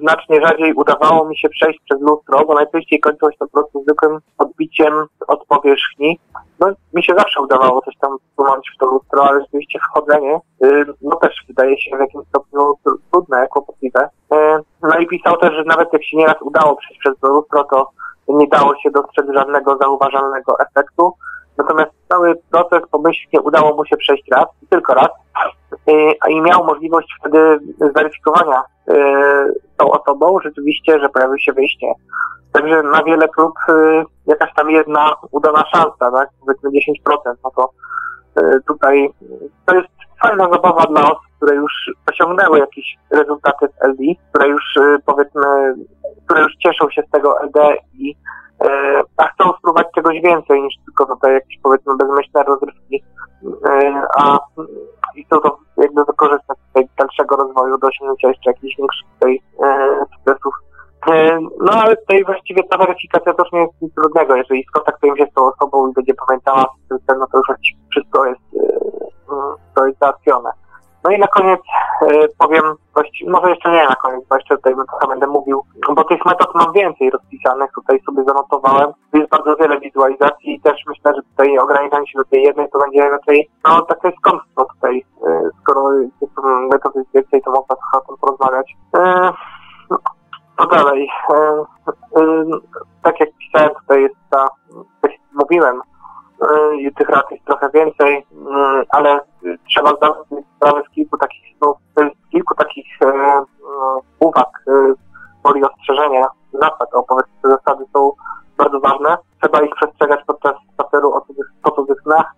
znacznie 0.00 0.40
rzadziej 0.40 0.74
udawało 0.74 1.28
mi 1.28 1.38
się 1.38 1.48
przejść 1.48 1.80
przez 1.84 2.00
lustro, 2.00 2.44
bo 2.46 2.54
najczęściej 2.54 3.00
kończyło 3.00 3.30
się 3.30 3.38
to 3.38 3.46
po 3.46 3.52
prostu 3.52 3.82
zwykłym 3.82 4.18
odbiciem 4.38 5.06
od 5.28 5.46
powierzchni. 5.46 6.18
No, 6.60 6.66
mi 6.94 7.04
się 7.04 7.14
zawsze 7.14 7.40
udawało 7.40 7.82
coś 7.82 7.96
tam 8.00 8.16
wsunąć 8.32 8.70
w 8.74 8.78
to 8.78 8.86
lustro, 8.86 9.24
ale 9.24 9.40
rzeczywiście 9.40 9.78
wchodzenie, 9.78 10.40
y, 10.64 10.84
no 11.02 11.16
też 11.16 11.44
wydaje 11.48 11.80
się 11.80 11.96
w 11.96 12.00
jakimś 12.00 12.26
stopniu 12.28 12.74
trudne, 13.10 13.48
kłopotliwe. 13.48 14.08
No 14.88 14.98
i 14.98 15.06
pisał 15.06 15.36
też, 15.36 15.54
że 15.54 15.64
nawet 15.64 15.92
jak 15.92 16.04
się 16.04 16.16
nieraz 16.16 16.42
udało 16.42 16.76
przejść 16.76 17.00
przez 17.00 17.18
to 17.20 17.28
lustro, 17.28 17.64
to 17.64 17.90
nie 18.28 18.48
dało 18.48 18.76
się 18.76 18.90
dostrzec 18.90 19.26
żadnego 19.34 19.76
zauważalnego 19.76 20.60
efektu. 20.60 21.12
Natomiast 21.58 21.90
cały 22.08 22.34
proces 22.50 22.80
pomyślnie 22.90 23.40
udało 23.40 23.76
mu 23.76 23.84
się 23.84 23.96
przejść 23.96 24.24
raz, 24.30 24.46
tylko 24.70 24.94
raz, 24.94 25.08
y, 25.88 26.12
i 26.28 26.40
miał 26.40 26.64
możliwość 26.64 27.08
wtedy 27.20 27.58
zweryfikowania 27.80 28.62
y, 28.90 28.94
tą 29.76 29.90
osobą 29.90 30.38
rzeczywiście, 30.44 31.00
że 31.00 31.08
pojawił 31.08 31.38
się 31.38 31.52
wyjście. 31.52 31.86
Także 32.52 32.82
na 32.82 33.02
wiele 33.02 33.28
prób 33.28 33.54
y, 33.68 34.04
jakaś 34.26 34.54
tam 34.54 34.70
jedna 34.70 35.14
udana 35.30 35.64
szansa, 35.74 36.10
tak, 36.12 36.28
powiedzmy 36.40 36.70
10%, 36.70 37.34
no 37.44 37.50
to 37.56 37.70
tutaj 38.68 39.10
to 39.66 39.74
jest 39.74 39.88
fajna 40.22 40.48
zabawa 40.50 40.82
dla 40.86 41.02
osób, 41.02 41.25
które 41.46 41.56
już 41.56 41.90
osiągnęły 42.12 42.58
jakieś 42.58 42.98
rezultaty 43.10 43.68
w 43.68 43.84
LD, 43.84 44.02
które 44.30 44.48
już 44.48 44.74
powiedzmy, 45.06 45.74
które 46.24 46.40
już 46.40 46.52
cieszą 46.56 46.90
się 46.90 47.02
z 47.08 47.10
tego 47.10 47.40
LD 47.42 47.76
i 47.94 48.16
E, 48.60 49.02
a 49.16 49.28
chcą 49.28 49.52
spróbować 49.58 49.86
czegoś 49.94 50.20
więcej 50.20 50.62
niż 50.62 50.74
tylko 50.84 51.06
tutaj 51.06 51.34
jakieś 51.34 51.58
powiedzmy 51.62 51.96
bezmyślne 51.96 52.42
rozrywki, 52.44 53.04
e, 53.68 54.02
a 54.18 54.38
i 55.16 55.24
chcą 55.24 55.40
to 55.40 55.58
jakby 55.76 56.04
wykorzystać 56.04 56.58
tutaj 56.68 56.88
dalszego 56.98 57.36
rozwoju 57.36 57.78
do 57.78 57.86
osiągnięcia 57.86 58.28
jeszcze 58.28 58.50
jakichś 58.50 58.76
większych 58.76 59.08
tutaj 59.14 59.40
sukcesów. 60.12 60.54
No 61.60 61.72
ale 61.72 61.96
tutaj 61.96 62.24
właściwie 62.24 62.62
ta 62.62 62.78
weryfikacja 62.78 63.34
też 63.34 63.52
nie 63.52 63.60
jest 63.60 63.82
nic 63.82 63.94
trudnego. 63.94 64.36
Jeżeli 64.36 64.64
skontaktujemy 64.64 65.18
się 65.18 65.26
z 65.30 65.34
tą 65.34 65.46
osobą 65.46 65.90
i 65.90 65.92
będzie 65.92 66.14
pamiętała 66.26 66.66
system, 66.92 67.18
no 67.18 67.26
to 67.32 67.38
już 67.38 67.46
wszystko 67.90 68.26
jest, 68.26 68.40
załatwione. 70.00 70.50
No 71.04 71.10
i 71.10 71.18
na 71.18 71.26
koniec 71.26 71.60
e, 72.02 72.28
powiem, 72.38 72.64
może 73.26 73.50
jeszcze 73.50 73.70
nie 73.70 73.88
na 73.88 73.94
koniec, 73.94 74.24
bo 74.28 74.36
jeszcze 74.36 74.56
tutaj 74.56 74.74
trochę 74.74 75.06
będę 75.06 75.26
mówił, 75.26 75.62
bo 75.94 76.04
tych 76.04 76.24
metod 76.24 76.54
mam 76.54 76.72
więcej 76.72 77.10
rozpisanych, 77.10 77.70
tutaj 77.74 78.00
sobie 78.00 78.24
zanotowałem. 78.24 78.92
Jest 79.12 79.30
bardzo 79.30 79.56
wiele 79.56 79.80
wizualizacji 79.80 80.54
i 80.54 80.60
też 80.60 80.80
myślę, 80.86 81.12
że 81.14 81.22
tutaj 81.22 81.58
ograniczanie 81.58 82.06
się 82.06 82.18
do 82.18 82.24
tej 82.24 82.42
jednej 82.42 82.68
to 82.70 82.78
będzie 82.78 83.10
raczej, 83.10 83.50
no 83.64 83.82
takie 83.82 84.12
skąpstwo 84.18 84.64
tutaj, 84.74 85.04
e, 85.26 85.40
skoro 85.60 85.92
jest 85.92 86.36
metod 86.70 86.94
jest 86.94 87.12
więcej, 87.14 87.42
to 87.42 87.50
można 87.50 87.76
trochę 87.76 87.98
o 87.98 88.06
tym 88.06 88.16
porozmawiać. 88.16 88.76
E, 88.96 89.32
no 90.58 90.66
dalej, 90.66 91.08
tak 93.02 93.20
jak 93.20 93.28
pisałem, 93.38 93.74
tutaj 93.74 94.02
jest 94.02 94.14
ta, 94.30 94.48
tak 95.00 95.10
mówiłem, 95.34 95.80
i 96.78 96.94
tych 96.94 97.08
rad 97.08 97.30
jest 97.30 97.44
trochę 97.44 97.70
więcej, 97.70 98.26
ale 98.88 99.20
trzeba 99.68 99.90
zdawać 99.96 100.26
sprawę 100.56 100.82
z 100.90 100.94
kilku 100.94 101.18
takich, 101.18 101.56
no, 101.60 101.74
z 101.96 102.30
kilku 102.30 102.54
takich 102.54 102.86
no, 103.00 103.46
uwag, 104.20 104.64
woli 105.44 105.64
ostrzeżenia, 105.64 106.26
zasad, 106.52 106.94
o 106.94 107.02
powiedzmy, 107.02 107.32
te 107.42 107.48
zasady 107.48 107.84
są 107.92 108.12
bardzo 108.58 108.80
ważne. 108.80 109.16
Trzeba 109.42 109.62
ich 109.62 109.74
przestrzegać 109.74 110.20
podczas 110.26 110.54
spaceru 110.72 111.12
po 111.62 111.70
cudzych 111.70 112.00
snach. 112.02 112.32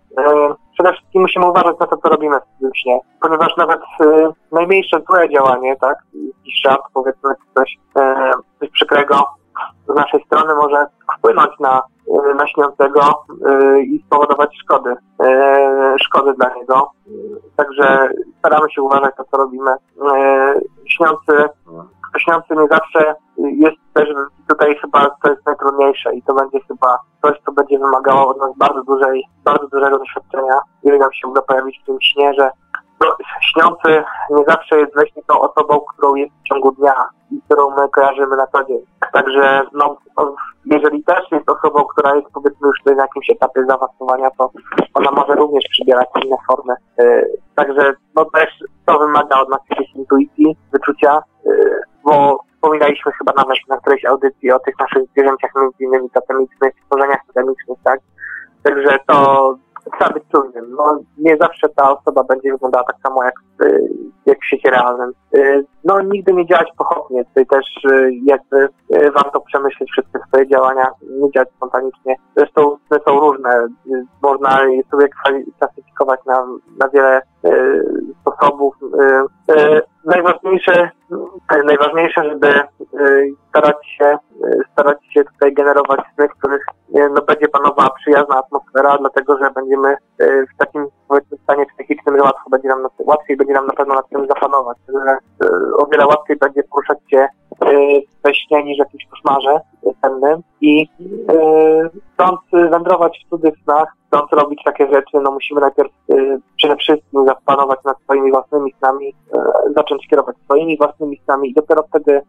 Przede 0.73 0.93
wszystkim 0.93 1.21
musimy 1.21 1.49
uważać 1.49 1.79
na 1.79 1.87
to, 1.87 1.97
co 1.97 2.09
robimy 2.09 2.39
w 2.39 2.59
tym 2.59 2.71
śnie, 2.75 2.99
ponieważ 3.21 3.57
nawet 3.57 3.81
najmniejsze 4.51 5.01
złe 5.09 5.29
działanie, 5.29 5.75
tak, 5.75 5.97
jakiś 6.13 6.61
żart, 6.65 6.81
powiedzmy, 6.93 7.33
coś, 7.55 7.79
coś 8.59 8.69
przykrego 8.69 9.15
z 9.89 9.95
naszej 9.95 10.23
strony 10.23 10.55
może 10.55 10.85
wpłynąć 11.17 11.59
na, 11.59 11.81
na 12.35 12.47
śniącego 12.47 13.01
e, 13.45 13.81
i 13.81 14.03
spowodować 14.05 14.57
szkody, 14.63 14.95
e, 15.23 15.95
szkody 16.03 16.33
dla 16.33 16.55
niego. 16.55 16.91
Także 17.55 18.09
staramy 18.39 18.71
się 18.71 18.81
uważać 18.81 19.17
na 19.17 19.23
co 19.23 19.37
robimy. 19.37 19.71
Śniący, 20.87 21.49
śniący 22.17 22.55
nie 22.55 22.67
zawsze 22.67 23.15
jest 23.37 23.77
też 23.93 24.09
tutaj 24.47 24.75
chyba 24.81 25.09
to 25.23 25.29
jest 25.29 25.45
najtrudniejsze 25.45 26.15
i 26.15 26.23
to 26.23 26.33
będzie 26.33 26.59
chyba 26.67 26.97
coś, 27.21 27.37
co 27.45 27.51
będzie 27.51 27.79
wymagało 27.79 28.27
od 28.27 28.37
nas 28.37 28.57
bardzo 28.57 28.83
dużej, 28.83 29.23
bardzo 29.43 29.67
dużego 29.67 29.99
doświadczenia, 29.99 30.59
jeżeli 30.83 30.99
nam 30.99 31.13
się 31.13 31.27
uda 31.27 31.41
pojawić 31.41 31.79
w 31.81 31.85
tym 31.85 32.01
śnie, 32.01 32.33
że 32.33 32.49
no, 33.01 33.17
śniący 33.41 34.03
nie 34.29 34.43
zawsze 34.47 34.79
jest 34.79 34.93
właśnie 34.93 35.21
tą 35.27 35.39
osobą, 35.41 35.79
którą 35.79 36.15
jest 36.15 36.33
w 36.33 36.47
ciągu 36.47 36.71
dnia 36.71 37.09
i 37.31 37.41
którą 37.41 37.69
my 37.69 37.89
kojarzymy 37.89 38.37
na 38.37 38.47
co 38.47 38.63
dzień. 38.63 38.79
Także 39.13 39.61
no, 39.73 39.97
jeżeli 40.65 41.03
też 41.03 41.31
jest 41.31 41.49
osobą, 41.49 41.83
która 41.83 42.15
jest 42.15 42.27
powiedzmy 42.33 42.67
już 42.67 42.85
na 42.85 43.01
jakimś 43.01 43.29
etapie 43.29 43.65
zaawansowania, 43.65 44.29
to 44.37 44.51
ona 44.93 45.11
może 45.11 45.35
również 45.35 45.63
przybierać 45.69 46.07
inne 46.25 46.35
formy. 46.47 46.73
Yy, 46.99 47.37
także 47.55 47.93
no 48.15 48.25
też 48.25 48.49
to 48.85 48.99
wymaga 48.99 49.39
od 49.39 49.49
nas 49.49 49.59
jakiejś 49.69 49.95
intuicji, 49.95 50.57
wyczucia, 50.71 51.21
yy, 51.45 51.81
bo 52.03 52.39
wspominaliśmy 52.53 53.11
chyba 53.11 53.33
nawet 53.37 53.57
na 53.67 53.77
którejś 53.77 54.05
audycji 54.05 54.51
o 54.51 54.59
tych 54.59 54.79
naszych 54.79 55.03
zwierzęciach 55.09 55.51
między 55.55 55.83
innymi 55.83 56.09
totemicznych, 56.09 56.73
stworzeniach 56.85 57.19
totemicznych, 57.27 57.77
tak? 57.83 57.99
Także 58.63 58.99
to 59.07 59.55
trzeba 59.97 60.13
być 60.13 60.23
czujnym. 60.31 60.75
No, 60.77 60.99
nie 61.17 61.37
zawsze 61.37 61.69
ta 61.69 61.97
osoba 61.97 62.23
będzie 62.23 62.51
wyglądała 62.51 62.83
tak 62.83 62.95
samo 63.03 63.23
jak, 63.23 63.33
y, 63.63 63.89
jak 64.25 64.39
w 64.39 64.45
świecie 64.45 64.69
realnym. 64.69 65.13
Y, 65.35 65.65
no, 65.83 66.01
nigdy 66.01 66.33
nie 66.33 66.45
działać 66.45 66.67
pochopnie. 66.77 67.25
Tutaj 67.25 67.45
też 67.45 67.65
y, 67.91 68.11
jakby 68.23 68.69
warto 68.89 69.41
przemyśleć 69.41 69.91
wszystkie 69.91 70.19
swoje 70.27 70.47
działania, 70.47 70.91
nie 71.09 71.31
działać 71.31 71.49
spontanicznie. 71.57 72.15
Zresztą 72.37 72.77
one 72.89 72.99
są 73.05 73.19
różne. 73.19 73.67
Można 74.21 74.63
je 74.63 74.83
sobie 74.91 75.07
klasyfikować 75.59 76.19
na, 76.25 76.47
na 76.79 76.89
wiele 76.89 77.21
sposobów. 78.21 78.75
Najważniejsze, 80.05 80.89
najważniejsze, 81.65 82.23
żeby 82.23 82.53
starać 83.49 83.75
się, 83.97 84.17
starać 84.71 84.97
się 85.13 85.23
tutaj 85.23 85.53
generować 85.53 85.99
sny, 86.15 86.27
w 86.27 86.37
których 86.37 86.65
no, 86.93 87.21
będzie 87.21 87.47
panowała 87.47 87.89
przyjazna 87.89 88.35
atmosfera, 88.37 88.97
dlatego 88.97 89.37
że 89.37 89.51
będziemy 89.51 89.89
e, 89.89 89.97
w 90.45 90.57
takim 90.57 90.87
powiedzmy 91.09 91.37
stanie 91.37 91.65
psychicznym, 91.65 92.17
że 92.17 92.23
łatwo 92.23 92.49
będzie 92.49 92.67
nam, 92.67 92.87
łatwiej 92.99 93.37
będzie 93.37 93.53
nam 93.53 93.67
na 93.67 93.73
pewno 93.73 93.95
nad 93.95 94.09
tym 94.09 94.27
zapanować, 94.27 94.77
że 94.87 95.11
e, 95.11 95.49
o 95.77 95.85
wiele 95.85 96.07
łatwiej 96.07 96.37
będzie 96.37 96.63
poruszać 96.63 96.97
się 97.07 97.17
e, 97.17 97.29
we 98.23 98.33
śnie 98.33 98.63
niż 98.63 98.77
w 98.77 98.79
jakimś 98.79 99.05
koszmarze 99.05 99.59
sennym 100.01 100.41
i 100.61 100.87
chcąc 102.13 102.39
wędrować 102.71 103.25
w 103.25 103.29
cudzych 103.29 103.53
snach, 103.63 103.93
chcąc 104.07 104.31
robić 104.31 104.61
takie 104.65 104.87
rzeczy, 104.87 105.17
no 105.21 105.31
musimy 105.31 105.61
najpierw 105.61 105.91
przede 106.57 106.75
wszystkim 106.75 107.25
zapanować 107.25 107.79
nad 107.85 108.01
swoimi 108.01 108.31
własnymi 108.31 108.73
snami, 108.77 109.13
zacząć 109.75 110.07
kierować 110.07 110.35
swoimi 110.43 110.77
własnymi 110.77 111.21
snami 111.25 111.49
i 111.49 111.53
dopiero 111.53 111.83
wtedy 111.83 112.21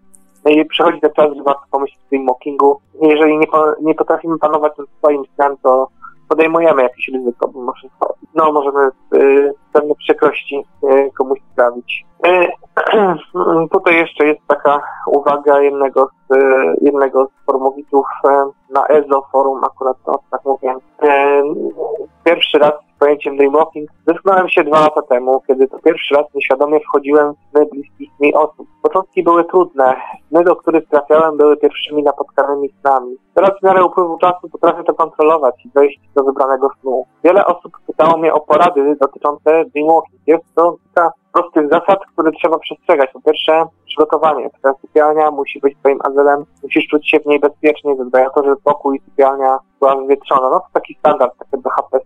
przychodzi 0.68 1.00
ten 1.00 1.12
czas, 1.12 1.36
że 1.36 1.42
warto 1.42 1.62
pomyśleć 1.70 2.00
o 2.06 2.10
tym 2.10 2.22
mockingu. 2.22 2.80
Jeżeli 3.02 3.38
nie, 3.38 3.46
nie 3.82 3.94
potrafimy 3.94 4.38
panować 4.38 4.78
nad 4.78 4.88
swoim 4.98 5.22
snem, 5.34 5.56
to 5.62 5.88
podejmujemy 6.30 6.82
jakieś 6.82 7.08
ryzyko, 7.08 7.48
bo 7.48 7.60
może, 7.62 7.88
no, 8.34 8.52
możemy 8.52 8.90
y, 9.14 9.52
pewne 9.72 9.94
przykrości 9.94 10.64
y, 10.84 11.10
komuś 11.18 11.38
sprawić. 11.52 12.06
Y, 12.26 12.48
tutaj 13.72 13.94
jeszcze 13.96 14.26
jest 14.26 14.40
taka 14.46 14.82
uwaga 15.06 15.60
jednego 15.60 16.06
z, 16.06 16.34
y, 16.34 16.38
jednego 16.80 17.26
z 17.26 17.52
y, 18.24 18.52
na 18.70 18.86
EZO 18.86 19.22
forum, 19.32 19.64
akurat 19.64 19.96
to 20.04 20.20
tak 20.30 20.40
mówię. 20.44 20.74
Y, 21.02 21.08
pierwszy 22.24 22.58
raz 22.58 22.72
pojęciem 23.00 23.36
dreamwalking 23.36 23.90
zetknąłem 24.06 24.48
się 24.48 24.64
dwa 24.64 24.80
lata 24.80 25.02
temu, 25.02 25.42
kiedy 25.46 25.68
to 25.68 25.78
pierwszy 25.78 26.14
raz 26.14 26.26
nieświadomie 26.34 26.80
wchodziłem 26.80 27.32
w 27.32 27.50
sny 27.50 27.66
bliskich 27.66 28.10
mi 28.20 28.34
osób. 28.34 28.68
Początki 28.82 29.22
były 29.22 29.44
trudne. 29.44 29.96
Sny, 30.28 30.44
do 30.44 30.56
których 30.56 30.88
trafiałem, 30.88 31.36
były 31.36 31.56
pierwszymi 31.56 32.02
napotkanymi 32.02 32.74
snami. 32.80 33.16
Teraz 33.34 33.50
w 33.60 33.62
miarę 33.62 33.84
upływu 33.84 34.18
czasu 34.18 34.48
potrafię 34.52 34.84
to 34.84 34.94
kontrolować 34.94 35.54
i 35.64 35.68
wejść 35.74 36.00
do 36.14 36.24
wybranego 36.24 36.68
snu. 36.80 37.04
Wiele 37.24 37.46
osób 37.46 37.72
pytało 37.86 38.18
mnie 38.18 38.34
o 38.34 38.40
porady 38.40 38.96
dotyczące 39.00 39.64
dreamwalking. 39.64 40.20
Jest 40.26 40.44
to 40.54 40.76
taka 40.94 41.12
prostych 41.32 41.70
zasad, 41.70 41.98
które 42.12 42.32
trzeba 42.32 42.58
przestrzegać. 42.58 43.10
Po 43.12 43.20
pierwsze, 43.20 43.66
przygotowanie. 43.86 44.50
Twoja 44.50 44.74
sypialnia 44.80 45.30
musi 45.30 45.60
być 45.60 45.78
twoim 45.78 45.98
azylem, 46.04 46.44
musisz 46.62 46.86
czuć 46.86 47.10
się 47.10 47.20
w 47.20 47.26
niej 47.26 47.40
bezpiecznie, 47.40 47.96
zadbaj 47.96 48.26
o 48.26 48.30
to, 48.30 48.44
żeby 48.44 48.56
pokój, 48.64 49.00
sypialnia 49.04 49.58
była 49.80 49.96
wywietrzona. 49.96 50.50
No 50.50 50.60
to 50.60 50.66
taki 50.72 50.94
standard, 50.94 51.38
takie 51.38 51.56
BHP. 51.56 52.00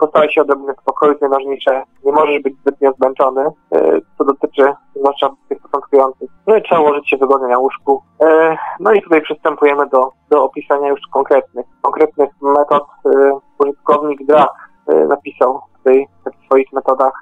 Postaraj 0.00 0.30
się 0.30 0.40
odrobinę 0.40 0.74
spokoju, 0.82 1.14
najważniejsze, 1.20 1.82
nie 2.04 2.12
możesz 2.12 2.42
być 2.42 2.54
zbytnio 2.60 2.92
zmęczony, 2.92 3.40
e, 3.72 4.00
co 4.18 4.24
dotyczy 4.24 4.72
zwłaszcza 4.96 5.30
tych 5.48 5.62
początkujących. 5.62 6.30
No 6.46 6.56
i 6.56 6.62
trzeba 6.62 6.80
ułożyć 6.80 7.10
się 7.10 7.16
wygodnie 7.16 7.48
na 7.48 7.58
łóżku. 7.58 8.02
E, 8.22 8.56
no 8.80 8.92
i 8.92 9.02
tutaj 9.02 9.22
przystępujemy 9.22 9.86
do, 9.86 10.10
do 10.30 10.44
opisania 10.44 10.88
już 10.88 11.00
konkretnych, 11.12 11.66
konkretnych 11.82 12.30
metod. 12.42 12.84
E, 13.06 13.38
użytkownik 13.58 14.26
Drak 14.26 14.70
napisał 15.08 15.60
tej, 15.84 16.08
w 16.26 16.44
swoich 16.46 16.72
metodach. 16.72 17.12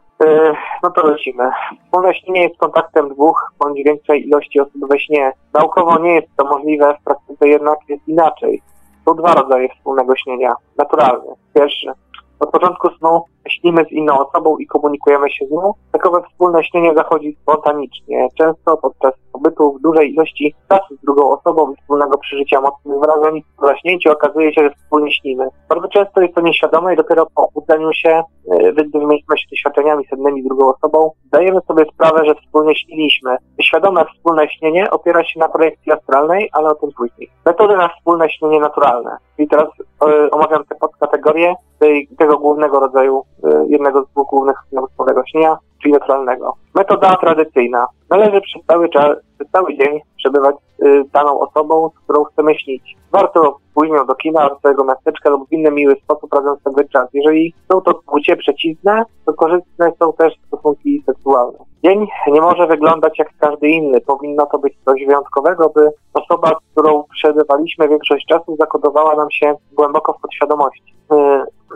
No 0.83 0.91
to 0.91 1.07
lecimy. 1.07 1.51
Wspólne 1.85 2.15
śnienie 2.15 2.43
jest 2.43 2.57
kontaktem 2.59 3.09
dwóch 3.09 3.53
bądź 3.59 3.85
większej 3.85 4.27
ilości 4.27 4.61
osób 4.61 4.89
we 4.89 4.99
śnie. 4.99 5.33
Naukowo 5.55 5.99
nie 5.99 6.15
jest 6.15 6.29
to 6.37 6.45
możliwe, 6.45 6.97
w 7.01 7.05
praktyce 7.05 7.49
jednak 7.49 7.79
jest 7.89 8.09
inaczej. 8.09 8.63
Są 9.09 9.15
dwa 9.15 9.35
rodzaje 9.35 9.69
wspólnego 9.69 10.17
śnienia. 10.17 10.55
Naturalny. 10.79 11.35
Pierwszy 11.55 11.93
od 12.41 12.51
początku 12.51 12.89
snu 12.91 13.25
śnimy 13.49 13.85
z 13.85 13.93
inną 13.93 14.27
osobą 14.27 14.59
i 14.59 14.67
komunikujemy 14.67 15.31
się 15.31 15.47
z 15.47 15.51
nią. 15.51 15.73
Takowe 15.93 16.23
wspólne 16.23 16.65
śnienie 16.65 16.95
zachodzi 16.95 17.37
spontanicznie, 17.43 18.29
często 18.39 18.77
podczas 18.77 19.15
pobytu 19.33 19.73
w 19.73 19.83
dużej 19.83 20.13
ilości 20.13 20.55
czasu 20.69 20.97
z 20.97 21.01
drugą 21.01 21.31
osobą 21.31 21.73
i 21.73 21.77
wspólnego 21.77 22.19
przeżycia 22.19 22.61
mocnych 22.61 23.01
wrażeń. 23.01 23.43
W 23.63 23.67
zaśnięciu 23.67 24.13
okazuje 24.13 24.55
się, 24.55 24.63
że 24.63 24.71
wspólnie 24.71 25.13
śnimy. 25.13 25.49
Bardzo 25.69 25.89
często 25.89 26.21
jest 26.21 26.35
to 26.35 26.41
nieświadome 26.41 26.95
i 26.95 26.97
dopiero 26.97 27.27
po 27.35 27.49
budzeniu 27.55 27.93
się, 27.93 28.23
e, 28.51 28.73
wymieniliśmy 28.73 29.39
się 29.39 29.47
doświadczeniami 29.51 30.07
sennymi 30.07 30.43
z 30.43 30.45
drugą 30.45 30.75
osobą, 30.75 31.11
zdajemy 31.27 31.61
sobie 31.61 31.85
sprawę, 31.95 32.25
że 32.25 32.35
wspólnie 32.35 32.77
śniliśmy. 32.77 33.37
Świadome 33.63 34.05
wspólne 34.05 34.49
śnienie 34.49 34.91
opiera 34.91 35.25
się 35.25 35.41
na 35.41 35.49
projekcji 35.49 35.93
astralnej, 35.93 36.49
ale 36.53 36.69
o 36.69 36.75
tym 36.75 36.91
później. 36.97 37.31
Metody 37.47 37.77
na 37.77 37.89
wspólne 37.89 38.31
śnienie 38.31 38.61
naturalne. 38.61 39.17
I 39.39 39.49
teraz 39.49 39.69
y, 39.81 40.31
omawiam 40.31 40.65
te 40.65 40.75
podkategorie 40.75 41.55
tej, 41.79 42.09
tego 42.19 42.39
głównego 42.39 42.81
rodzaju, 42.81 43.23
y, 43.45 43.67
jednego 43.69 44.05
z 44.05 44.09
dwóch 44.09 44.29
głównych 44.29 44.57
wspólnego 44.91 45.23
śnienia, 45.27 45.59
czyli 45.83 45.95
naturalnego. 45.95 46.55
Metoda 46.75 47.17
tradycyjna. 47.17 47.87
Należy 48.11 48.41
przez 48.41 48.63
cały 48.67 48.89
czas, 48.89 49.17
przez 49.39 49.51
cały 49.51 49.77
dzień 49.77 50.01
przebywać 50.17 50.57
y, 50.83 51.05
daną 51.13 51.41
osobą, 51.41 51.91
z 51.91 52.05
którą 52.05 52.25
chcemy 52.25 52.55
śnić. 52.55 52.97
Warto 53.13 53.57
pójść 53.75 53.93
do 54.07 54.15
kina, 54.15 54.49
do 54.49 54.59
swojego 54.59 54.85
miasteczka 54.85 55.31
lub 55.31 55.49
w 55.49 55.53
inny 55.53 55.71
miły 55.71 55.97
sposób 56.05 56.33
razem 56.33 56.57
spędzać 56.61 56.89
czas. 56.89 57.09
Jeżeli 57.13 57.55
są 57.73 57.81
to 57.81 57.95
płcie 57.95 58.37
przeciwne, 58.37 59.05
to 59.27 59.35
korzystne 59.35 59.93
są 59.99 60.13
też 60.13 60.35
stosunki 60.47 61.03
seksualne. 61.07 61.59
Dzień 61.85 62.07
nie 62.27 62.41
może 62.41 62.67
wyglądać 62.67 63.19
jak 63.19 63.29
każdy 63.39 63.69
inny. 63.69 64.01
Powinno 64.01 64.47
to 64.47 64.59
być 64.59 64.75
coś 64.85 65.07
wyjątkowego, 65.07 65.69
by 65.75 65.91
osoba, 66.15 66.49
z 66.49 66.73
którą 66.73 67.05
przebywaliśmy 67.13 67.89
większość 67.89 68.27
czasu, 68.27 68.57
zakodowała 68.57 69.17
nam 69.17 69.31
się 69.31 69.55
głęboko 69.73 70.13
w 70.13 70.21
podświadomości. 70.21 70.95
Y, 71.13 71.17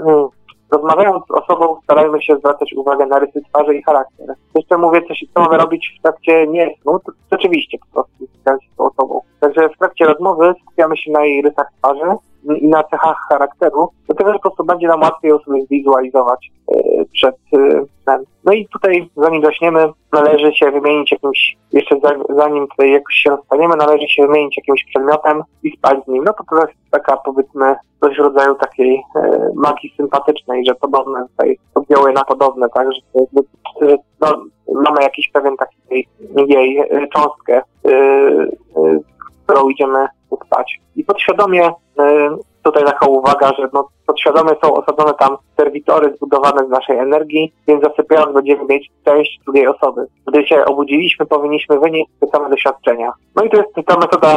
y, 0.01 0.43
Rozmawiając 0.73 1.27
z 1.27 1.31
osobą, 1.31 1.77
starajmy 1.85 2.23
się 2.23 2.37
zwracać 2.37 2.73
uwagę 2.73 3.07
na 3.07 3.19
rysy 3.19 3.43
twarzy 3.49 3.75
i 3.75 3.83
charakter. 3.83 4.27
Jeszcze 4.55 4.79
mówię 4.79 5.03
coś, 5.09 5.25
co 5.35 5.41
mamy 5.41 5.59
robić 5.59 5.95
w 5.99 6.03
trakcie 6.03 6.47
nie 6.47 6.75
no 6.87 6.99
to 7.07 7.13
rzeczywiście 7.33 7.79
po 7.79 7.87
prostu 7.93 8.27
z 8.27 8.45
tą 8.77 8.85
osobą. 8.85 9.21
Także 9.43 9.69
w 9.69 9.79
trakcie 9.79 10.05
rozmowy 10.05 10.55
skupiamy 10.63 10.97
się 10.97 11.13
na 11.13 11.25
jej 11.25 11.43
rysach 11.43 11.67
twarzy 11.79 12.17
i 12.61 12.69
na 12.69 12.83
cechach 12.83 13.17
charakteru, 13.29 13.89
dlatego 14.07 14.33
że 14.33 14.39
po 14.39 14.43
prostu 14.43 14.65
będzie 14.65 14.89
nam 14.89 15.01
łatwiej 15.01 15.33
sobie 15.45 15.65
zwizualizować 15.65 16.51
yy, 16.71 17.05
przed 17.13 17.37
yy, 17.53 17.87
No 18.45 18.53
i 18.53 18.69
tutaj, 18.69 19.11
zanim 19.17 19.43
zaczniemy, 19.43 19.89
należy 20.13 20.53
się 20.53 20.71
wymienić 20.71 21.13
jakimś, 21.13 21.57
jeszcze 21.73 21.97
zanim 22.29 22.69
tutaj 22.69 22.91
jakoś 22.91 23.15
się 23.15 23.31
rozstaniemy, 23.31 23.77
należy 23.77 24.09
się 24.09 24.27
wymienić 24.27 24.57
jakimś 24.57 24.85
przedmiotem 24.85 25.43
i 25.63 25.77
spać 25.77 26.05
z 26.05 26.09
nim. 26.09 26.25
No 26.25 26.33
to 26.33 26.45
to 26.51 26.67
jest 26.67 26.79
taka, 26.91 27.17
powiedzmy, 27.17 27.75
coś 28.01 28.17
w 28.17 28.21
rodzaju 28.21 28.55
takiej 28.55 29.03
e, 29.17 29.51
magii 29.55 29.95
sympatycznej, 29.97 30.67
że 30.67 30.75
podobne 30.75 31.27
tutaj 31.29 31.59
oddziałuje 31.75 32.13
na 32.13 32.25
podobne, 32.25 32.69
tak, 32.75 32.89
że, 32.93 33.01
że 33.81 33.97
no, 34.21 34.45
mamy 34.75 35.03
jakiś 35.03 35.31
pewien 35.33 35.57
taki 35.57 36.07
jej, 36.49 36.79
e, 36.79 37.09
cząstkę, 37.09 37.63
e, 37.85 37.91
e, 37.91 39.12
którą 39.45 39.69
idziemy 39.69 40.07
spać. 40.47 40.81
I 40.97 41.05
podświadomie 41.05 41.71
e, 41.99 42.37
tutaj 42.63 42.85
taka 42.85 43.07
uwaga, 43.07 43.53
że 43.59 43.69
no, 43.73 43.89
podświadomie 44.07 44.51
są 44.65 44.75
osadzone 44.75 45.15
tam 45.15 45.37
serwitory 45.57 46.15
zbudowane 46.17 46.67
z 46.67 46.71
naszej 46.71 46.99
energii, 46.99 47.53
więc 47.69 47.83
zasypiając 47.85 48.33
będziemy 48.35 48.65
mieć 48.65 48.91
część 49.05 49.41
drugiej 49.45 49.67
osoby. 49.67 50.07
Gdy 50.27 50.47
się 50.47 50.65
obudziliśmy, 50.65 51.27
powinniśmy 51.27 51.79
wynieść 51.79 52.11
te 52.21 52.27
same 52.27 52.51
doświadczenia. 52.51 53.13
No 53.37 53.45
i 53.45 53.51
to 53.51 53.57
jest 53.57 53.87
ta 53.87 53.97
metoda 53.97 54.37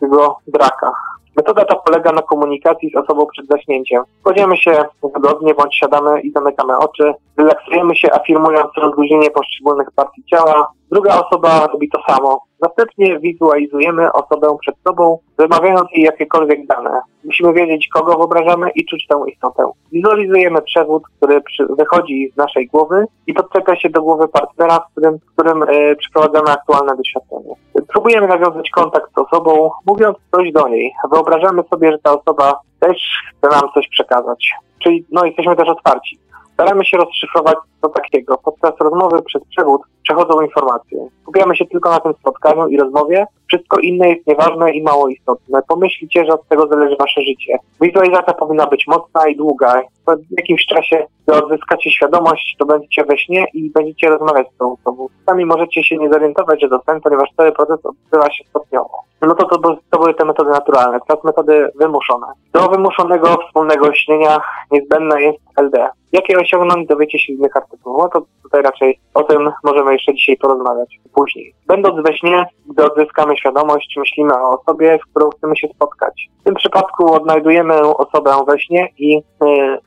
tego 0.00 0.36
draka. 0.46 0.92
Metoda 1.36 1.64
ta 1.64 1.74
polega 1.74 2.12
na 2.12 2.22
komunikacji 2.22 2.90
z 2.90 2.96
osobą 2.96 3.26
przed 3.26 3.46
zaśnięciem. 3.46 4.02
Kładziemy 4.22 4.56
się 4.56 4.84
wygodnie 5.14 5.54
bądź 5.54 5.76
siadamy 5.76 6.20
i 6.20 6.32
zamykamy 6.32 6.78
oczy. 6.78 7.14
Relaksujemy 7.36 7.96
się, 7.96 8.12
afirmując 8.12 8.70
rozluźnienie 8.76 9.30
poszczególnych 9.30 9.88
partii 9.96 10.24
ciała. 10.24 10.68
Druga 10.92 11.26
osoba 11.26 11.66
robi 11.66 11.88
to 11.90 12.00
samo. 12.08 12.40
Następnie 12.60 13.18
wizualizujemy 13.20 14.12
osobę 14.12 14.56
przed 14.60 14.74
sobą, 14.86 15.18
wymawiając 15.38 15.90
jej 15.92 16.04
jakiekolwiek 16.04 16.66
dane. 16.66 17.00
Musimy 17.24 17.52
wiedzieć, 17.52 17.88
kogo 17.88 18.16
wyobrażamy 18.16 18.70
i 18.70 18.84
czuć 18.84 19.06
tę 19.06 19.20
istotę. 19.26 19.70
Wizualizujemy 19.92 20.62
przewód, 20.62 21.02
który 21.16 21.42
wychodzi 21.78 22.30
z 22.34 22.36
naszej 22.36 22.66
głowy 22.66 23.04
i 23.26 23.34
podczepia 23.34 23.76
się 23.76 23.90
do 23.90 24.02
głowy 24.02 24.28
partnera, 24.28 24.78
w 24.78 24.92
którym, 24.92 25.18
w 25.18 25.32
którym 25.32 25.62
e, 25.62 25.96
przeprowadzamy 25.96 26.50
aktualne 26.50 26.96
doświadczenie. 26.96 27.54
Próbujemy 27.88 28.26
nawiązać 28.26 28.70
kontakt 28.70 29.10
z 29.14 29.18
osobą, 29.18 29.70
mówiąc 29.86 30.16
coś 30.30 30.52
do 30.52 30.68
niej. 30.68 30.92
Wyobrażamy 31.10 31.62
sobie, 31.70 31.92
że 31.92 31.98
ta 31.98 32.20
osoba 32.20 32.60
też 32.80 32.96
chce 33.36 33.48
nam 33.48 33.70
coś 33.74 33.88
przekazać. 33.88 34.50
Czyli 34.78 35.06
no, 35.12 35.24
jesteśmy 35.24 35.56
też 35.56 35.68
otwarci. 35.68 36.18
Staramy 36.54 36.84
się 36.84 36.96
rozszyfrować 36.96 37.56
co 37.82 37.88
takiego. 37.88 38.38
Podczas 38.44 38.72
rozmowy 38.80 39.22
przez 39.22 39.42
przewód 39.44 39.82
przechodzą 40.08 40.40
informacje. 40.40 41.08
Skupiamy 41.22 41.56
się 41.56 41.66
tylko 41.66 41.90
na 41.90 42.00
tym 42.00 42.12
spotkaniu 42.20 42.68
i 42.68 42.76
rozmowie. 42.76 43.26
Wszystko 43.48 43.78
inne 43.78 44.08
jest 44.08 44.26
nieważne 44.26 44.72
i 44.72 44.82
mało 44.82 45.08
istotne. 45.08 45.60
Pomyślcie, 45.68 46.24
że 46.24 46.32
od 46.32 46.48
tego 46.48 46.66
zależy 46.66 46.96
wasze 46.96 47.20
życie. 47.20 47.58
Wizualizacja 47.80 48.34
powinna 48.34 48.66
być 48.66 48.86
mocna 48.86 49.28
i 49.28 49.36
długa. 49.36 49.82
Po 50.06 50.12
jakimś 50.30 50.66
czasie, 50.66 51.06
odzyskacie 51.26 51.90
świadomość, 51.90 52.56
to 52.58 52.66
będziecie 52.66 53.04
we 53.04 53.18
śnie 53.18 53.46
i 53.54 53.70
będziecie 53.70 54.08
rozmawiać 54.08 54.46
z 54.54 54.58
tą 54.58 54.72
osobą. 54.72 55.06
Sami 55.26 55.44
możecie 55.46 55.84
się 55.84 55.96
nie 55.96 56.10
zorientować, 56.10 56.60
że 56.60 56.68
to 56.68 56.80
ponieważ 57.04 57.28
cały 57.36 57.52
proces 57.52 57.86
odbywa 57.86 58.30
się 58.30 58.44
stopniowo. 58.50 59.08
No 59.22 59.34
to, 59.34 59.44
to, 59.44 59.76
to 59.90 59.98
były 59.98 60.14
te 60.14 60.24
metody 60.24 60.50
naturalne. 60.50 60.98
Teraz 61.08 61.24
metody 61.24 61.70
wymuszone. 61.74 62.26
Do 62.52 62.68
wymuszonego 62.68 63.38
wspólnego 63.46 63.94
śnienia 63.94 64.40
niezbędne 64.70 65.22
jest 65.22 65.38
LD. 65.56 65.88
Jakie 66.12 66.38
osiągnąć 66.38 66.88
dowiecie 66.88 67.18
się 67.18 67.32
z 67.32 67.36
innych 67.36 67.56
artykułów. 67.56 68.02
No 68.02 68.08
to 68.08 68.26
tutaj 68.42 68.62
raczej 68.62 69.00
o 69.14 69.22
tym 69.22 69.50
możemy 69.64 69.97
jeszcze 69.98 70.14
dzisiaj 70.14 70.36
porozmawiać 70.36 71.00
później. 71.14 71.54
Będąc 71.66 72.06
we 72.06 72.16
śnie, 72.16 72.46
gdy 72.66 72.84
odzyskamy 72.84 73.36
świadomość, 73.36 73.94
myślimy 73.96 74.34
o 74.34 74.60
osobie, 74.60 74.98
z 75.02 75.10
którą 75.10 75.30
chcemy 75.30 75.56
się 75.56 75.68
spotkać. 75.68 76.28
W 76.40 76.44
tym 76.44 76.54
przypadku 76.54 77.12
odnajdujemy 77.12 77.80
osobę 77.80 78.44
we 78.46 78.58
śnie 78.58 78.88
i 78.98 79.14
yy, 79.14 79.78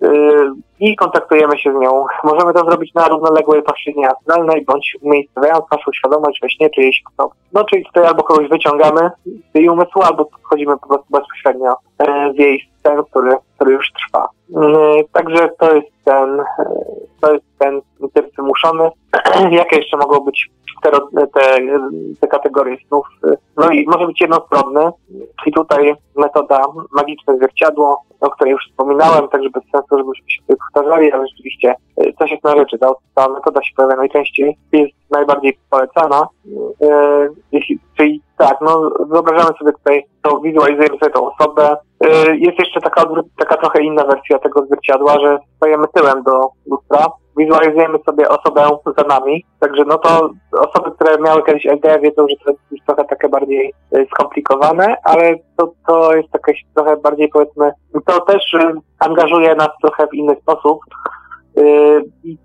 yy, 0.00 0.52
i 0.80 0.96
kontaktujemy 0.96 1.58
się 1.58 1.72
z 1.72 1.80
nią. 1.80 2.04
Możemy 2.24 2.52
to 2.52 2.64
zrobić 2.64 2.94
na 2.94 3.08
równoległej 3.08 3.62
płaszczyźnie 3.62 4.10
astralnej, 4.10 4.64
bądź 4.64 4.96
umiejscowiając 5.02 5.64
naszą 5.72 5.92
świadomość 5.92 6.40
we 6.42 6.50
śnie 6.50 6.70
czyjejś 6.70 7.02
osoby. 7.06 7.34
No, 7.52 7.64
czyli 7.64 7.84
tutaj 7.84 8.04
albo 8.04 8.22
kogoś 8.22 8.48
wyciągamy 8.48 9.10
z 9.26 9.54
jej 9.54 9.68
umysłu, 9.68 10.02
albo 10.02 10.28
wchodzimy 10.44 10.76
po 10.78 10.88
prostu 10.88 11.06
bezpośrednio 11.10 11.74
e, 11.98 12.32
w 12.32 12.38
jej 12.38 12.68
sen, 12.88 13.04
który, 13.10 13.36
który 13.54 13.72
już 13.72 13.92
trwa. 13.92 14.28
E, 14.56 15.04
także 15.12 15.48
to 15.58 15.74
jest 15.74 15.88
ten, 16.04 16.40
e, 16.40 16.44
to 17.20 17.32
jest 17.32 17.44
ten 17.58 17.80
typ 18.14 18.36
wymuszony. 18.36 18.90
Jakie 19.50 19.76
jeszcze 19.76 19.96
mogą 19.96 20.20
być 20.20 20.50
te, 20.82 20.90
te, 21.26 21.58
te 22.20 22.28
kategorie 22.28 22.76
snów? 22.88 23.06
No 23.56 23.70
i 23.70 23.86
może 23.86 24.06
być 24.06 24.20
jednostronny, 24.20 24.90
i 25.46 25.52
tutaj 25.52 25.94
metoda 26.16 26.62
magiczne 26.92 27.36
zwierciadło, 27.36 28.02
o 28.20 28.30
której 28.30 28.52
już 28.52 28.68
wspominałem, 28.70 29.28
także 29.28 29.50
bez 29.50 29.62
sensu, 29.72 29.98
żebyśmy 29.98 30.30
się 30.30 30.42
tutaj 30.42 30.56
powtarzali, 30.56 31.12
ale 31.12 31.26
rzeczywiście 31.28 31.74
e, 31.96 32.12
coś 32.12 32.30
jest 32.30 32.44
na 32.44 32.56
rzeczy. 32.56 32.78
Ta, 32.78 32.92
ta 33.14 33.28
metoda 33.28 33.62
się 33.62 33.74
pojawia 33.76 33.96
najczęściej, 33.96 34.56
jest 34.72 34.94
najbardziej 35.10 35.58
polecana. 35.70 36.28
E, 36.82 37.28
jeśli, 37.52 37.78
czyli 37.96 38.22
tak, 38.38 38.56
no 38.60 38.90
wyobrażamy 39.06 39.50
sobie 39.58 39.72
tutaj, 39.72 40.04
to 40.22 40.40
wizualizujemy 40.40 40.98
sobie 40.98 41.12
tą 41.12 41.32
osobę. 41.34 41.76
E, 42.00 42.36
jest 42.36 42.58
jeszcze 42.58 42.80
taka, 42.80 43.04
taka 43.38 43.56
trochę 43.56 43.82
inna 43.82 44.04
wersja 44.04 44.38
tego 44.38 44.66
zwierciadła, 44.66 45.20
że 45.20 45.38
stajemy 45.56 45.86
tyłem 45.94 46.22
do 46.22 46.48
lustra, 46.66 47.06
wizualizujemy 47.36 47.98
sobie 48.06 48.28
osobę 48.28 48.68
za 48.98 49.04
nami, 49.04 49.44
także 49.60 49.84
no 49.86 49.98
to 49.98 50.30
osoby, 50.52 50.90
które 50.90 51.18
miały 51.18 51.42
kiedyś 51.42 51.66
LD 51.66 52.00
wiedzą, 52.00 52.26
że 52.28 52.36
to 52.44 52.50
jest 52.50 52.62
już 52.70 52.80
trochę 52.86 53.04
takie 53.04 53.28
bardziej 53.28 53.74
skomplikowane, 54.14 54.96
ale 55.04 55.34
to, 55.56 55.72
to 55.86 56.16
jest 56.16 56.28
jakieś 56.34 56.64
trochę 56.74 56.96
bardziej 56.96 57.28
powiedzmy, 57.28 57.72
to 58.06 58.20
też 58.20 58.42
angażuje 58.98 59.54
nas 59.54 59.68
trochę 59.82 60.06
w 60.06 60.14
inny 60.14 60.36
sposób. 60.42 60.78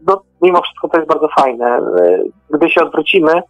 No, 0.08 0.22
mimo 0.42 0.62
wszystko 0.62 0.88
to 0.88 0.98
jest 0.98 1.10
bardzo 1.10 1.28
fajne. 1.40 1.80
Gdy 2.50 2.70
się 2.70 2.82
odwrócimy, 2.82 3.42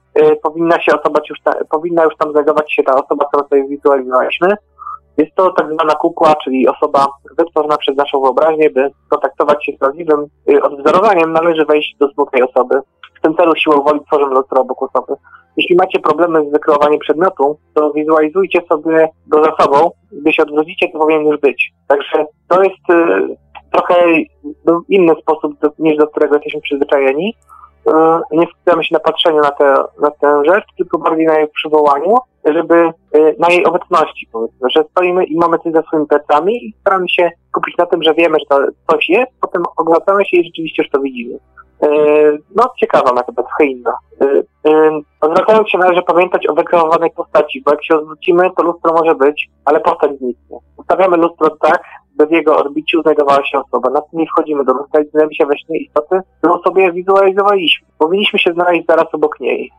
powinna 0.43 0.81
się 0.81 0.99
osoba 0.99 1.19
już 1.29 1.41
ta, 1.43 1.55
powinna 1.69 2.03
już 2.03 2.15
tam 2.17 2.31
znajdować 2.31 2.73
się 2.73 2.83
ta 2.83 2.95
osoba, 2.95 3.25
którą 3.25 3.47
sobie 3.47 3.67
wizualizowaliśmy. 3.67 4.47
Jest 5.17 5.35
to 5.35 5.51
tak 5.51 5.73
zwana 5.73 5.95
kukła, 5.95 6.35
czyli 6.43 6.67
osoba 6.67 7.07
wytworzona 7.37 7.77
przez 7.77 7.95
naszą 7.95 8.21
wyobraźnię, 8.21 8.69
by 8.69 8.91
kontaktować 9.09 9.65
się 9.65 9.71
z 9.71 9.79
prawdziwym 9.79 10.25
odwzorowaniem, 10.61 11.33
należy 11.33 11.65
wejść 11.65 11.95
do 11.99 12.09
smutnej 12.09 12.43
osoby. 12.43 12.79
W 13.17 13.21
tym 13.21 13.35
celu 13.35 13.55
siłą 13.55 13.83
woli 13.83 13.99
tworzymy 14.05 14.33
lustro 14.33 14.61
obok 14.61 14.83
osoby. 14.83 15.13
Jeśli 15.57 15.75
macie 15.75 15.99
problemy 15.99 16.49
z 16.49 16.51
wykreowaniem 16.51 16.99
przedmiotu, 16.99 17.57
to 17.73 17.91
wizualizujcie 17.91 18.61
sobie 18.69 19.09
go 19.27 19.43
za 19.43 19.51
sobą. 19.63 19.91
Gdy 20.11 20.33
się 20.33 20.43
odwrócicie, 20.43 20.89
to 20.89 20.99
powinien 20.99 21.27
już 21.27 21.39
być. 21.39 21.73
Także 21.87 22.25
to 22.47 22.63
jest 22.63 22.89
y, 22.89 23.37
trochę 23.71 23.95
inny 24.89 25.13
sposób 25.21 25.53
niż 25.79 25.97
do 25.97 26.07
którego 26.07 26.35
jesteśmy 26.35 26.61
przyzwyczajeni. 26.61 27.35
Y, 27.87 27.91
nie 28.31 28.47
skupiamy 28.47 28.83
się 28.83 28.93
na 28.93 28.99
patrzeniu 28.99 29.41
na, 29.41 29.51
te, 29.51 29.75
na 30.01 30.11
tę 30.11 30.41
rzecz, 30.45 30.65
tylko 30.77 30.97
bardziej 30.97 31.25
na 31.25 31.37
jej 31.37 31.47
przywołaniu, 31.47 32.17
żeby 32.45 32.75
y, 33.15 33.35
na 33.39 33.49
jej 33.49 33.65
obecności 33.65 34.27
powiedzmy, 34.31 34.69
że 34.75 34.83
stoimy 34.91 35.25
i 35.25 35.37
mamy 35.37 35.59
coś 35.59 35.73
za 35.73 35.81
swoimi 35.81 36.07
plecami 36.07 36.65
i 36.65 36.73
staramy 36.81 37.09
się 37.09 37.31
skupić 37.49 37.77
na 37.77 37.85
tym, 37.85 38.03
że 38.03 38.13
wiemy, 38.13 38.37
że 38.39 38.45
to 38.45 38.65
coś 38.91 39.09
jest, 39.09 39.31
potem 39.41 39.63
oglądamy 39.77 40.25
się 40.25 40.37
i 40.37 40.45
rzeczywiście 40.45 40.83
już 40.83 40.91
to 40.91 40.99
widzimy. 40.99 41.39
E, 41.83 41.87
no, 42.55 42.73
ciekawa 42.79 43.13
metoda, 43.13 43.43
trochę 43.43 43.65
inna. 43.65 43.93
E, 44.21 44.25
e, 44.69 45.01
odwracając 45.21 45.69
się 45.69 45.77
należy 45.77 46.01
pamiętać 46.01 46.47
o 46.47 46.53
wykreowanej 46.53 47.11
postaci, 47.11 47.61
bo 47.65 47.71
jak 47.71 47.85
się 47.85 47.95
odwrócimy, 47.95 48.49
to 48.57 48.63
lustro 48.63 48.93
może 48.93 49.15
być, 49.15 49.49
ale 49.65 49.79
postać 49.79 50.11
zniknie. 50.17 50.57
Ustawiamy 50.77 51.17
lustro 51.17 51.49
tak, 51.49 51.83
by 52.17 52.27
w 52.27 52.31
jego 52.31 52.57
orbiciu 52.57 53.01
znajdowała 53.01 53.45
się 53.45 53.59
osoba. 53.59 53.89
Na 53.89 54.01
tym 54.01 54.19
nie 54.19 54.25
wchodzimy 54.25 54.65
do 54.65 54.73
i 54.73 54.89
znajdujemy 54.91 55.35
się 55.35 55.45
we 55.45 55.57
śnie 55.57 55.79
istoty, 55.79 56.21
którą 56.37 56.59
sobie 56.59 56.91
wizualizowaliśmy. 56.91 57.87
Powinniśmy 57.97 58.39
się 58.39 58.53
znaleźć 58.53 58.85
zaraz 58.87 59.05
obok 59.13 59.39
niej. 59.39 59.71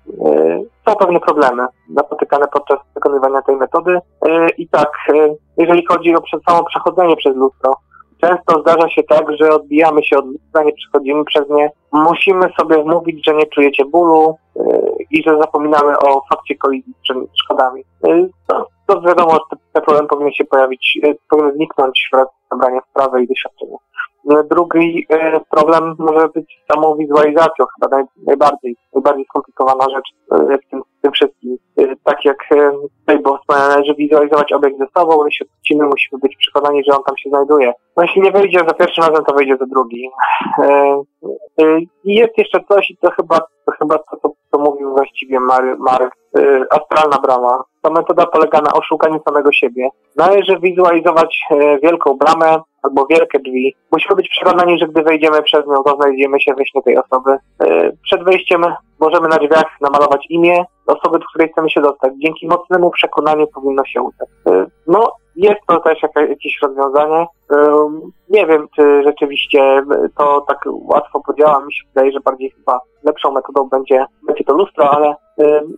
Są 0.88 0.96
pewne 0.98 1.20
problemy 1.20 1.66
napotykane 1.90 2.46
podczas 2.52 2.78
wykonywania 2.94 3.42
tej 3.42 3.56
metody. 3.56 3.98
I 4.58 4.68
tak, 4.68 4.90
jeżeli 5.56 5.86
chodzi 5.86 6.14
o 6.16 6.22
samo 6.48 6.64
przechodzenie 6.64 7.16
przez 7.16 7.36
lustro, 7.36 7.74
Często 8.24 8.60
zdarza 8.60 8.88
się 8.88 9.02
tak, 9.02 9.26
że 9.40 9.50
odbijamy 9.50 10.04
się 10.04 10.16
od 10.18 10.26
lustra, 10.26 10.62
nie 10.62 10.72
przechodzimy 10.72 11.24
przez 11.24 11.48
nie. 11.50 11.70
Musimy 11.92 12.48
sobie 12.58 12.84
mówić, 12.84 13.26
że 13.26 13.34
nie 13.34 13.46
czujecie 13.46 13.84
bólu 13.84 14.36
yy, 14.56 14.64
i 15.10 15.22
że 15.22 15.38
zapominamy 15.38 15.98
o 15.98 16.22
fakcie 16.30 16.54
kolizji 16.54 16.92
z 17.04 17.42
szkodami. 17.42 17.84
Yy, 18.04 18.30
to, 18.46 18.66
to 18.86 19.00
wiadomo, 19.00 19.32
że 19.32 19.56
ten 19.72 19.82
problem 19.82 20.06
powinien 20.06 20.32
się 20.32 20.44
pojawić, 20.44 20.98
yy, 21.02 21.16
powinien 21.30 21.54
zniknąć 21.54 22.08
wraz 22.12 22.28
z 22.28 22.50
zabraniem 22.50 22.80
sprawy 22.90 23.22
i 23.22 23.28
doświadczenia. 23.28 23.76
Drugi 24.50 25.06
e, 25.10 25.40
problem 25.50 25.94
może 25.98 26.28
być 26.28 26.62
samą 26.72 26.96
wizualizacją, 26.96 27.66
chyba 27.74 27.96
naj, 27.96 28.04
najbardziej, 28.26 28.76
najbardziej 28.94 29.24
skomplikowana 29.24 29.84
rzecz 29.94 30.10
e, 30.32 30.58
w 30.58 30.70
tym, 30.70 30.82
w 30.98 31.02
tym 31.02 31.12
wszystkim. 31.12 31.56
E, 31.78 31.96
tak 32.04 32.24
jak 32.24 32.38
tutaj 33.00 33.18
było 33.18 33.38
wspomniane, 33.38 33.68
należy 33.68 33.94
wizualizować 33.94 34.52
obiekt 34.52 34.78
ze 34.78 34.86
sobą, 34.98 35.24
jeśli 35.24 35.46
odwrócimy, 35.46 35.84
musimy 35.84 36.20
być 36.20 36.36
przekonani, 36.36 36.84
że 36.84 36.96
on 36.96 37.02
tam 37.04 37.16
się 37.16 37.30
znajduje. 37.30 37.72
No 37.96 38.02
jeśli 38.02 38.22
nie 38.22 38.30
wyjdzie 38.30 38.58
za 38.58 38.74
pierwszym 38.74 39.04
razem, 39.04 39.24
to 39.24 39.34
wyjdzie 39.34 39.56
za 39.56 39.66
drugi. 39.66 40.10
I 42.04 42.14
jest 42.14 42.38
jeszcze 42.38 42.60
coś, 42.68 42.90
i 42.90 42.96
to 42.96 43.10
chyba, 43.10 43.38
to 43.38 43.72
chyba 43.78 43.98
to, 43.98 44.30
co, 44.50 44.58
mówił 44.58 44.90
właściwie 44.90 45.40
Marek, 45.78 46.12
astralna 46.70 47.18
brama. 47.22 47.62
Ta 47.82 47.90
metoda 47.90 48.26
polega 48.26 48.60
na 48.60 48.72
oszukaniu 48.72 49.20
samego 49.24 49.52
siebie. 49.52 49.88
Należy 50.16 50.58
wizualizować 50.58 51.40
wielką 51.82 52.14
bramę, 52.14 52.60
albo 52.82 53.06
wielkie 53.06 53.38
drzwi. 53.38 53.74
Musimy 53.92 54.16
być 54.16 54.28
przekonani, 54.28 54.78
że 54.78 54.88
gdy 54.88 55.02
wejdziemy 55.02 55.42
przez 55.42 55.66
nią, 55.66 55.82
to 55.82 55.96
znajdziemy 55.96 56.40
się 56.40 56.54
śnie 56.70 56.82
tej 56.82 56.98
osoby. 56.98 57.36
Przed 58.02 58.24
wejściem 58.24 58.64
możemy 59.00 59.28
na 59.28 59.36
drzwiach 59.36 59.80
namalować 59.80 60.26
imię 60.30 60.64
osoby, 60.86 61.18
do 61.18 61.24
której 61.24 61.48
chcemy 61.52 61.70
się 61.70 61.80
dostać. 61.80 62.12
Dzięki 62.18 62.46
mocnemu 62.46 62.90
przekonaniu 62.90 63.46
powinno 63.46 63.84
się 63.84 64.02
udać. 64.02 64.28
E, 64.46 64.66
no, 64.86 65.12
jest 65.36 65.60
to 65.68 65.80
też 65.80 66.02
jakieś 66.02 66.58
rozwiązanie. 66.62 67.26
Nie 68.28 68.46
wiem, 68.46 68.68
czy 68.76 69.02
rzeczywiście 69.04 69.82
to 70.18 70.40
tak 70.40 70.58
łatwo 70.66 71.20
podziała. 71.20 71.64
Mi 71.64 71.74
się 71.74 71.82
wydaje, 71.88 72.12
że 72.12 72.20
bardziej 72.20 72.50
chyba 72.50 72.80
lepszą 73.04 73.32
metodą 73.32 73.68
będzie, 73.68 74.06
będzie 74.26 74.44
to 74.44 74.54
lustro, 74.54 74.90
ale 74.90 75.14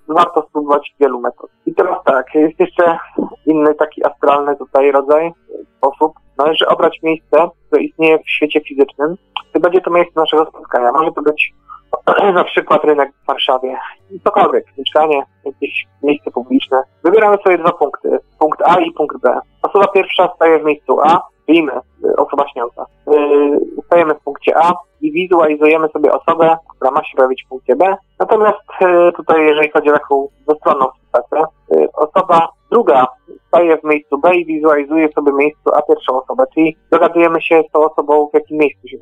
warto 0.09 0.47
spróbować 0.49 0.95
wielu 1.01 1.21
metod. 1.21 1.51
I 1.67 1.75
teraz 1.75 1.97
tak, 2.05 2.35
jest 2.35 2.61
jeszcze 2.61 2.99
inny 3.47 3.75
taki 3.75 4.05
astralny 4.07 4.57
tutaj 4.57 4.93
rodzaj, 4.93 5.33
sposób. 5.77 6.13
Należy 6.39 6.67
obrać 6.69 6.99
miejsce, 7.03 7.49
które 7.67 7.83
istnieje 7.83 8.19
w 8.19 8.31
świecie 8.31 8.61
fizycznym. 8.61 9.17
Będzie 9.61 9.81
to 9.81 9.91
miejsce 9.91 10.21
naszego 10.21 10.47
spotkania. 10.47 10.93
Może 10.93 11.13
to 11.13 11.23
być 11.23 11.53
na 12.35 12.45
przykład 12.45 12.85
rynek 12.85 13.13
w 13.23 13.27
Warszawie, 13.27 13.79
cokolwiek, 14.25 14.65
mieszkanie, 14.79 15.23
jakieś 15.45 15.87
miejsce 16.03 16.31
publiczne. 16.31 16.83
Wybieramy 17.05 17.37
sobie 17.37 17.59
dwa 17.59 17.73
punkty, 17.73 18.19
punkt 18.39 18.63
A 18.63 18.81
i 18.81 18.93
punkt 18.93 19.17
B. 19.21 19.41
Osoba 19.63 19.87
pierwsza 19.87 20.33
staje 20.37 20.59
w 20.59 20.65
miejscu 20.65 21.01
A, 21.01 21.21
wiemy, 21.49 21.73
y, 22.05 22.17
osoba 22.17 22.49
śniąca. 22.49 22.87
Y, 23.13 23.85
stajemy 23.87 24.15
w 24.15 24.23
punkcie 24.23 24.59
A 24.59 24.73
i 25.01 25.13
wizualizujemy 25.13 25.89
sobie 25.89 26.13
osobę, 26.13 26.57
która 26.77 26.91
ma 26.91 27.05
się 27.05 27.17
pojawić 27.17 27.45
w 27.45 27.49
punkcie 27.49 27.77
B. 27.77 27.97
Natomiast 28.19 28.59
y, 28.83 29.13
tutaj, 29.13 29.47
jeżeli 29.47 29.71
chodzi 29.71 29.91
o 29.91 29.93
taką 29.93 30.29
dwustronną 30.47 30.87
sytuację, 31.05 31.47
osoba 31.95 32.49
druga 32.71 33.07
staje 33.49 33.77
w 33.77 33.85
miejscu 33.85 34.19
B 34.19 34.37
i 34.37 34.47
wizualizuje 34.47 35.09
sobie 35.13 35.33
miejscu 35.33 35.75
A 35.75 35.83
pierwszą 35.83 36.23
osobę, 36.23 36.45
czyli 36.55 36.77
dogadujemy 36.91 37.43
się 37.43 37.63
z 37.69 37.73
tą 37.73 37.85
osobą, 37.85 38.29
w 38.33 38.35
jakim 38.35 38.59
miejscu 38.59 38.89
się 38.89 38.97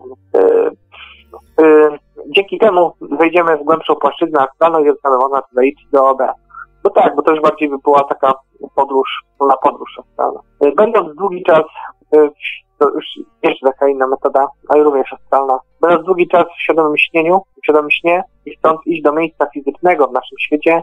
dzięki 2.27 2.59
temu 2.59 2.93
wejdziemy 3.01 3.57
w 3.57 3.63
głębszą 3.63 3.95
płaszczyznę 3.95 4.41
astralną 4.41 4.85
i 4.85 4.93
można 5.05 5.43
wejść 5.53 5.87
do 5.93 6.09
OB. 6.09 6.23
No 6.85 6.91
tak, 6.91 7.17
bo 7.17 7.23
to 7.23 7.31
już 7.31 7.41
bardziej 7.41 7.69
by 7.69 7.79
była 7.79 8.05
taka 8.05 8.35
podróż, 8.75 9.25
na 9.41 9.57
podróż 9.57 9.99
astralna. 9.99 10.41
Będąc 10.77 11.17
długi 11.17 11.43
czas, 11.43 11.65
e, 12.17 12.29
to 12.79 12.89
już 12.89 13.05
jeszcze 13.43 13.67
taka 13.67 13.89
inna 13.89 14.07
metoda, 14.07 14.49
ale 14.69 14.83
również 14.83 15.13
astralna. 15.13 15.59
Będąc 15.81 16.07
długi 16.07 16.29
czas 16.29 16.45
w 16.59 16.63
świadomym 16.63 16.99
śnieniu, 16.99 17.43
w 17.63 17.65
świadomym 17.65 17.91
śnie 17.91 18.25
i 18.47 18.57
stąd 18.57 18.87
iść 18.87 19.03
do 19.03 19.13
miejsca 19.13 19.47
fizycznego 19.55 20.07
w 20.09 20.13
naszym 20.13 20.39
świecie, 20.39 20.83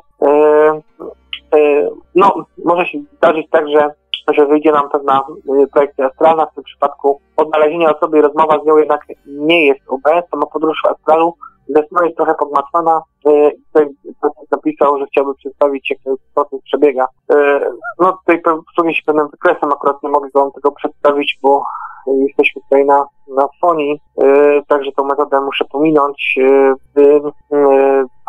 no, 2.15 2.45
może 2.65 2.85
się 2.85 2.97
zdarzyć 3.17 3.47
tak, 3.49 3.69
że 3.69 3.89
że 4.33 4.45
wyjdzie 4.45 4.71
nam 4.71 4.89
pewna 4.89 5.21
projekcja 5.73 6.05
astralna, 6.05 6.45
w 6.45 6.55
tym 6.55 6.63
przypadku 6.63 7.21
odnalezienie 7.37 7.89
osoby 7.89 8.17
i 8.17 8.21
rozmowa 8.21 8.59
z 8.63 8.65
nią 8.65 8.77
jednak 8.77 9.05
nie 9.27 9.65
jest 9.67 9.89
UB, 9.89 10.03
sama 10.31 10.45
podróż 10.45 10.81
w 10.83 10.87
astralu 10.87 11.33
Zresztą 11.75 12.05
jest 12.05 12.17
trochę 12.17 12.35
podmaczana. 12.35 13.01
E, 13.25 13.51
tutaj 13.51 13.87
napisał, 14.51 14.99
że 14.99 15.05
chciałby 15.05 15.35
przedstawić, 15.35 15.89
jak 15.89 15.99
ten 16.03 16.15
proces 16.35 16.61
przebiega. 16.63 17.07
E, 17.33 17.61
no 17.99 18.17
tutaj 18.17 18.41
posługuję 18.41 18.95
się 18.95 19.01
pewnym 19.05 19.27
wykresem, 19.27 19.71
akurat 19.71 20.03
nie 20.03 20.09
mogę 20.09 20.29
wam 20.33 20.51
tego 20.51 20.71
przedstawić, 20.71 21.39
bo 21.43 21.63
jesteśmy 22.07 22.61
tutaj 22.61 22.85
na, 22.85 23.05
na 23.35 23.47
fonii, 23.61 24.01
e, 24.23 24.61
także 24.67 24.91
tą 24.91 25.03
metodę 25.03 25.41
muszę 25.41 25.65
pominąć, 25.65 26.39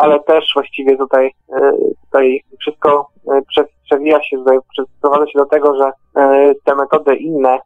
ale 0.02 0.20
też 0.20 0.44
właściwie 0.54 0.96
tutaj, 0.96 1.30
tutaj 2.04 2.40
wszystko 2.60 3.06
przewija 3.84 4.22
się, 4.22 4.44
sprowadza 4.98 5.26
się 5.26 5.38
do 5.38 5.46
tego, 5.46 5.76
że 5.76 5.92
te 6.64 6.74
metody 6.74 7.16
inne, 7.16 7.58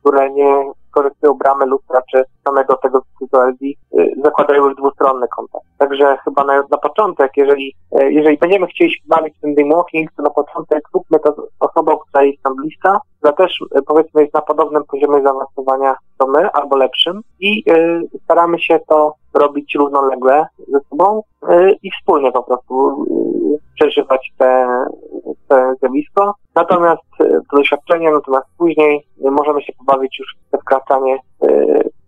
które 0.00 0.30
nie 0.30 0.72
korzystują 0.90 1.34
bramy 1.34 1.66
lustra 1.66 2.00
czy 2.10 2.24
samego 2.44 2.76
tego 2.76 3.02
LD, 3.32 3.66
y, 3.66 4.14
zakładają 4.24 4.64
już 4.64 4.76
dwustronny 4.76 5.26
kontakt. 5.36 5.64
Także 5.78 6.18
chyba 6.24 6.44
na, 6.44 6.62
na 6.70 6.78
początek, 6.78 7.32
jeżeli, 7.36 7.74
jeżeli 7.92 8.38
będziemy 8.38 8.66
chcieli 8.66 8.90
się 8.90 9.00
bawić 9.06 9.36
w 9.36 9.40
tym 9.40 9.54
dreamwalking, 9.54 10.12
to 10.16 10.22
na 10.22 10.30
początek 10.30 10.82
zróbmy 10.92 11.18
to 11.20 11.34
osobą, 11.60 11.98
która 11.98 12.24
jest 12.24 12.42
tam 12.42 12.56
bliska, 12.56 13.00
która 13.18 13.32
też 13.32 13.52
powiedzmy 13.86 14.20
jest 14.22 14.34
na 14.34 14.42
podobnym 14.42 14.84
poziomie 14.84 15.22
zaawansowania 15.22 15.96
co 16.18 16.26
my, 16.26 16.50
albo 16.50 16.76
lepszym 16.76 17.20
i 17.40 17.64
staramy 18.24 18.58
się 18.60 18.80
to 18.88 19.14
robić 19.34 19.74
równolegle 19.74 20.46
ze 20.68 20.80
sobą 20.80 21.22
i 21.82 21.90
wspólnie 21.90 22.32
po 22.32 22.42
prostu 22.42 23.04
przeżywać 23.74 24.32
te, 24.38 24.66
te 25.48 25.74
zjawisko. 25.80 26.34
Natomiast 26.54 27.02
to 27.18 27.56
doświadczenie, 27.56 28.10
natomiast 28.10 28.46
później 28.58 29.06
możemy 29.20 29.62
się 29.62 29.72
pobawić 29.78 30.18
już 30.18 30.36
w 30.52 30.60
wkraczanie 30.62 31.18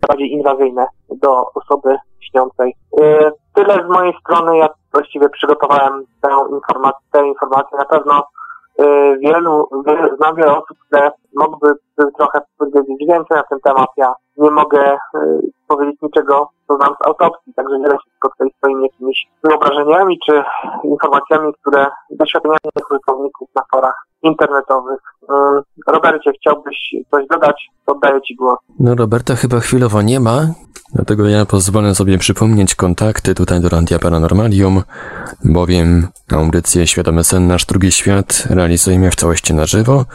bardziej 0.07 0.31
inwazyjne 0.31 0.87
do 1.09 1.45
osoby 1.53 1.97
śniącej. 2.19 2.75
Tyle 3.53 3.85
z 3.85 3.89
mojej 3.89 4.13
strony. 4.19 4.57
Ja 4.57 4.69
właściwie 4.93 5.29
przygotowałem 5.29 6.05
tę 6.21 6.29
informację, 6.51 7.01
tę 7.11 7.27
informację. 7.27 7.77
Na 7.77 7.85
pewno 7.85 8.23
e, 8.81 9.17
wielu, 9.17 9.69
znam 10.17 10.35
wiele 10.35 10.51
osób, 10.51 10.77
które 10.87 11.11
mogłyby 11.35 11.79
trochę 12.17 12.41
powiedzieć 12.57 12.85
więcej 12.99 13.37
na 13.37 13.43
ten 13.43 13.59
temat. 13.59 13.89
Ja 13.97 14.13
nie 14.37 14.51
mogę 14.51 14.81
e, 14.81 14.97
powiedzieć 15.67 16.01
niczego, 16.01 16.49
co 16.71 16.75
znam 16.77 16.95
z 17.01 17.07
autopsji, 17.07 17.53
także 17.53 17.77
dzielę 17.77 17.93
się 17.93 18.11
tylko 18.11 18.29
tutaj 18.29 18.47
swoimi 18.57 18.83
jakimiś 18.83 19.27
wyobrażeniami 19.43 20.19
czy 20.25 20.43
informacjami, 20.83 21.53
które 21.61 21.85
doświadczeniami 22.09 22.59
użytkowników 22.91 23.49
na 23.55 23.61
forach 23.71 24.07
internetowych. 24.23 24.99
Robercie, 25.87 26.31
chciałbyś 26.31 26.95
coś 27.11 27.27
dodać? 27.27 27.69
Oddaję 27.85 28.21
Ci 28.21 28.35
głos. 28.35 28.59
No 28.79 28.95
Roberta 28.95 29.35
chyba 29.35 29.59
chwilowo 29.59 30.01
nie 30.01 30.19
ma. 30.19 30.47
Dlatego 30.93 31.27
ja 31.27 31.45
pozwolę 31.45 31.95
sobie 31.95 32.17
przypomnieć 32.17 32.75
kontakty 32.75 33.35
tutaj 33.35 33.61
do 33.61 33.69
Radia 33.69 33.99
Paranormalium, 33.99 34.83
bowiem 35.45 36.07
audycję 36.31 36.87
Świadomy 36.87 37.23
Sen 37.23 37.47
Nasz 37.47 37.65
Drugi 37.65 37.91
Świat 37.91 38.47
realizujemy 38.49 39.11
w 39.11 39.15
całości 39.15 39.53
na 39.53 39.65
żywo. 39.65 40.05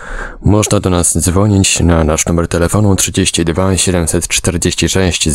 Można 0.45 0.81
do 0.81 0.91
nas 0.91 1.19
dzwonić 1.19 1.81
na 1.81 2.05
nasz 2.05 2.27
numer 2.27 2.49
telefonu 2.49 2.97
32 2.97 3.77
746 3.77 5.29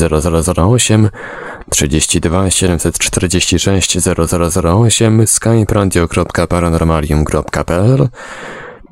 0008 0.58 1.10
32 1.70 2.52
746 2.52 3.98
0008 4.64 5.28
skype 5.28 5.74
radio.paranormalium.pl 5.74 8.10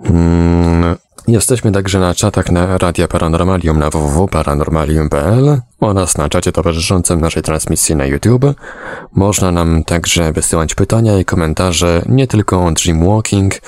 mm, 0.03 0.95
Jesteśmy 1.29 1.71
także 1.71 1.99
na 1.99 2.15
czatach 2.15 2.51
na 2.51 2.77
Radia 2.77 3.07
Paranormalium 3.07 3.79
na 3.79 3.89
www.paranormalium.pl 3.89 5.61
oraz 5.79 6.17
na 6.17 6.29
czacie 6.29 6.51
towarzyszącym 6.51 7.21
naszej 7.21 7.43
transmisji 7.43 7.95
na 7.95 8.05
YouTube. 8.05 8.45
Można 9.15 9.51
nam 9.51 9.83
także 9.83 10.33
wysyłać 10.33 10.75
pytania 10.75 11.19
i 11.19 11.25
komentarze 11.25 12.01
nie 12.05 12.27
tylko 12.27 12.65
o 12.65 12.71
Dreamwalking, 12.71 13.55
e, 13.55 13.59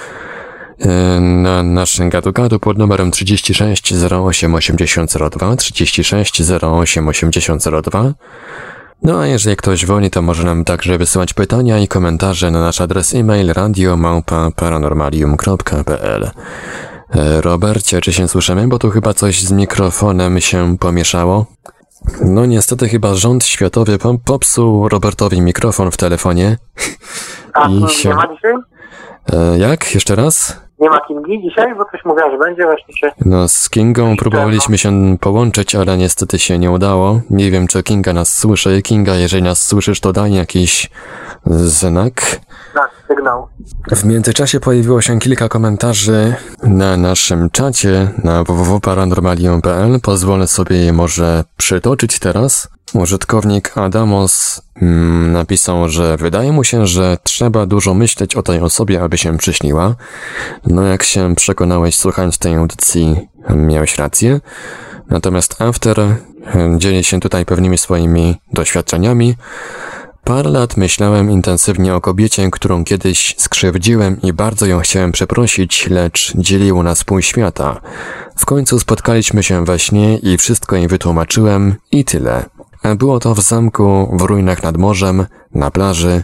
na 1.19 1.63
naszym 1.63 2.09
gadu-gadu 2.09 2.59
pod 2.59 2.77
numerem 2.77 3.11
36 3.11 3.93
08 4.11 4.55
8002 4.55 5.55
36 5.55 6.41
08 6.61 7.07
8002 7.07 8.13
no 9.03 9.19
a 9.19 9.27
jeżeli 9.27 9.55
ktoś 9.55 9.86
woli, 9.86 10.09
to 10.09 10.21
może 10.21 10.43
nam 10.43 10.65
także 10.65 10.97
wysyłać 10.97 11.34
pytania 11.34 11.79
i 11.79 11.88
komentarze 11.88 12.51
na 12.51 12.61
nasz 12.61 12.82
adres 12.82 13.15
e-mail 13.15 13.53
radiomałpa-paranormalium.pl 13.53 16.32
E, 17.15 17.41
Robercie, 17.41 18.01
czy 18.01 18.13
się 18.13 18.27
słyszymy? 18.27 18.67
Bo 18.67 18.79
tu 18.79 18.89
chyba 18.89 19.13
coś 19.13 19.41
z 19.41 19.51
mikrofonem 19.51 20.41
się 20.41 20.77
pomieszało. 20.77 21.45
No 22.21 22.45
niestety 22.45 22.89
chyba 22.89 23.15
rząd 23.15 23.45
światowy 23.45 23.97
popsuł 24.25 24.89
Robertowi 24.89 25.41
mikrofon 25.41 25.91
w 25.91 25.97
telefonie. 25.97 26.57
A 27.53 27.69
I 27.69 27.89
się... 27.89 28.15
E, 29.34 29.57
jak? 29.57 29.95
Jeszcze 29.95 30.15
raz? 30.15 30.57
Nie 30.82 30.89
ma 30.89 30.99
Kingi 31.07 31.41
dzisiaj, 31.41 31.75
bo 31.75 31.86
coś 31.86 32.05
mówiła, 32.05 32.32
że 32.32 32.38
będzie 32.38 32.63
właśnie 32.63 32.97
się... 32.97 33.11
No 33.25 33.47
z 33.47 33.69
Kingą 33.69 34.17
próbowaliśmy 34.17 34.77
się 34.77 35.17
połączyć, 35.19 35.75
ale 35.75 35.97
niestety 35.97 36.39
się 36.39 36.59
nie 36.59 36.71
udało. 36.71 37.21
Nie 37.29 37.51
wiem, 37.51 37.67
czy 37.67 37.84
Kinga 37.84 38.13
nas 38.13 38.38
słyszy. 38.38 38.82
Kinga, 38.82 39.15
jeżeli 39.15 39.43
nas 39.43 39.67
słyszysz, 39.67 39.99
to 39.99 40.13
daj 40.13 40.34
jakiś 40.34 40.89
znak. 41.45 42.13
Tak, 42.73 42.91
sygnał. 43.07 43.47
W 43.91 44.05
międzyczasie 44.05 44.59
pojawiło 44.59 45.01
się 45.01 45.19
kilka 45.19 45.49
komentarzy 45.49 46.36
na 46.63 46.97
naszym 46.97 47.49
czacie 47.49 48.07
na 48.23 48.43
www.paranormalium.pl. 48.43 49.99
Pozwolę 50.01 50.47
sobie 50.47 50.77
je 50.77 50.93
może 50.93 51.43
przytoczyć 51.57 52.19
teraz. 52.19 52.69
Użytkownik 52.93 53.77
Adamos 53.77 54.61
mm, 54.81 55.31
napisał, 55.31 55.89
że 55.89 56.17
wydaje 56.17 56.51
mu 56.51 56.63
się, 56.63 56.87
że 56.87 57.17
trzeba 57.23 57.65
dużo 57.65 57.93
myśleć 57.93 58.35
o 58.35 58.43
tej 58.43 58.59
osobie, 58.59 59.03
aby 59.03 59.17
się 59.17 59.37
przyśniła. 59.37 59.95
No 60.67 60.81
jak 60.83 61.03
się 61.03 61.35
przekonałeś 61.35 61.95
słuchając 61.95 62.37
tej 62.37 62.55
audycji, 62.55 63.27
miałeś 63.55 63.97
rację. 63.97 64.39
Natomiast 65.09 65.61
After 65.61 66.15
dzieli 66.77 67.03
się 67.03 67.19
tutaj 67.19 67.45
pewnymi 67.45 67.77
swoimi 67.77 68.35
doświadczeniami. 68.53 69.35
Parę 70.23 70.49
lat 70.49 70.77
myślałem 70.77 71.31
intensywnie 71.31 71.95
o 71.95 72.01
kobiecie, 72.01 72.51
którą 72.51 72.83
kiedyś 72.83 73.35
skrzywdziłem 73.37 74.21
i 74.21 74.33
bardzo 74.33 74.65
ją 74.65 74.79
chciałem 74.79 75.11
przeprosić, 75.11 75.87
lecz 75.89 76.33
dzieliło 76.37 76.83
nas 76.83 77.03
pół 77.03 77.21
świata. 77.21 77.81
W 78.35 78.45
końcu 78.45 78.79
spotkaliśmy 78.79 79.43
się 79.43 79.65
we 79.65 79.79
śnie 79.79 80.17
i 80.17 80.37
wszystko 80.37 80.75
jej 80.75 80.87
wytłumaczyłem 80.87 81.75
i 81.91 82.05
tyle. 82.05 82.45
Było 82.97 83.19
to 83.19 83.36
w 83.36 83.41
zamku, 83.41 84.17
w 84.19 84.21
ruinach 84.21 84.63
nad 84.63 84.77
morzem, 84.77 85.25
na 85.55 85.71
plaży. 85.71 86.23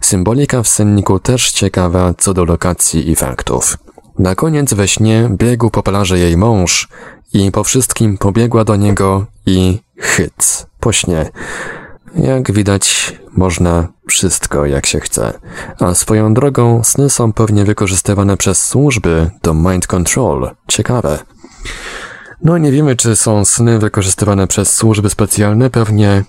Symbolika 0.00 0.62
w 0.62 0.68
senniku 0.68 1.18
też 1.18 1.50
ciekawa 1.50 2.14
co 2.18 2.34
do 2.34 2.44
lokacji 2.44 3.10
i 3.10 3.16
faktów. 3.16 3.78
Na 4.18 4.34
koniec 4.34 4.74
we 4.74 4.88
śnie 4.88 5.28
biegł 5.32 5.70
po 5.70 5.82
plaży 5.82 6.18
jej 6.18 6.36
mąż 6.36 6.88
i 7.32 7.50
po 7.50 7.64
wszystkim 7.64 8.18
pobiegła 8.18 8.64
do 8.64 8.76
niego 8.76 9.26
i 9.46 9.78
hyc, 9.98 10.66
po 10.80 10.92
śnie. 10.92 11.30
Jak 12.14 12.52
widać, 12.52 13.16
można 13.36 13.88
wszystko 14.08 14.66
jak 14.66 14.86
się 14.86 15.00
chce. 15.00 15.38
A 15.80 15.94
swoją 15.94 16.34
drogą 16.34 16.84
sny 16.84 17.10
są 17.10 17.32
pewnie 17.32 17.64
wykorzystywane 17.64 18.36
przez 18.36 18.62
służby 18.64 19.30
do 19.42 19.54
mind 19.54 19.86
control. 19.86 20.50
Ciekawe. 20.68 21.18
No 22.44 22.58
nie 22.58 22.72
wiemy, 22.72 22.96
czy 22.96 23.16
są 23.16 23.44
sny 23.44 23.78
wykorzystywane 23.78 24.46
przez 24.46 24.74
służby 24.74 25.10
specjalne. 25.10 25.70
Pewnie 25.70 26.24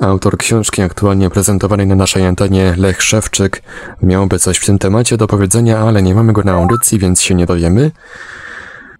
autor 0.00 0.38
książki 0.38 0.82
aktualnie 0.82 1.30
prezentowanej 1.30 1.86
na 1.86 1.94
naszej 1.94 2.26
antenie, 2.26 2.74
Lech 2.78 3.02
Szewczyk, 3.02 3.62
miałby 4.02 4.38
coś 4.38 4.58
w 4.58 4.66
tym 4.66 4.78
temacie 4.78 5.16
do 5.16 5.26
powiedzenia, 5.26 5.78
ale 5.78 6.02
nie 6.02 6.14
mamy 6.14 6.32
go 6.32 6.42
na 6.42 6.52
audycji, 6.52 6.98
więc 6.98 7.22
się 7.22 7.34
nie 7.34 7.46
dowiemy. 7.46 7.90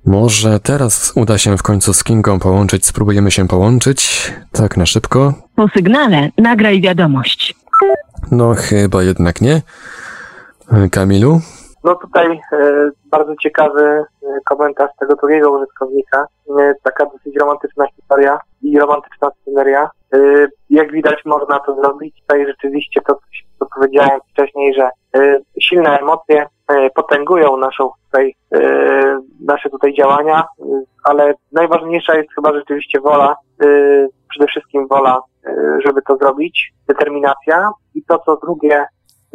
Może 0.07 0.61
teraz 0.61 1.12
uda 1.14 1.39
się 1.39 1.59
w 1.59 1.62
końcu 1.62 1.93
z 1.93 2.05
Kingą 2.05 2.39
połączyć, 2.39 2.87
spróbujemy 2.87 3.31
się 3.31 3.49
połączyć, 3.49 4.33
tak 4.53 4.77
na 4.77 4.87
szybko. 4.87 5.35
Po 5.57 5.69
sygnale 5.69 6.31
nagraj 6.39 6.81
wiadomość. 6.81 7.55
No 8.31 8.55
chyba 8.55 9.03
jednak 9.03 9.41
nie. 9.41 9.62
Kamilu? 10.91 11.41
No 11.87 11.95
tutaj 11.95 12.41
e, 12.53 12.91
bardzo 13.05 13.34
ciekawy 13.43 13.82
e, 13.82 14.05
komentarz 14.45 14.91
tego 15.01 15.14
drugiego 15.14 15.51
użytkownika. 15.51 16.26
E, 16.59 16.74
taka 16.82 17.07
dosyć 17.07 17.37
romantyczna 17.37 17.87
historia 17.97 18.39
i 18.62 18.78
romantyczna 18.78 19.30
sceneria. 19.30 19.91
Jak 20.70 20.93
widać 20.93 21.24
można 21.24 21.61
to 21.61 21.74
zrobić. 21.74 22.20
Tutaj 22.20 22.47
rzeczywiście 22.47 23.01
to, 23.07 23.18
co 23.59 23.66
powiedziałem 23.74 24.20
wcześniej, 24.32 24.74
że 24.74 24.91
silne 25.61 25.99
emocje 25.99 26.47
potęgują 26.95 27.57
naszą 27.57 27.91
tutaj, 28.05 28.34
nasze 29.47 29.70
tutaj 29.70 29.95
działania, 29.95 30.45
ale 31.05 31.34
najważniejsza 31.53 32.16
jest 32.16 32.34
chyba 32.34 32.53
rzeczywiście 32.53 33.01
wola, 33.01 33.37
przede 34.28 34.47
wszystkim 34.49 34.87
wola, 34.89 35.20
żeby 35.84 36.03
to 36.03 36.16
zrobić, 36.16 36.72
determinacja 36.89 37.70
i 37.95 38.03
to, 38.03 38.18
co 38.18 38.37
drugie 38.37 38.87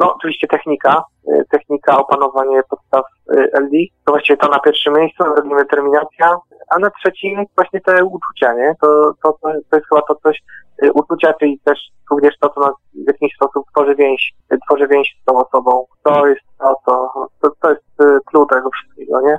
no, 0.02 0.14
oczywiście 0.14 0.46
technika, 0.46 1.04
y, 1.28 1.44
technika, 1.50 1.98
opanowanie 1.98 2.62
podstaw 2.70 3.04
y, 3.34 3.50
LD. 3.60 3.72
To 4.04 4.12
właściwie 4.12 4.36
to 4.36 4.48
na 4.48 4.60
pierwszym 4.60 4.94
miejscu, 4.94 5.24
robimy 5.24 5.56
determinacja, 5.56 6.36
a 6.70 6.78
na 6.78 6.90
trzecim 6.90 7.44
właśnie 7.56 7.80
te 7.80 8.04
uczucia, 8.04 8.52
nie? 8.52 8.74
To, 8.80 9.14
to, 9.22 9.38
to, 9.42 9.76
jest 9.76 9.88
chyba 9.88 10.02
to 10.02 10.14
coś, 10.14 10.42
y, 10.84 10.92
uczucia, 10.92 11.32
czyli 11.40 11.60
też 11.64 11.78
również 12.10 12.34
to, 12.40 12.48
co 12.48 12.60
nas 12.60 12.74
w 12.94 13.06
jakiś 13.06 13.34
sposób 13.34 13.66
tworzy 13.70 13.94
więź, 13.94 14.34
tworzy 14.66 14.88
więź 14.88 15.16
z 15.22 15.24
tą 15.24 15.38
osobą. 15.46 15.84
To 16.02 16.26
jest 16.26 16.40
to, 16.58 16.74
to, 16.86 17.26
to, 17.42 17.50
to 17.60 17.70
jest 17.70 18.24
clue 18.26 18.46
tego 18.46 18.70
wszystkiego, 18.70 19.20
nie? 19.20 19.38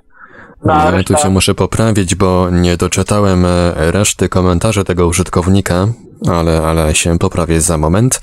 No, 0.63 0.73
ale 0.73 0.97
reszta... 0.97 1.13
tu 1.13 1.21
się 1.21 1.29
muszę 1.29 1.53
poprawić, 1.55 2.15
bo 2.15 2.49
nie 2.49 2.77
doczytałem 2.77 3.45
e, 3.45 3.91
reszty 3.91 4.29
komentarzy 4.29 4.83
tego 4.83 5.07
użytkownika, 5.07 5.87
ale, 6.31 6.61
ale 6.67 6.95
się 6.95 7.19
poprawię 7.19 7.61
za 7.61 7.77
moment. 7.77 8.21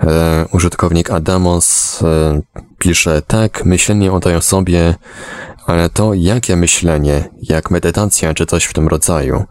E, 0.00 0.46
użytkownik 0.52 1.10
Adamos 1.10 1.98
e, 2.02 2.40
pisze 2.78 3.22
tak, 3.26 3.64
myślenie 3.64 4.12
o 4.12 4.20
tej 4.20 4.36
osobie, 4.36 4.94
ale 5.66 5.88
to 5.88 6.14
jakie 6.14 6.56
myślenie, 6.56 7.28
jak 7.42 7.70
medytacja 7.70 8.34
czy 8.34 8.46
coś 8.46 8.64
w 8.64 8.72
tym 8.72 8.88
rodzaju. 8.88 9.44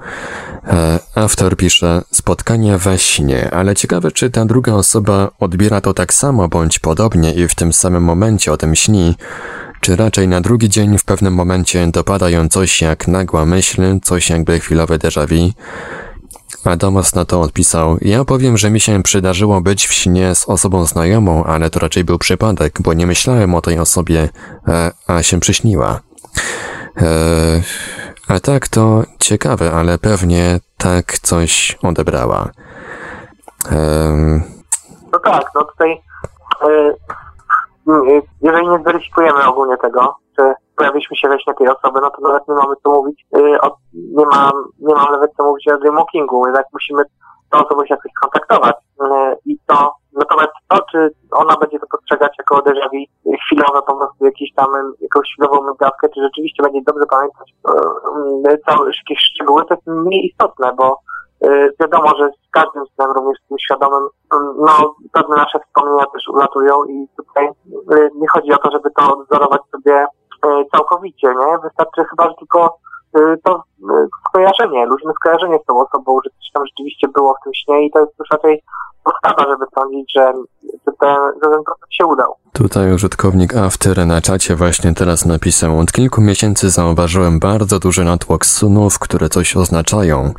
E, 0.68 1.00
After 1.16 1.58
pisze 1.58 2.02
spotkanie 2.12 2.78
we 2.78 2.98
śnie, 2.98 3.52
ale 3.52 3.76
ciekawe 3.76 4.12
czy 4.12 4.30
ta 4.30 4.46
druga 4.46 4.74
osoba 4.74 5.32
odbiera 5.40 5.82
to 5.82 5.94
tak 5.94 6.14
samo 6.14 6.48
bądź 6.48 6.80
podobnie 6.80 7.34
i 7.34 7.48
w 7.48 7.56
tym 7.56 7.74
samym 7.74 8.04
momencie 8.04 8.52
o 8.52 8.58
tym 8.58 8.76
śni, 8.76 9.16
czy 9.82 9.96
raczej 9.96 10.28
na 10.28 10.42
drugi 10.42 10.70
dzień 10.70 10.98
w 10.98 11.04
pewnym 11.04 11.34
momencie 11.34 11.88
dopada 11.88 12.30
ją 12.30 12.50
coś 12.50 12.82
jak 12.82 13.08
nagła 13.08 13.46
myśl, 13.46 13.82
coś 14.04 14.30
jakby 14.30 14.60
chwilowe 14.60 14.98
déjà 14.98 15.28
vu, 15.28 15.54
Adamas 16.68 17.16
na 17.16 17.26
to 17.26 17.42
odpisał, 17.42 17.98
ja 18.02 18.26
powiem, 18.26 18.58
że 18.58 18.70
mi 18.70 18.80
się 18.80 19.04
przydarzyło 19.04 19.62
być 19.62 19.88
w 19.88 19.94
śnie 19.94 20.36
z 20.36 20.50
osobą 20.50 20.86
znajomą, 20.86 21.44
ale 21.44 21.70
to 21.70 21.80
raczej 21.80 22.04
był 22.04 22.18
przypadek, 22.18 22.82
bo 22.82 22.94
nie 22.94 23.08
myślałem 23.08 23.56
o 23.56 23.62
tej 23.62 23.80
osobie, 23.80 24.30
a, 25.08 25.14
a 25.14 25.24
się 25.24 25.40
przyśniła. 25.40 26.00
E, 27.02 27.62
a 28.28 28.40
tak 28.40 28.68
to 28.68 29.04
ciekawe, 29.20 29.72
ale 29.72 29.98
pewnie 29.98 30.60
tak 30.78 31.20
coś 31.20 31.78
odebrała. 31.84 32.50
E, 33.72 33.78
no 35.14 35.20
tak, 35.20 35.46
no 35.56 35.64
tutaj 35.64 36.02
e, 36.62 36.94
jeżeli 38.42 38.68
nie 38.68 38.80
zweryfikujemy 38.80 39.46
ogólnie 39.46 39.78
tego, 39.78 40.16
pojawiliśmy 40.78 41.18
się 41.18 41.30
we 41.30 41.40
śnie 41.40 41.54
tej 41.54 41.68
osoby, 41.68 42.00
no 42.02 42.10
to 42.10 42.22
nawet 42.22 42.48
nie 42.48 42.56
mamy 42.56 42.76
co 42.84 42.90
mówić, 42.90 43.26
yy, 43.34 43.62
o, 43.62 43.78
nie, 43.94 44.26
ma, 44.26 44.52
nie 44.80 44.96
mam 44.96 45.12
nawet 45.12 45.32
co 45.38 45.44
mówić 45.44 45.68
o 45.68 45.78
dreamwalkingu, 45.78 46.46
jednak 46.46 46.66
musimy 46.74 47.04
tą 47.50 47.66
osobą 47.66 47.86
się 47.86 47.94
jakoś 47.94 48.12
kontaktować 48.22 48.76
yy, 49.02 49.38
i 49.46 49.58
to, 49.68 49.92
natomiast 50.14 50.54
to, 50.68 50.78
czy 50.92 51.12
ona 51.32 51.56
będzie 51.56 51.80
to 51.80 51.88
postrzegać 51.92 52.34
jako 52.38 52.56
déjà 52.56 52.90
vu 52.92 53.00
chwilowe, 53.46 53.82
po 53.88 53.96
prostu 53.96 54.26
tam, 54.56 54.68
jakąś 55.02 55.28
chwilową 55.34 55.72
migawkę, 55.72 56.10
czy 56.10 56.22
rzeczywiście 56.22 56.64
będzie 56.64 56.82
dobrze 56.86 57.06
pamiętać 57.06 57.54
całe 58.66 58.92
szczegóły, 59.18 59.66
to 59.66 59.74
jest 59.74 59.88
mniej 59.88 60.26
istotne, 60.26 60.72
bo 60.78 61.00
wiadomo, 61.80 62.10
że 62.18 62.30
każdym 62.52 62.84
snem, 62.96 63.12
również 63.12 63.38
tym 63.50 63.60
świadomym, 63.60 64.08
no 64.68 64.96
pewne 65.12 65.36
nasze 65.36 65.60
wspomnienia 65.60 66.06
też 66.14 66.28
ulatują 66.28 66.84
i 66.84 67.08
tutaj 67.18 67.46
y, 67.94 68.10
nie 68.16 68.28
chodzi 68.28 68.52
o 68.54 68.58
to, 68.58 68.72
żeby 68.72 68.90
to 68.92 69.18
odzorować 69.18 69.62
sobie 69.72 69.96
y, 70.04 70.08
całkowicie, 70.72 71.28
nie? 71.28 71.58
Wystarczy 71.64 72.06
chyba, 72.10 72.34
tylko 72.34 72.78
y, 73.18 73.38
to 73.44 73.64
skojarzenie, 74.30 74.86
luźne 74.86 75.12
skojarzenie 75.14 75.58
z 75.64 75.66
tą 75.66 75.80
osobą, 75.88 76.20
że 76.24 76.30
coś 76.30 76.52
tam 76.54 76.64
rzeczywiście 76.66 77.08
było 77.08 77.34
w 77.34 77.44
tym 77.44 77.54
śnie 77.54 77.86
i 77.86 77.92
to 77.92 78.00
jest 78.00 78.20
już 78.20 78.28
raczej 78.32 78.64
podstawa, 79.04 79.52
żeby 79.52 79.66
sądzić, 79.76 80.14
że, 80.16 80.34
że, 80.88 80.94
ten, 81.00 81.16
że 81.44 81.50
ten 81.50 81.64
proces 81.64 81.90
się 81.90 82.06
udał. 82.06 82.36
Tutaj 82.54 82.94
użytkownik 82.94 83.56
After 83.56 84.08
na 84.08 84.22
czacie 84.22 84.56
właśnie 84.56 84.94
teraz 84.94 85.26
napisał, 85.26 85.80
od 85.80 85.92
kilku 85.92 86.22
miesięcy 86.22 86.70
zauważyłem 86.70 87.40
bardzo 87.40 87.80
duży 87.80 88.04
natłok 88.04 88.46
sunów, 88.46 89.00
które 89.00 89.30
coś 89.30 89.58
oznaczają. 89.58 90.34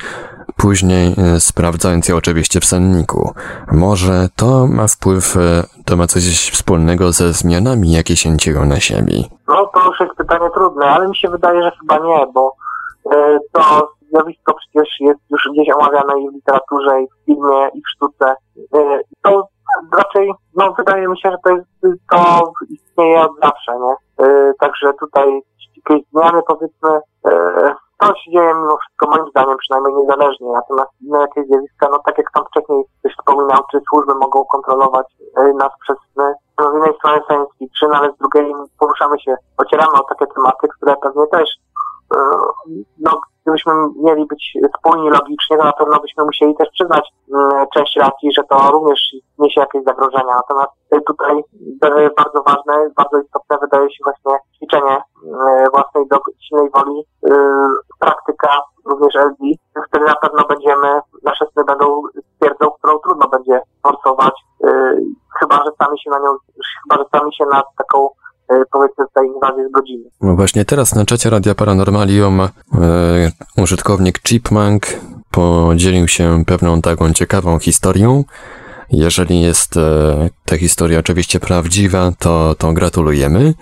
Później 0.59 1.15
e, 1.19 1.41
sprawdzając 1.41 2.09
je 2.09 2.17
oczywiście 2.17 2.61
w 2.61 2.65
senniku. 2.65 3.35
Może 3.73 4.29
to 4.37 4.67
ma 4.67 4.87
wpływ, 4.89 5.37
e, 5.37 5.41
to 5.85 5.97
ma 5.97 6.07
coś 6.07 6.51
wspólnego 6.51 7.13
ze 7.13 7.33
zmianami, 7.33 7.93
jakie 7.93 8.17
się 8.17 8.37
dzieją 8.37 8.65
na 8.65 8.81
Ziemi. 8.81 9.31
No 9.49 9.67
to 9.67 9.85
już 9.87 10.01
jest 10.01 10.15
pytanie 10.17 10.51
trudne, 10.55 10.87
ale 10.87 11.09
mi 11.09 11.17
się 11.17 11.29
wydaje, 11.29 11.63
że 11.63 11.73
chyba 11.81 11.99
nie, 11.99 12.27
bo 12.35 12.53
e, 13.13 13.39
to 13.53 13.93
zjawisko 14.11 14.55
przecież 14.55 14.89
jest 15.01 15.21
już 15.31 15.49
gdzieś 15.53 15.69
omawiane 15.71 16.21
i 16.21 16.29
w 16.31 16.33
literaturze, 16.33 17.03
i 17.03 17.07
w 17.07 17.25
filmie, 17.27 17.69
i 17.75 17.83
w 17.83 17.89
sztuce. 17.89 18.35
To 19.23 19.49
raczej, 19.93 20.33
no 20.57 20.73
wydaje 20.73 21.09
mi 21.09 21.21
się, 21.21 21.31
że 21.31 21.37
to 21.45 21.51
jest, 21.51 21.69
to 22.11 22.53
istnieje 22.71 23.21
od 23.21 23.33
zawsze, 23.43 23.73
nie? 23.81 23.95
Także 24.61 24.93
tutaj 25.01 25.43
jakieś 25.77 26.07
zmiany 26.13 26.41
powiedzmy 26.47 27.01
to 27.99 28.07
się 28.07 28.31
dzieje 28.31 28.55
mimo 28.55 28.77
wszystko 28.77 29.07
moim 29.07 29.31
zdaniem 29.31 29.57
przynajmniej 29.59 29.95
niezależnie, 29.95 30.49
natomiast 30.53 30.91
inne 31.01 31.19
jakieś 31.21 31.47
zjawiska, 31.47 31.89
no 31.91 31.99
tak 32.07 32.19
jak 32.19 32.31
tam 32.35 32.45
wcześniej 32.45 32.85
ktoś 32.99 33.13
wspominał, 33.13 33.61
czy 33.71 33.81
służby 33.89 34.15
mogą 34.15 34.45
kontrolować 34.45 35.07
y, 35.21 35.55
nas 35.55 35.73
przez 35.83 35.97
sny, 36.13 36.35
no 36.59 36.71
z 36.71 36.75
jednej 36.75 36.95
strony 36.95 37.21
science 37.27 37.53
fiction, 37.59 37.95
ale 37.95 38.13
z 38.13 38.19
drugiej 38.19 38.55
poruszamy 38.79 39.21
się, 39.21 39.35
ocieramy 39.57 39.93
o 39.93 40.05
takie 40.05 40.27
tematy, 40.35 40.69
które 40.77 40.97
pewnie 41.03 41.27
też 41.27 41.49
y, 42.15 42.19
no, 42.99 43.21
gdybyśmy 43.49 43.73
mieli 43.97 44.27
być 44.27 44.53
spójni 44.79 45.11
logicznie, 45.11 45.57
to 45.57 45.65
na 45.65 45.73
pewno 45.73 46.01
byśmy 46.01 46.25
musieli 46.25 46.55
też 46.55 46.69
przyznać 46.73 47.09
mm, 47.35 47.67
część 47.75 47.97
racji, 47.97 48.33
że 48.37 48.43
to 48.51 48.71
również 48.71 49.01
niesie 49.39 49.61
jakieś 49.61 49.85
zagrożenia. 49.85 50.35
Natomiast 50.35 50.73
tutaj 51.07 51.45
bardzo 52.17 52.43
ważne, 52.43 52.91
bardzo 52.97 53.19
istotne 53.21 53.59
wydaje 53.61 53.91
się 53.91 54.05
właśnie 54.05 54.39
ćwiczenie 54.57 54.97
mm, 55.25 55.71
własnej 55.75 56.05
silnej 56.49 56.71
woli, 56.71 57.01
y, 57.01 57.31
praktyka 58.01 58.61
również 58.85 59.15
LD. 59.15 59.43
Wtedy 59.89 60.05
na 60.05 60.15
pewno 60.15 60.45
będziemy, 60.49 61.01
nasze 61.23 61.47
sny 61.53 61.65
będą 61.65 62.03
twierdzą, 62.37 62.71
którą 62.71 62.99
trudno 62.99 63.29
będzie 63.29 63.61
forsować, 63.83 64.35
y, 64.65 64.69
chyba 65.41 65.57
że 65.57 65.71
sami 65.83 66.01
się 66.01 66.11
na 66.11 66.19
nią, 66.19 66.37
chyba 66.83 67.03
że 67.03 67.19
sami 67.19 67.35
się 67.35 67.45
na 67.45 67.63
taką 67.79 68.09
powiedzmy 68.73 69.05
tutaj 69.07 69.27
inwazję 69.35 69.69
zgodzimy. 69.69 70.05
No 70.21 70.37
właśnie 70.37 70.65
teraz 70.65 70.95
na 70.95 71.05
czacie 71.05 71.31
Radia 71.31 71.55
Paranormalium 71.55 72.41
e, 72.41 72.49
użytkownik 73.57 74.23
Chipmunk 74.23 74.87
podzielił 75.31 76.09
się 76.09 76.45
pewną 76.47 76.83
taką 76.83 77.13
ciekawą 77.13 77.59
historią. 77.59 78.25
Jeżeli 78.93 79.41
jest 79.41 79.77
e, 79.77 80.31
ta 80.45 80.57
historia 80.57 80.99
oczywiście 80.99 81.41
prawdziwa, 81.41 82.13
to, 82.19 82.55
to 82.59 82.73
gratulujemy. 82.73 83.55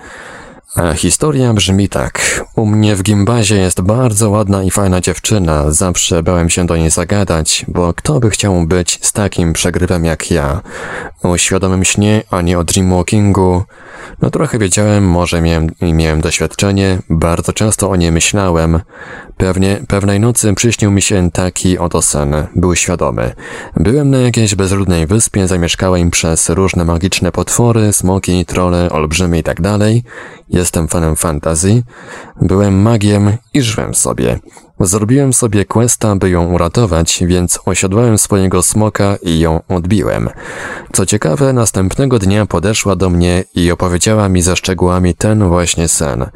A 0.77 0.95
historia 0.95 1.53
brzmi 1.53 1.89
tak. 1.89 2.45
U 2.57 2.67
mnie 2.67 2.97
w 2.97 3.03
gimbazie 3.03 3.57
jest 3.57 3.81
bardzo 3.81 4.31
ładna 4.31 4.63
i 4.63 4.71
fajna 4.71 5.01
dziewczyna. 5.01 5.71
Zawsze 5.71 6.23
bałem 6.23 6.51
się 6.51 6.67
do 6.67 6.77
niej 6.77 6.91
zagadać, 6.91 7.65
bo 7.69 7.95
kto 7.95 8.21
by 8.21 8.31
chciał 8.31 8.67
być 8.67 8.99
z 9.03 9.13
takim 9.13 9.53
przegrywem 9.53 10.05
jak 10.05 10.31
ja? 10.31 10.61
O 11.23 11.39
świadomym 11.39 11.85
śnie, 11.85 12.23
a 12.31 12.43
nie 12.43 12.59
o 12.59 12.65
dreamwalkingu. 12.65 13.63
No 14.23 14.31
trochę 14.31 14.59
wiedziałem, 14.59 15.09
może 15.09 15.41
miałem, 15.41 15.67
miałem 15.83 16.21
doświadczenie, 16.21 16.99
bardzo 17.11 17.53
często 17.53 17.91
o 17.91 17.97
nie 17.97 18.13
myślałem. 18.13 18.81
Pewnie 19.37 19.81
pewnej 19.89 20.21
nocy 20.21 20.55
przyśnił 20.55 20.91
mi 20.91 21.03
się 21.03 21.31
taki 21.31 21.79
oto 21.79 22.03
sen. 22.03 22.47
Był 22.57 22.77
świadomy. 22.77 23.35
Byłem 23.77 24.11
na 24.11 24.19
jakiejś 24.19 24.55
bezludnej 24.55 25.07
wyspie, 25.07 25.49
zamieszkałem 25.49 26.11
przez 26.11 26.49
różne 26.49 26.85
magiczne 26.85 27.33
potwory, 27.33 27.93
smoki, 27.93 28.47
trole, 28.47 28.91
olbrzymy 28.91 29.43
tak 29.43 29.61
dalej. 29.61 30.05
Jestem 30.49 30.89
fanem 30.89 31.17
fantazji. 31.17 31.83
Byłem 32.41 32.83
magiem 32.83 33.37
i 33.55 33.63
żyłem 33.63 33.95
sobie. 33.95 34.39
Zrobiłem 34.81 35.33
sobie 35.33 35.65
questa, 35.65 36.17
by 36.17 36.31
ją 36.31 36.53
uratować, 36.53 37.23
więc 37.27 37.61
osiadłem 37.67 38.19
swojego 38.19 38.63
smoka 38.63 39.17
i 39.23 39.39
ją 39.39 39.61
odbiłem. 39.69 40.29
Co 40.93 41.07
ciekawe, 41.07 41.53
następnego 41.53 42.19
dnia 42.19 42.47
podeszła 42.47 42.97
do 42.97 43.11
mnie 43.11 43.45
i 43.55 43.73
opowiedziała 43.73 44.29
mi 44.29 44.43
ze 44.43 44.57
szczegółami 44.57 45.15
ten 45.15 45.49
właśnie 45.49 45.89
sen. 45.89 46.27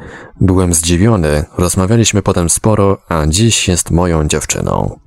Byłem 0.41 0.73
zdziwiony, 0.73 1.45
rozmawialiśmy 1.57 2.21
potem 2.21 2.49
sporo, 2.49 2.97
a 3.09 3.27
dziś 3.27 3.67
jest 3.67 3.91
moją 3.91 4.27
dziewczyną. 4.27 4.99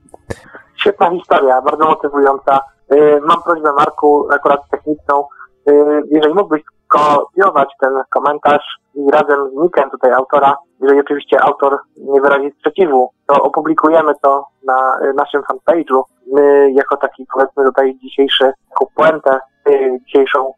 Świetna 0.81 1.11
historia, 1.11 1.63
bardzo 1.63 1.85
motywująca. 1.85 2.61
Y, 2.93 3.21
mam 3.27 3.43
prośbę 3.43 3.73
Marku, 3.73 4.29
akurat 4.33 4.61
techniczną, 4.71 5.25
y, 5.69 5.73
jeżeli 6.11 6.35
mógłbyś 6.35 6.63
skopiować 6.95 7.69
ten 7.81 7.93
komentarz 8.11 8.79
i 8.95 9.11
razem 9.11 9.51
z 9.51 9.63
nikiem 9.63 9.91
tutaj 9.91 10.13
autora, 10.13 10.57
jeżeli 10.81 11.01
oczywiście 11.01 11.43
autor 11.43 11.79
nie 11.97 12.21
wyrazi 12.21 12.51
sprzeciwu, 12.51 13.11
to 13.27 13.43
opublikujemy 13.43 14.13
to 14.23 14.47
na 14.67 14.99
y, 15.03 15.15
naszym 15.15 15.43
fanpage'u 15.43 16.03
My 16.33 16.73
jako 16.73 16.97
taki 16.97 17.27
powiedzmy 17.35 17.65
tutaj 17.65 17.99
dzisiejszy, 18.03 18.53
puentę 18.95 19.39
y, 19.69 19.99
dzisiejszą, 20.07 20.53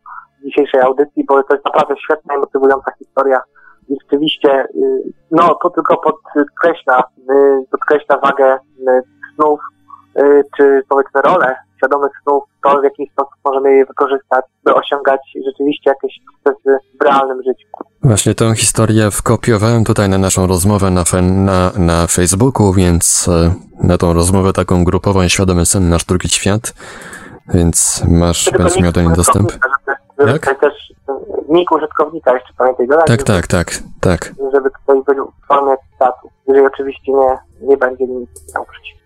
dzisiejszej 0.44 0.80
audycji, 0.80 1.24
bo 1.24 1.42
to 1.42 1.54
jest 1.54 1.64
naprawdę 1.64 1.94
świetna 1.96 2.34
i 2.34 2.38
motywująca 2.38 2.92
historia. 2.98 3.40
I 3.88 3.96
rzeczywiście, 4.02 4.64
y, 4.64 5.02
no 5.30 5.54
to 5.62 5.70
tylko 5.70 5.96
podkreśla, 5.96 7.02
podkreśla 7.70 8.18
wagę 8.18 8.58
snów, 9.34 9.60
czy 10.56 10.82
powiedzmy 10.88 11.22
rolę 11.22 11.56
świadomych 11.76 12.12
snów, 12.22 12.44
to 12.74 12.80
w 12.80 12.84
jakiś 12.84 13.12
sposób 13.12 13.34
możemy 13.44 13.76
je 13.76 13.84
wykorzystać, 13.84 14.44
by 14.64 14.74
osiągać 14.74 15.20
rzeczywiście 15.46 15.90
jakieś 15.90 16.12
sukcesy 16.26 16.78
w 17.00 17.04
realnym 17.04 17.42
życiu. 17.42 17.68
Właśnie 18.02 18.34
tę 18.34 18.54
historię 18.54 19.10
wkopiowałem 19.10 19.84
tutaj 19.84 20.08
na 20.08 20.18
naszą 20.18 20.46
rozmowę 20.46 20.90
na, 20.90 21.04
na, 21.22 21.70
na 21.78 22.06
Facebooku, 22.06 22.72
więc 22.72 23.28
e, 23.28 23.54
na 23.86 23.98
tą 23.98 24.12
rozmowę 24.12 24.52
taką 24.52 24.84
grupową 24.84 25.28
Świadomy 25.28 25.66
Sen 25.66 25.88
Nasz 25.88 26.04
Drugi 26.04 26.28
Świat, 26.28 26.74
więc 27.54 28.02
masz, 28.08 28.50
będziesz 28.50 28.80
miał 28.80 28.92
do 28.92 29.02
niej 29.02 29.12
dostęp. 29.16 29.52
Jak? 30.26 30.60
też 30.60 30.94
e, 31.08 31.12
nick 31.48 31.72
użytkownika 31.72 32.34
jeszcze 32.34 32.52
pamiętaj 32.58 32.88
dodać. 32.88 33.06
Tak, 33.06 33.22
tak, 33.22 33.46
tak, 33.46 33.78
tak. 34.00 34.34
Żeby 34.54 34.70
tutaj 34.70 35.14
był 35.14 35.32
w 35.44 35.46
formie 35.46 35.76
cytatu, 35.92 36.30
jeżeli 36.48 36.66
oczywiście 36.66 37.12
nie, 37.12 37.38
nie 37.60 37.76
będzie 37.76 38.06
nic 38.06 38.54
miał 38.54 38.64
przeciw. 38.64 38.96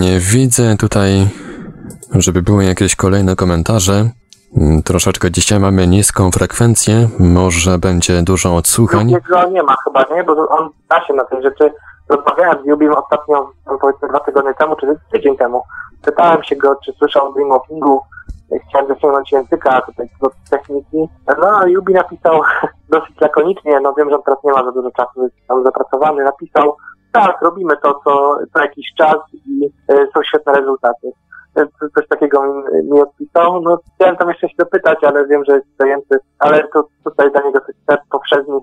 Nie 0.00 0.20
widzę 0.20 0.76
tutaj, 0.76 1.28
żeby 2.14 2.42
były 2.42 2.64
jakieś 2.64 2.96
kolejne 2.96 3.36
komentarze. 3.36 4.10
Mm, 4.56 4.82
troszeczkę 4.82 5.30
dzisiaj 5.30 5.60
mamy 5.60 5.86
niską 5.86 6.30
frekwencję, 6.30 7.08
może 7.18 7.78
będzie 7.78 8.22
dużo 8.22 8.56
odsłuchań. 8.56 9.10
Jego 9.10 9.50
nie 9.50 9.62
ma 9.62 9.76
chyba, 9.84 10.04
nie? 10.14 10.24
Bo 10.24 10.48
on 10.48 10.70
da 10.90 11.06
się 11.06 11.14
na 11.14 11.24
tej 11.24 11.42
rzeczy. 11.42 11.72
Rozmawiałem 12.08 12.62
z 12.62 12.66
Jubim 12.66 12.92
ostatnio, 12.92 13.50
powiedzmy 13.80 14.08
dwa 14.08 14.20
tygodnie 14.20 14.54
temu, 14.54 14.76
czy 14.76 14.86
tydzień 15.12 15.36
temu. 15.36 15.62
Pytałem 16.04 16.42
się 16.42 16.56
go, 16.56 16.76
czy 16.84 16.92
słyszał 16.92 17.28
o 17.28 17.32
Dream 17.32 17.60
Kingu. 17.68 18.00
Chciałem 18.68 18.88
zasięgnąć 18.88 19.32
języka, 19.32 19.80
tutaj 19.80 20.08
do 20.22 20.30
techniki. 20.50 21.08
No, 21.40 21.66
Jubi 21.66 21.94
napisał 21.94 22.40
dosyć 22.92 23.20
lakonicznie, 23.20 23.80
no 23.80 23.94
wiem, 23.94 24.10
że 24.10 24.16
on 24.16 24.22
teraz 24.22 24.44
nie 24.44 24.52
ma 24.52 24.64
za 24.64 24.72
dużo 24.72 24.90
czasu, 24.90 25.22
jest 25.22 25.36
tam 25.48 25.64
zapracowany, 25.64 26.24
napisał, 26.24 26.76
tak, 27.12 27.42
robimy 27.42 27.76
to 27.76 28.00
co, 28.04 28.38
co 28.52 28.60
jakiś 28.60 28.86
czas 28.98 29.16
i 29.32 29.66
y, 29.92 30.08
są 30.14 30.22
świetne 30.22 30.52
rezultaty 30.52 31.12
coś 31.94 32.08
takiego 32.08 32.62
mi, 32.92 33.00
odpisał. 33.00 33.60
No, 33.60 33.78
chciałem 33.94 34.16
tam 34.16 34.28
jeszcze 34.28 34.48
się 34.48 34.54
dopytać, 34.58 34.98
ale 35.04 35.26
wiem, 35.26 35.42
że 35.48 35.54
jest 35.54 35.66
zajęty, 35.78 36.18
ale 36.38 36.68
to 36.68 36.84
tutaj 37.04 37.30
dla 37.30 37.42
niego 37.42 37.60
jest 37.68 38.00
powszedni. 38.10 38.54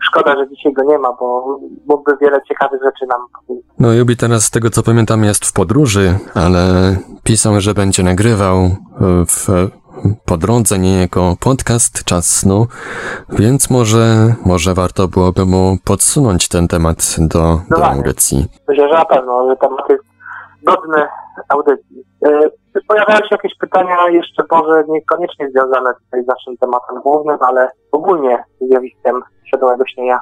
Szkoda, 0.00 0.36
że 0.36 0.48
dzisiaj 0.48 0.72
go 0.72 0.82
nie 0.82 0.98
ma, 0.98 1.12
bo 1.20 1.58
mógłby 1.86 2.16
wiele 2.20 2.42
ciekawych 2.48 2.80
rzeczy 2.84 3.06
nam 3.06 3.20
powiedzieć. 3.46 3.70
No 3.78 3.92
Jubi 3.92 4.16
teraz 4.16 4.44
z 4.44 4.50
tego 4.50 4.70
co 4.70 4.82
pamiętam 4.82 5.24
jest 5.24 5.44
w 5.46 5.52
podróży, 5.52 6.18
ale 6.34 6.96
pisał, 7.24 7.60
że 7.60 7.74
będzie 7.74 8.02
nagrywał 8.02 8.56
w 9.28 9.70
po 10.26 10.36
drodze 10.36 10.78
niejako 10.78 11.36
podcast 11.40 12.04
Czas 12.04 12.26
Snu, 12.26 12.66
więc 13.28 13.70
może, 13.70 14.34
może 14.46 14.74
warto 14.74 15.08
byłoby 15.08 15.46
mu 15.46 15.76
podsunąć 15.84 16.48
ten 16.48 16.68
temat 16.68 17.16
do, 17.18 17.60
no 17.70 17.76
do 17.76 17.86
audycji. 17.86 18.46
Myślę, 18.68 18.88
że 18.88 18.94
na 18.94 19.04
pewno, 19.04 19.48
że 19.50 19.56
temat 19.56 19.90
jest 19.90 20.04
godny 20.62 21.06
audycji. 21.48 22.04
E, 22.24 22.50
pojawiają 22.88 23.18
się 23.18 23.28
jakieś 23.30 23.52
pytania 23.58 24.08
jeszcze 24.10 24.42
może 24.50 24.84
niekoniecznie 24.88 25.50
związane 25.50 25.90
z 26.24 26.26
naszym 26.26 26.56
tematem 26.56 27.02
głównym, 27.02 27.36
ale 27.40 27.70
ogólnie 27.92 28.44
z 28.60 28.68
zjawiskiem 28.68 29.22
świadomego 29.46 29.84
śnienia. 29.86 30.20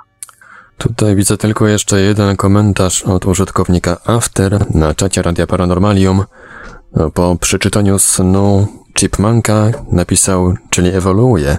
Tutaj 0.78 1.16
widzę 1.16 1.36
tylko 1.36 1.66
jeszcze 1.66 2.00
jeden 2.00 2.36
komentarz 2.36 3.06
od 3.06 3.26
użytkownika 3.26 3.96
After 4.06 4.74
na 4.74 4.94
czacie 4.94 5.22
Radia 5.22 5.46
Paranormalium. 5.46 6.24
Po 7.14 7.36
przeczytaniu 7.40 7.98
snu 7.98 8.66
Chipmunka 8.94 9.70
napisał, 9.92 10.54
czyli 10.70 10.94
ewoluuje. 10.94 11.56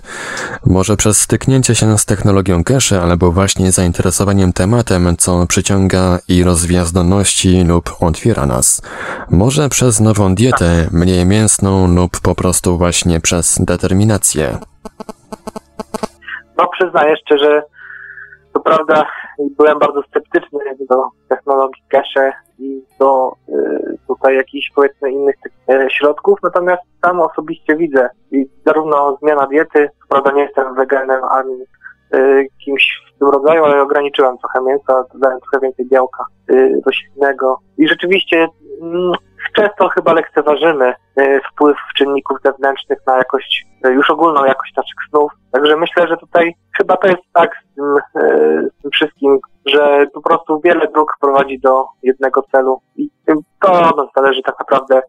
Może 0.65 0.97
przez 0.97 1.21
styknięcie 1.21 1.75
się 1.75 1.97
z 1.97 2.05
technologią 2.05 2.63
cache, 2.63 3.01
albo 3.01 3.31
właśnie 3.31 3.71
zainteresowaniem 3.71 4.53
tematem, 4.53 5.17
co 5.17 5.47
przyciąga 5.47 6.19
i 6.27 6.43
rozwija 6.43 6.85
zdolności 6.85 7.63
lub 7.63 7.95
otwiera 7.99 8.45
nas. 8.45 8.81
Może 9.29 9.69
przez 9.69 9.99
nową 9.99 10.35
dietę, 10.35 10.87
mniej 10.91 11.25
mięsną 11.25 11.95
lub 11.95 12.19
po 12.19 12.35
prostu 12.35 12.77
właśnie 12.77 13.19
przez 13.19 13.59
determinację. 13.61 14.57
No 16.57 16.67
przyznaję 16.67 17.15
szczerze, 17.17 17.63
to 18.53 18.59
prawda 18.59 19.05
byłem 19.39 19.79
bardzo 19.79 20.01
sceptyczny 20.03 20.59
do 20.89 21.09
technologii 21.29 21.83
cache 21.91 22.33
i 22.59 22.83
do 22.99 23.35
y, 23.49 23.97
tutaj 24.07 24.35
jakichś 24.35 24.71
powiedzmy 24.75 25.11
innych 25.11 25.35
y, 25.69 25.87
środków, 25.89 26.39
natomiast 26.43 26.81
sam 27.05 27.21
osobiście 27.21 27.75
widzę 27.75 28.09
i 28.31 28.45
zarówno 28.65 29.17
zmiana 29.21 29.47
diety, 29.47 29.89
prawda 30.09 30.31
nie 30.31 30.41
jestem 30.41 30.75
weganem 30.75 31.23
ani 31.23 31.53
y, 32.15 32.47
kimś 32.65 33.03
w 33.15 33.19
tym 33.19 33.27
rodzaju, 33.27 33.63
ale 33.63 33.81
ograniczyłem 33.81 34.37
trochę 34.37 34.61
mięsa, 34.61 35.03
dodałem 35.13 35.39
trochę 35.39 35.59
więcej 35.59 35.85
białka 35.85 36.25
y, 36.51 36.81
roślinnego. 36.85 37.59
I 37.77 37.87
rzeczywiście 37.87 38.47
mm, 38.81 39.11
często 39.55 39.89
chyba 39.89 40.13
lekceważymy 40.13 40.93
y, 41.19 41.41
wpływ 41.51 41.77
czynników 41.95 42.37
zewnętrznych 42.45 42.99
na 43.07 43.17
jakość, 43.17 43.65
y, 43.85 43.89
już 43.89 44.09
ogólną 44.09 44.45
jakość 44.45 44.75
naszych 44.77 45.09
snów. 45.09 45.31
Także 45.51 45.77
myślę, 45.77 46.07
że 46.07 46.17
tutaj 46.17 46.55
chyba 46.77 46.97
to 46.97 47.07
jest 47.07 47.21
tak 47.33 47.51
z 47.71 47.75
tym, 47.75 47.97
y, 47.97 48.69
z 48.79 48.81
tym 48.81 48.91
wszystkim, 48.91 49.39
że 49.65 50.05
po 50.13 50.21
prostu 50.21 50.61
wiele 50.63 50.87
dróg 50.87 51.17
prowadzi 51.21 51.59
do 51.59 51.85
jednego 52.03 52.43
celu 52.51 52.81
i 52.95 53.09
to 53.61 53.91
no, 53.97 54.09
zależy 54.15 54.41
tak 54.41 54.55
naprawdę 54.59 55.01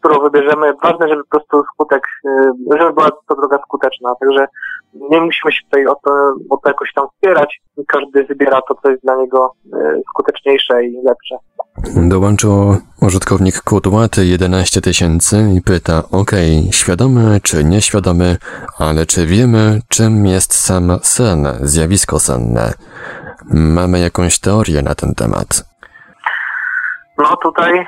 którą 0.00 0.20
wybierzemy. 0.20 0.72
Ważne, 0.82 1.08
żeby 1.08 1.24
po 1.24 1.30
prostu 1.30 1.62
skutek, 1.74 2.02
y, 2.26 2.78
żeby 2.78 2.92
była 2.92 3.10
to 3.28 3.34
droga 3.34 3.58
skuteczna. 3.64 4.14
Także 4.20 4.46
nie 4.94 5.20
musimy 5.20 5.52
się 5.52 5.64
tutaj 5.64 5.86
o 5.86 5.94
to, 5.94 6.10
o 6.50 6.56
to 6.56 6.68
jakoś 6.68 6.92
tam 6.92 7.06
wspierać. 7.14 7.60
Każdy 7.86 8.24
wybiera 8.24 8.60
to, 8.68 8.74
co 8.82 8.90
jest 8.90 9.02
dla 9.02 9.16
niego 9.16 9.52
y, 9.66 10.02
skuteczniejsze 10.10 10.84
i 10.84 11.02
lepsze. 11.04 11.36
Dołączył 12.08 12.76
użytkownik 13.02 13.60
Kudłaty 13.60 14.24
11 14.24 14.80
tysięcy 14.80 15.36
i 15.56 15.62
pyta, 15.62 16.02
ok, 16.12 16.30
świadomy 16.72 17.40
czy 17.42 17.64
nieświadomy, 17.64 18.36
ale 18.78 19.06
czy 19.06 19.26
wiemy, 19.26 19.80
czym 19.88 20.26
jest 20.26 20.54
sam 20.54 20.98
sen, 21.02 21.46
zjawisko 21.60 22.18
senne? 22.18 22.72
Mamy 23.50 24.00
jakąś 24.00 24.40
teorię 24.40 24.82
na 24.82 24.94
ten 24.94 25.14
temat? 25.14 25.64
No 27.18 27.36
tutaj... 27.36 27.86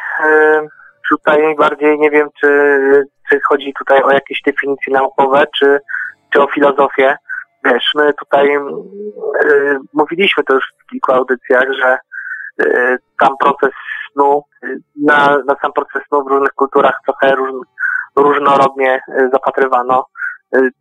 tutaj 1.11 1.55
bardziej 1.59 1.99
nie 1.99 2.11
wiem, 2.11 2.29
czy, 2.41 2.49
czy 3.31 3.41
chodzi 3.49 3.73
tutaj 3.79 4.03
o 4.03 4.11
jakieś 4.11 4.43
definicje 4.47 4.93
naukowe, 4.93 5.45
czy, 5.59 5.79
czy 6.31 6.43
o 6.43 6.47
filozofię. 6.47 7.17
Wiesz, 7.65 7.85
my 7.95 8.15
tutaj 8.15 8.57
y, 9.45 9.79
mówiliśmy 9.93 10.45
to 10.45 10.55
już 10.55 10.65
w 10.85 10.91
kilku 10.91 11.13
audycjach, 11.13 11.65
że 11.83 11.99
y, 12.63 12.99
tam 13.21 13.37
proces 13.41 13.71
snu, 14.13 14.43
na, 15.07 15.39
na 15.47 15.57
sam 15.63 15.73
proces 15.73 16.03
snu 16.09 16.25
w 16.25 16.31
różnych 16.31 16.53
kulturach 16.53 17.01
trochę 17.07 17.37
róż, 17.37 17.51
różnorodnie 18.17 19.01
zapatrywano. 19.33 20.07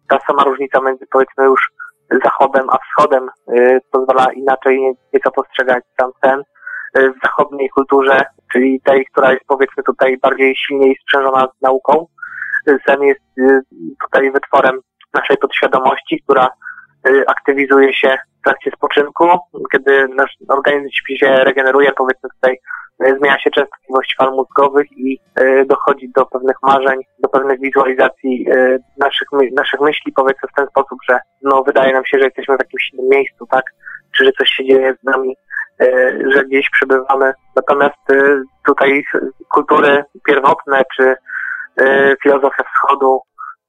Ta 0.09 0.19
sama 0.27 0.43
różnica 0.43 0.81
między 0.81 1.05
powiedzmy 1.11 1.45
już 1.45 1.71
zachodem 2.23 2.69
a 2.69 2.77
wschodem 2.77 3.29
pozwala 3.91 4.33
inaczej 4.33 4.95
nieco 5.13 5.31
postrzegać 5.31 5.83
sam 5.99 6.11
sen. 6.23 6.43
W 6.95 7.21
zachodniej 7.23 7.69
kulturze 7.69 8.25
czyli 8.51 8.81
tej, 8.81 9.05
która 9.05 9.31
jest 9.31 9.45
powiedzmy 9.47 9.83
tutaj 9.83 10.17
bardziej 10.17 10.55
silniej 10.55 10.97
sprzężona 11.01 11.47
z 11.57 11.61
nauką. 11.61 12.05
Sen 12.87 13.03
jest 13.03 13.21
y, 13.37 13.61
tutaj 14.05 14.31
wytworem 14.31 14.79
naszej 15.13 15.37
podświadomości, 15.37 16.21
która 16.23 16.49
y, 17.07 17.23
aktywizuje 17.27 17.93
się 17.93 18.17
w 18.39 18.43
trakcie 18.43 18.71
spoczynku, 18.71 19.25
kiedy 19.71 20.07
nasz 20.07 20.37
organizm 20.47 20.89
się 21.19 21.27
regeneruje, 21.27 21.91
powiedzmy 21.91 22.29
tutaj 22.29 22.57
y, 23.05 23.17
zmienia 23.17 23.39
się 23.39 23.49
częstotliwość 23.49 24.15
fal 24.17 24.31
mózgowych 24.31 24.91
i 24.91 25.19
dochodzi 25.65 26.09
do 26.15 26.25
pewnych 26.25 26.55
marzeń, 26.63 26.99
do 27.19 27.29
pewnych 27.29 27.59
wizualizacji 27.59 28.45
naszych, 28.97 29.27
naszych 29.55 29.81
myśli, 29.81 30.11
powiedzmy 30.11 30.49
w 30.51 30.55
ten 30.55 30.67
sposób, 30.67 30.99
że 31.09 31.19
no, 31.41 31.63
wydaje 31.63 31.93
nam 31.93 32.05
się, 32.05 32.17
że 32.19 32.25
jesteśmy 32.25 32.55
w 32.55 32.59
jakimś 32.59 32.93
innym 32.93 33.09
miejscu, 33.09 33.47
tak? 33.51 33.63
Czy 34.17 34.25
że 34.25 34.31
coś 34.31 34.49
się 34.49 34.65
dzieje 34.65 34.95
z 35.01 35.03
nami 35.03 35.35
że 36.35 36.45
gdzieś 36.45 36.69
przebywamy. 36.69 37.33
Natomiast 37.55 38.11
e, 38.11 38.41
tutaj 38.65 39.03
kultury 39.49 40.03
pierwotne, 40.25 40.81
czy 40.95 41.15
e, 41.77 42.15
filozofia 42.23 42.63
wschodu, 42.63 43.21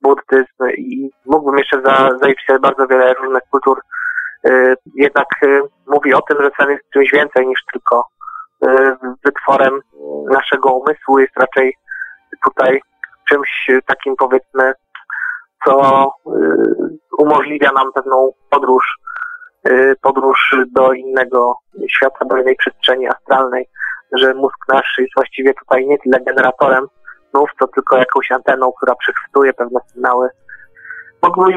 buddyzm 0.03 0.71
i 0.77 1.11
mógłbym 1.27 1.59
jeszcze 1.59 1.83
za, 1.83 2.11
zajść 2.23 2.47
się 2.47 2.59
bardzo 2.59 2.87
wiele 2.87 3.15
różnych 3.15 3.43
kultur, 3.51 3.81
jednak 4.95 5.27
mówi 5.87 6.15
o 6.15 6.23
tym, 6.23 6.39
że 6.43 6.51
sen 6.59 6.71
jest 6.71 6.91
czymś 6.93 7.11
więcej 7.13 7.47
niż 7.47 7.61
tylko 7.73 8.07
wytworem 9.25 9.81
naszego 10.31 10.73
umysłu, 10.73 11.19
jest 11.19 11.37
raczej 11.37 11.75
tutaj 12.45 12.81
czymś 13.29 13.71
takim 13.87 14.17
powiedzmy, 14.17 14.73
co 15.65 16.07
umożliwia 17.19 17.73
nam 17.73 17.93
pewną 17.93 18.33
podróż 18.51 18.97
podróż 20.03 20.57
do 20.73 20.93
innego 20.93 21.55
świata, 21.89 22.25
do 22.25 22.37
innej 22.37 22.57
przestrzeni 22.57 23.07
astralnej, 23.09 23.69
że 24.13 24.35
mózg 24.35 24.57
nasz 24.69 24.95
jest 24.99 25.15
właściwie 25.17 25.55
tutaj 25.55 25.87
nie 25.87 25.99
tyle 25.99 26.21
generatorem 26.21 26.87
snów, 27.31 27.51
co 27.59 27.69
tylko 27.69 27.97
jakąś 27.97 28.33
anteną, 28.33 28.73
która 28.73 28.95
przechwytuje 28.95 29.53
pewne 29.53 29.81
sygnały. 29.87 30.29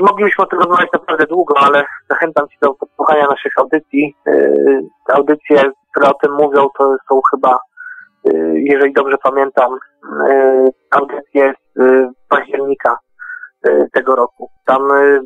Moglibyśmy 0.01 0.43
o 0.43 0.47
tym 0.47 0.59
rozmawiać 0.59 0.89
naprawdę 0.93 1.25
długo, 1.25 1.55
ale 1.57 1.85
zachęcam 2.09 2.47
Cię 2.47 2.57
do 2.61 2.73
posłuchania 2.73 3.27
naszych 3.27 3.53
audycji. 3.57 4.15
Y, 4.27 4.81
audycje, 5.13 5.71
które 5.91 6.09
o 6.09 6.13
tym 6.13 6.33
mówią, 6.33 6.67
to 6.77 6.95
są 7.09 7.21
chyba, 7.31 7.59
y, 8.27 8.53
jeżeli 8.55 8.93
dobrze 8.93 9.17
pamiętam, 9.23 9.77
audycje 10.91 11.53
z 11.75 12.09
października 12.29 12.97
tego 13.93 14.15
roku. 14.15 14.49
Tam 14.65 14.91
y, 14.91 15.21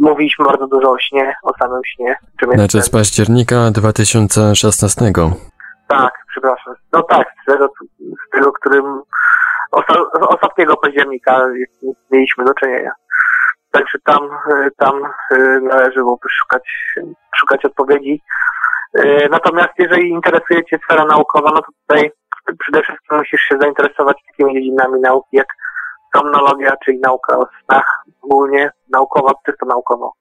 mówiliśmy 0.00 0.44
bardzo 0.44 0.66
dużo 0.66 0.90
o 0.90 0.98
śnie, 0.98 1.34
o 1.42 1.52
samym 1.58 1.80
śnie. 1.84 2.16
Czym 2.40 2.52
znaczy 2.52 2.82
z 2.82 2.90
października 2.90 3.70
2016. 3.70 5.12
Tak, 5.88 6.12
przepraszam. 6.28 6.74
No 6.92 7.02
tak, 7.02 7.28
z 7.42 7.52
tego, 7.52 7.68
z 8.00 8.30
tego 8.32 8.52
którym 8.52 9.00
osta, 9.72 9.94
ostatniego 10.28 10.76
października 10.76 11.40
mieliśmy 12.10 12.44
do 12.44 12.54
czynienia. 12.54 12.92
Także 13.70 13.98
tam, 14.04 14.24
y, 14.24 14.70
tam 14.76 15.02
należy 15.62 15.98
byłoby 15.98 16.28
szukać, 16.30 16.94
szukać 17.36 17.64
odpowiedzi. 17.64 18.22
Natomiast 19.30 19.70
jeżeli 19.78 20.08
interesuje 20.08 20.64
Cię 20.64 20.78
sfera 20.84 21.04
naukowa, 21.04 21.50
no 21.50 21.62
to 21.62 21.68
tutaj 21.86 22.10
przede 22.58 22.82
wszystkim 22.82 23.18
musisz 23.18 23.40
się 23.40 23.58
zainteresować 23.60 24.16
takimi 24.26 24.54
dziedzinami 24.54 25.00
nauki 25.00 25.36
jak 25.36 25.46
somnologia, 26.16 26.76
czyli 26.84 26.98
nauka 26.98 27.38
o 27.38 27.46
snach, 27.64 28.04
ogólnie 28.22 28.70
naukowa, 28.90 29.32
czysto 29.46 29.66
naukowo. 29.66 30.12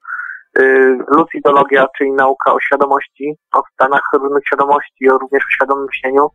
Y, 0.59 0.97
lucidologia, 1.07 1.87
czyli 1.97 2.11
nauka 2.11 2.53
o 2.53 2.59
świadomości, 2.59 3.35
o 3.53 3.63
stanach 3.73 4.01
różnych 4.13 4.43
świadomości, 4.45 5.09
o 5.09 5.17
również 5.17 5.43
o 5.43 5.55
świadomym 5.55 5.87
śnieniu. 5.93 6.29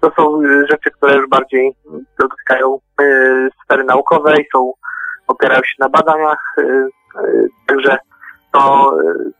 To 0.00 0.10
są 0.16 0.42
y, 0.42 0.66
rzeczy, 0.70 0.90
które 0.90 1.16
już 1.16 1.28
bardziej 1.28 1.76
dotykają 2.18 2.78
y, 3.00 3.48
sfery 3.64 3.84
naukowej, 3.84 4.48
są, 4.52 4.72
opierają 5.26 5.62
się 5.62 5.74
na 5.78 5.88
badaniach, 5.88 6.56
także 7.66 7.98
to 8.52 8.94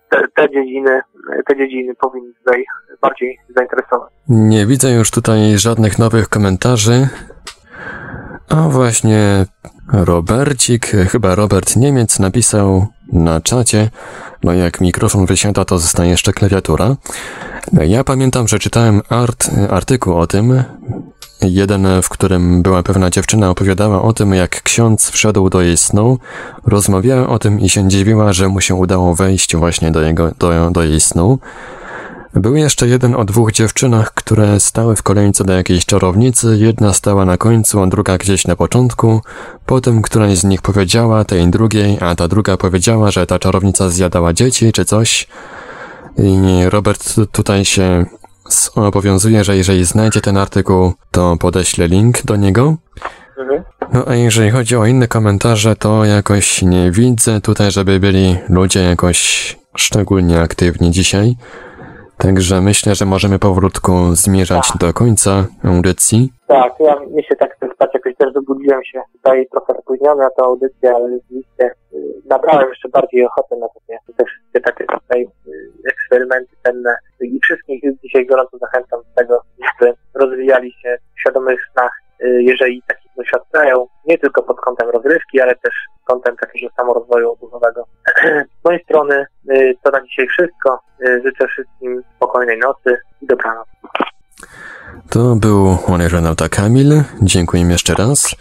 te, 0.09 0.29
te, 0.35 0.51
dziedziny, 0.51 1.01
te 1.47 1.57
dziedziny 1.57 1.95
powinny 1.95 2.35
tutaj 2.35 2.65
bardziej 3.01 3.39
zainteresować. 3.57 4.13
Nie 4.29 4.67
widzę 4.67 4.91
już 4.91 5.11
tutaj 5.11 5.59
żadnych 5.59 5.99
nowych 5.99 6.29
komentarzy. 6.29 7.09
A 8.49 8.69
właśnie 8.69 9.47
Robercik, 9.93 10.87
chyba 10.87 11.35
Robert 11.35 11.77
Niemiec 11.77 12.19
napisał 12.19 12.87
na 13.13 13.41
czacie, 13.41 13.91
no 14.43 14.53
jak 14.53 14.81
mikrofon 14.81 15.27
wysiada, 15.27 15.65
to 15.65 15.79
zostanie 15.79 16.11
jeszcze 16.11 16.33
klawiatura. 16.33 16.97
Ja 17.73 18.05
pamiętam, 18.05 18.49
że 18.49 18.59
czytałem 18.59 19.03
art, 19.09 19.51
artykuł 19.71 20.19
o 20.19 20.27
tym, 20.27 20.65
jeden, 21.43 21.87
w 22.03 22.09
którym 22.09 22.63
była 22.63 22.83
pewna 22.83 23.11
dziewczyna 23.11 23.51
opowiadała 23.51 24.03
o 24.03 24.13
tym, 24.13 24.35
jak 24.35 24.63
ksiądz 24.63 25.11
wszedł 25.11 25.51
do 25.51 25.61
jej 25.63 25.77
snu, 25.77 26.19
rozmawiała 26.67 27.29
o 27.29 27.39
tym 27.39 27.61
i 27.61 27.69
się 27.69 27.89
dziwiła, 27.89 28.33
że 28.33 28.49
mu 28.49 28.61
się 28.61 28.75
udało 28.75 29.15
wejść 29.15 29.57
właśnie 29.57 29.91
do, 29.91 30.03
jego, 30.03 30.31
do, 30.39 30.71
do 30.71 30.83
jej 30.83 31.01
snu. 31.01 31.39
Był 32.35 32.57
jeszcze 32.57 32.89
jeden 32.89 33.15
o 33.15 33.25
dwóch 33.25 33.53
dziewczynach, 33.53 34.15
które 34.15 34.61
stały 34.61 34.97
w 34.97 35.03
kolejce 35.03 35.45
do 35.45 35.53
jakiejś 35.53 35.87
czarownicy. 35.87 36.57
Jedna 36.61 36.93
stała 36.93 37.25
na 37.25 37.37
końcu, 37.37 37.83
a 37.83 37.87
druga 37.87 38.19
gdzieś 38.19 38.47
na 38.47 38.57
początku. 38.57 39.21
Potem 39.67 40.03
któraś 40.03 40.39
z 40.39 40.45
nich 40.45 40.63
powiedziała 40.63 41.25
tej 41.25 41.51
drugiej, 41.51 41.99
a 42.01 42.15
ta 42.15 42.29
druga 42.29 42.57
powiedziała, 42.57 43.11
że 43.11 43.27
ta 43.27 43.39
czarownica 43.39 43.89
zjadała 43.89 44.33
dzieci 44.33 44.73
czy 44.73 44.85
coś. 44.85 45.27
I 46.19 46.63
Robert 46.69 47.15
tutaj 47.33 47.65
się 47.65 48.07
zobowiązuje, 48.49 49.45
że 49.45 49.57
jeżeli 49.57 49.85
znajdzie 49.85 50.21
ten 50.21 50.37
artykuł, 50.37 50.93
to 51.11 51.37
podeślę 51.37 51.89
link 51.89 52.23
do 52.25 52.37
niego. 52.37 52.77
Mhm. 53.39 53.63
No 53.93 54.05
a 54.09 54.15
jeżeli 54.15 54.51
chodzi 54.51 54.77
o 54.77 54.87
inne 54.87 55.09
komentarze, 55.09 55.77
to 55.77 56.05
jakoś 56.05 56.63
nie 56.63 56.91
widzę 56.91 57.41
tutaj, 57.41 57.71
żeby 57.71 58.01
byli 58.01 58.37
ludzie 58.49 58.81
jakoś 58.81 59.57
szczególnie 59.77 60.41
aktywni 60.41 60.91
dzisiaj. 60.91 61.37
Także 62.23 62.61
myślę, 62.61 62.95
że 62.95 63.05
możemy 63.05 63.39
powolutku 63.39 63.93
zmierzać 64.13 64.73
do 64.81 64.93
końca 64.93 65.31
audycji. 65.65 66.33
Tak, 66.47 66.73
ja 66.81 67.01
mi 67.17 67.25
się 67.25 67.37
tak 67.37 67.57
chcę 67.57 67.69
spać, 67.75 67.91
jakoś 67.95 68.17
też 68.17 68.33
wybudziłem 68.35 68.85
się 68.85 69.01
tutaj 69.13 69.47
trochę 69.47 69.75
spóźniony 69.83 70.23
na 70.23 70.31
tę 70.31 70.43
audycję, 70.43 70.95
ale 70.95 71.11
rzeczywiście 71.11 71.65
y, 71.93 71.99
nabrałem 72.27 72.69
jeszcze 72.69 72.89
bardziej 72.89 73.27
ochoty 73.27 73.57
na 73.57 73.67
te, 73.69 74.13
te 74.17 74.25
wszystkie 74.25 74.61
takie 74.61 74.85
tutaj 74.85 75.23
y, 75.23 75.71
eksperymenty 75.91 76.57
cenne. 76.63 76.97
I 77.21 77.41
wszystkich 77.45 77.83
dzisiaj 78.03 78.27
gorąco 78.27 78.59
zachęcam 78.59 79.01
do 79.01 79.23
tego, 79.23 79.43
żeby 79.65 79.95
rozwijali 80.15 80.73
się 80.83 80.99
w 81.17 81.21
świadomych 81.21 81.61
snach, 81.73 81.93
y, 82.25 82.43
jeżeli 82.43 82.83
takich 82.87 83.02
doświadczają, 83.17 83.87
nie 84.07 84.19
tylko 84.19 84.43
pod 84.43 84.61
kątem 84.61 84.91
rozrywki, 84.91 85.41
ale 85.41 85.57
też 85.57 85.75
kątem 86.05 86.37
takiego 86.37 86.73
samorozwoju 86.77 87.37
duchowego. 87.41 87.87
Z 88.61 88.65
mojej 88.65 88.85
strony 88.85 89.27
y, 89.51 89.75
to 89.83 89.91
na 89.91 90.03
dzisiaj 90.03 90.29
wszystko. 90.29 90.81
Y, 91.07 91.23
Życzę 91.25 91.49
wszystkim 91.49 92.03
spokojnej 92.17 92.59
nocy 92.59 92.99
i 93.23 93.27
dobranoc. 93.27 93.67
To 95.11 95.37
był 95.37 95.79
Renata 96.13 96.49
Kamil. 96.49 97.03
Dziękuję 97.23 97.63
jeszcze 97.63 97.95
raz. 97.95 98.37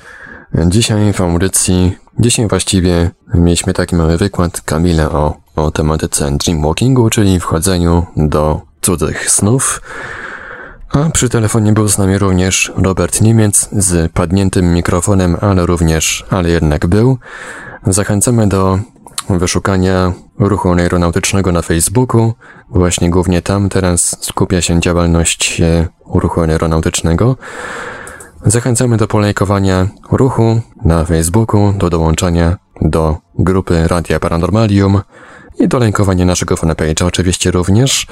Dzisiaj 0.55 1.13
w 1.13 1.21
audycji, 1.21 1.97
dzisiaj 2.19 2.47
właściwie 2.47 3.09
mieliśmy 3.33 3.73
taki 3.73 3.95
mały 3.95 4.17
wykład 4.17 4.61
Kamila 4.61 5.09
o, 5.11 5.37
o 5.55 5.71
tematyce 5.71 6.31
dreamwalkingu, 6.45 7.09
czyli 7.09 7.39
wchodzeniu 7.39 8.05
do 8.15 8.61
cudzych 8.81 9.29
snów. 9.29 9.81
A 10.93 11.09
przy 11.09 11.29
telefonie 11.29 11.73
był 11.73 11.87
z 11.87 11.97
nami 11.97 12.17
również 12.17 12.71
Robert 12.75 13.21
Niemiec 13.21 13.69
z 13.71 14.11
padniętym 14.11 14.73
mikrofonem, 14.73 15.37
ale 15.41 15.65
również, 15.65 16.25
ale 16.29 16.49
jednak 16.49 16.87
był. 16.87 17.17
Zachęcamy 17.87 18.47
do 18.47 18.79
wyszukania 19.29 20.13
ruchu 20.39 20.73
aeronautycznego 20.73 21.51
na 21.51 21.61
Facebooku. 21.61 22.33
Właśnie 22.69 23.09
głównie 23.09 23.41
tam 23.41 23.69
teraz 23.69 24.17
skupia 24.21 24.61
się 24.61 24.79
działalność 24.79 25.61
e, 25.61 25.87
ruchu 26.13 26.41
aeronautycznego. 26.41 27.35
Zachęcamy 28.45 28.97
do 28.97 29.07
polejkowania 29.07 29.87
ruchu 30.11 30.61
na 30.85 31.05
Facebooku, 31.05 31.73
do 31.73 31.89
dołączania 31.89 32.57
do 32.81 33.17
grupy 33.39 33.87
Radia 33.87 34.19
Paranormalium 34.19 35.01
i 35.59 35.67
do 35.67 35.79
lajkowania 35.79 36.25
naszego 36.25 36.55
fanpage'a 36.55 37.05
oczywiście 37.05 37.51
również. 37.51 38.07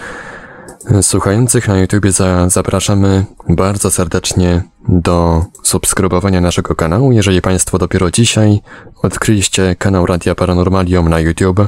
Słuchających 1.02 1.68
na 1.68 1.78
YouTubie 1.78 2.12
za, 2.12 2.50
zapraszamy 2.50 3.26
bardzo 3.50 3.92
serdecznie 3.92 4.64
do 4.88 5.46
subskrybowania 5.64 6.42
naszego 6.42 6.76
kanału. 6.76 7.12
Jeżeli 7.12 7.42
Państwo 7.42 7.78
dopiero 7.78 8.12
dzisiaj 8.12 8.62
odkryliście 9.02 9.76
kanał 9.76 10.06
Radia 10.06 10.36
Paranormalium 10.36 11.10
na 11.10 11.20
YouTube, 11.20 11.68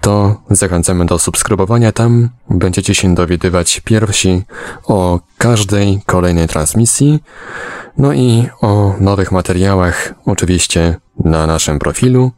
to 0.00 0.42
zachęcamy 0.50 1.06
do 1.06 1.18
subskrybowania. 1.18 1.92
Tam 1.92 2.28
będziecie 2.50 2.94
się 2.94 3.14
dowiadywać 3.14 3.80
pierwsi 3.84 4.42
o 4.84 5.20
każdej 5.38 6.00
kolejnej 6.06 6.48
transmisji, 6.48 7.22
no 7.98 8.12
i 8.12 8.48
o 8.60 8.94
nowych 9.00 9.32
materiałach, 9.32 10.14
oczywiście 10.26 10.96
na 11.24 11.46
naszym 11.46 11.78
profilu. 11.78 12.30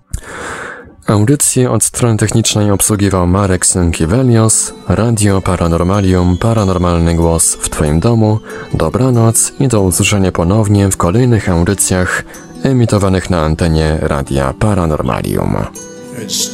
Audycję 1.09 1.71
od 1.71 1.85
strony 1.85 2.17
technicznej 2.17 2.71
obsługiwał 2.71 3.27
Marek 3.27 3.67
Sękiewelios, 3.67 4.73
Radio 4.89 5.41
Paranormalium, 5.43 6.39
Paranormalny 6.39 7.15
Głos 7.15 7.55
w 7.55 7.69
Twoim 7.69 8.01
domu. 8.01 8.39
Dobranoc 8.75 9.53
i 9.61 9.69
do 9.69 9.83
usłyszenia 9.83 10.33
ponownie 10.33 10.91
w 10.91 10.97
kolejnych 10.97 11.49
audycjach 11.49 12.25
emitowanych 12.63 13.31
na 13.31 13.41
antenie 13.41 13.99
Radia 14.01 14.55
Paranormalium. 14.59 15.57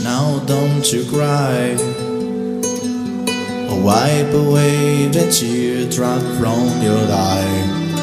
now 0.05 0.40
don't 0.46 0.96
you 0.96 1.05
cry 1.12 1.76
wipe 3.84 4.34
away 4.34 5.11
the 5.12 5.26
teardrop 5.32 6.22
from 6.38 6.82
your 6.82 7.11
eye 7.11 7.93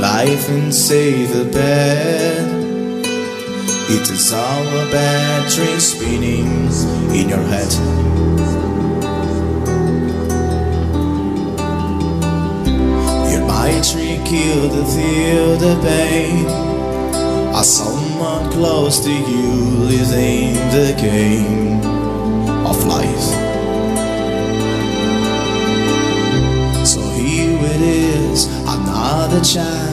life 0.00 0.48
inside 0.48 1.28
the 1.28 1.44
bed. 1.44 2.46
It 3.90 4.08
is 4.08 4.32
all 4.32 4.64
a 4.78 4.90
dream 5.50 5.78
spinning 5.78 6.70
in 7.14 7.28
your 7.28 7.42
head. 7.52 7.70
Your 13.30 13.44
mind 13.46 13.84
you 14.30 14.70
to 14.74 14.84
feel 14.94 15.56
the 15.58 15.78
pain. 15.82 16.46
As 17.54 17.68
someone 17.76 18.50
close 18.52 19.00
to 19.00 19.10
you 19.12 19.52
lives 19.90 20.12
in 20.12 20.54
the 20.70 20.94
game 20.98 21.80
of 22.64 22.82
life. 22.86 23.28
So 26.86 27.00
here 27.10 27.58
it 27.74 27.82
is, 27.82 28.46
another 28.66 29.44
chance 29.44 29.89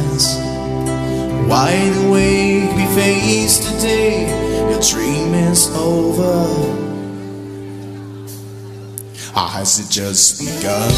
Wide 1.47 1.95
awake, 2.05 2.75
we 2.75 2.85
face 2.93 3.59
today. 3.59 4.27
Your 4.69 4.81
dream 4.81 5.33
is 5.33 5.69
over. 5.73 6.35
Or 9.33 9.47
has 9.47 9.79
it 9.79 9.89
just 9.89 10.39
begun? 10.39 10.91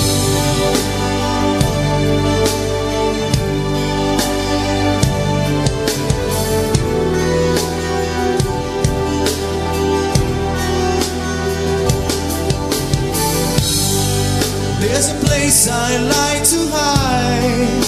There's 14.81 15.09
a 15.09 15.15
place 15.27 15.67
I 15.69 15.97
like 15.99 16.43
to 16.43 16.59
hide. 16.73 17.83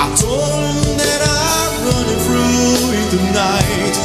I 0.00 0.16
told 0.16 0.42
him 0.42 0.98
that 0.98 1.28
I 1.28 1.31
the 3.12 3.18
night. 3.32 3.96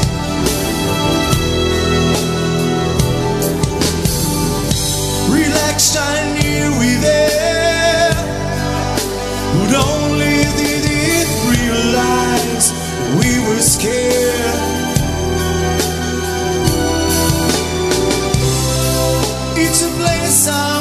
Relaxed, 5.32 5.96
I 5.98 6.16
knew 6.36 6.78
we 6.78 6.96
there. 6.96 8.12
Would 9.56 9.76
only 9.76 10.44
did 10.60 10.84
it 10.84 11.28
realize 11.56 12.74
we 13.20 13.32
were 13.48 13.62
scared. 13.62 14.60
It's 19.56 19.84
a 19.84 19.92
place 20.02 20.48
I 20.50 20.77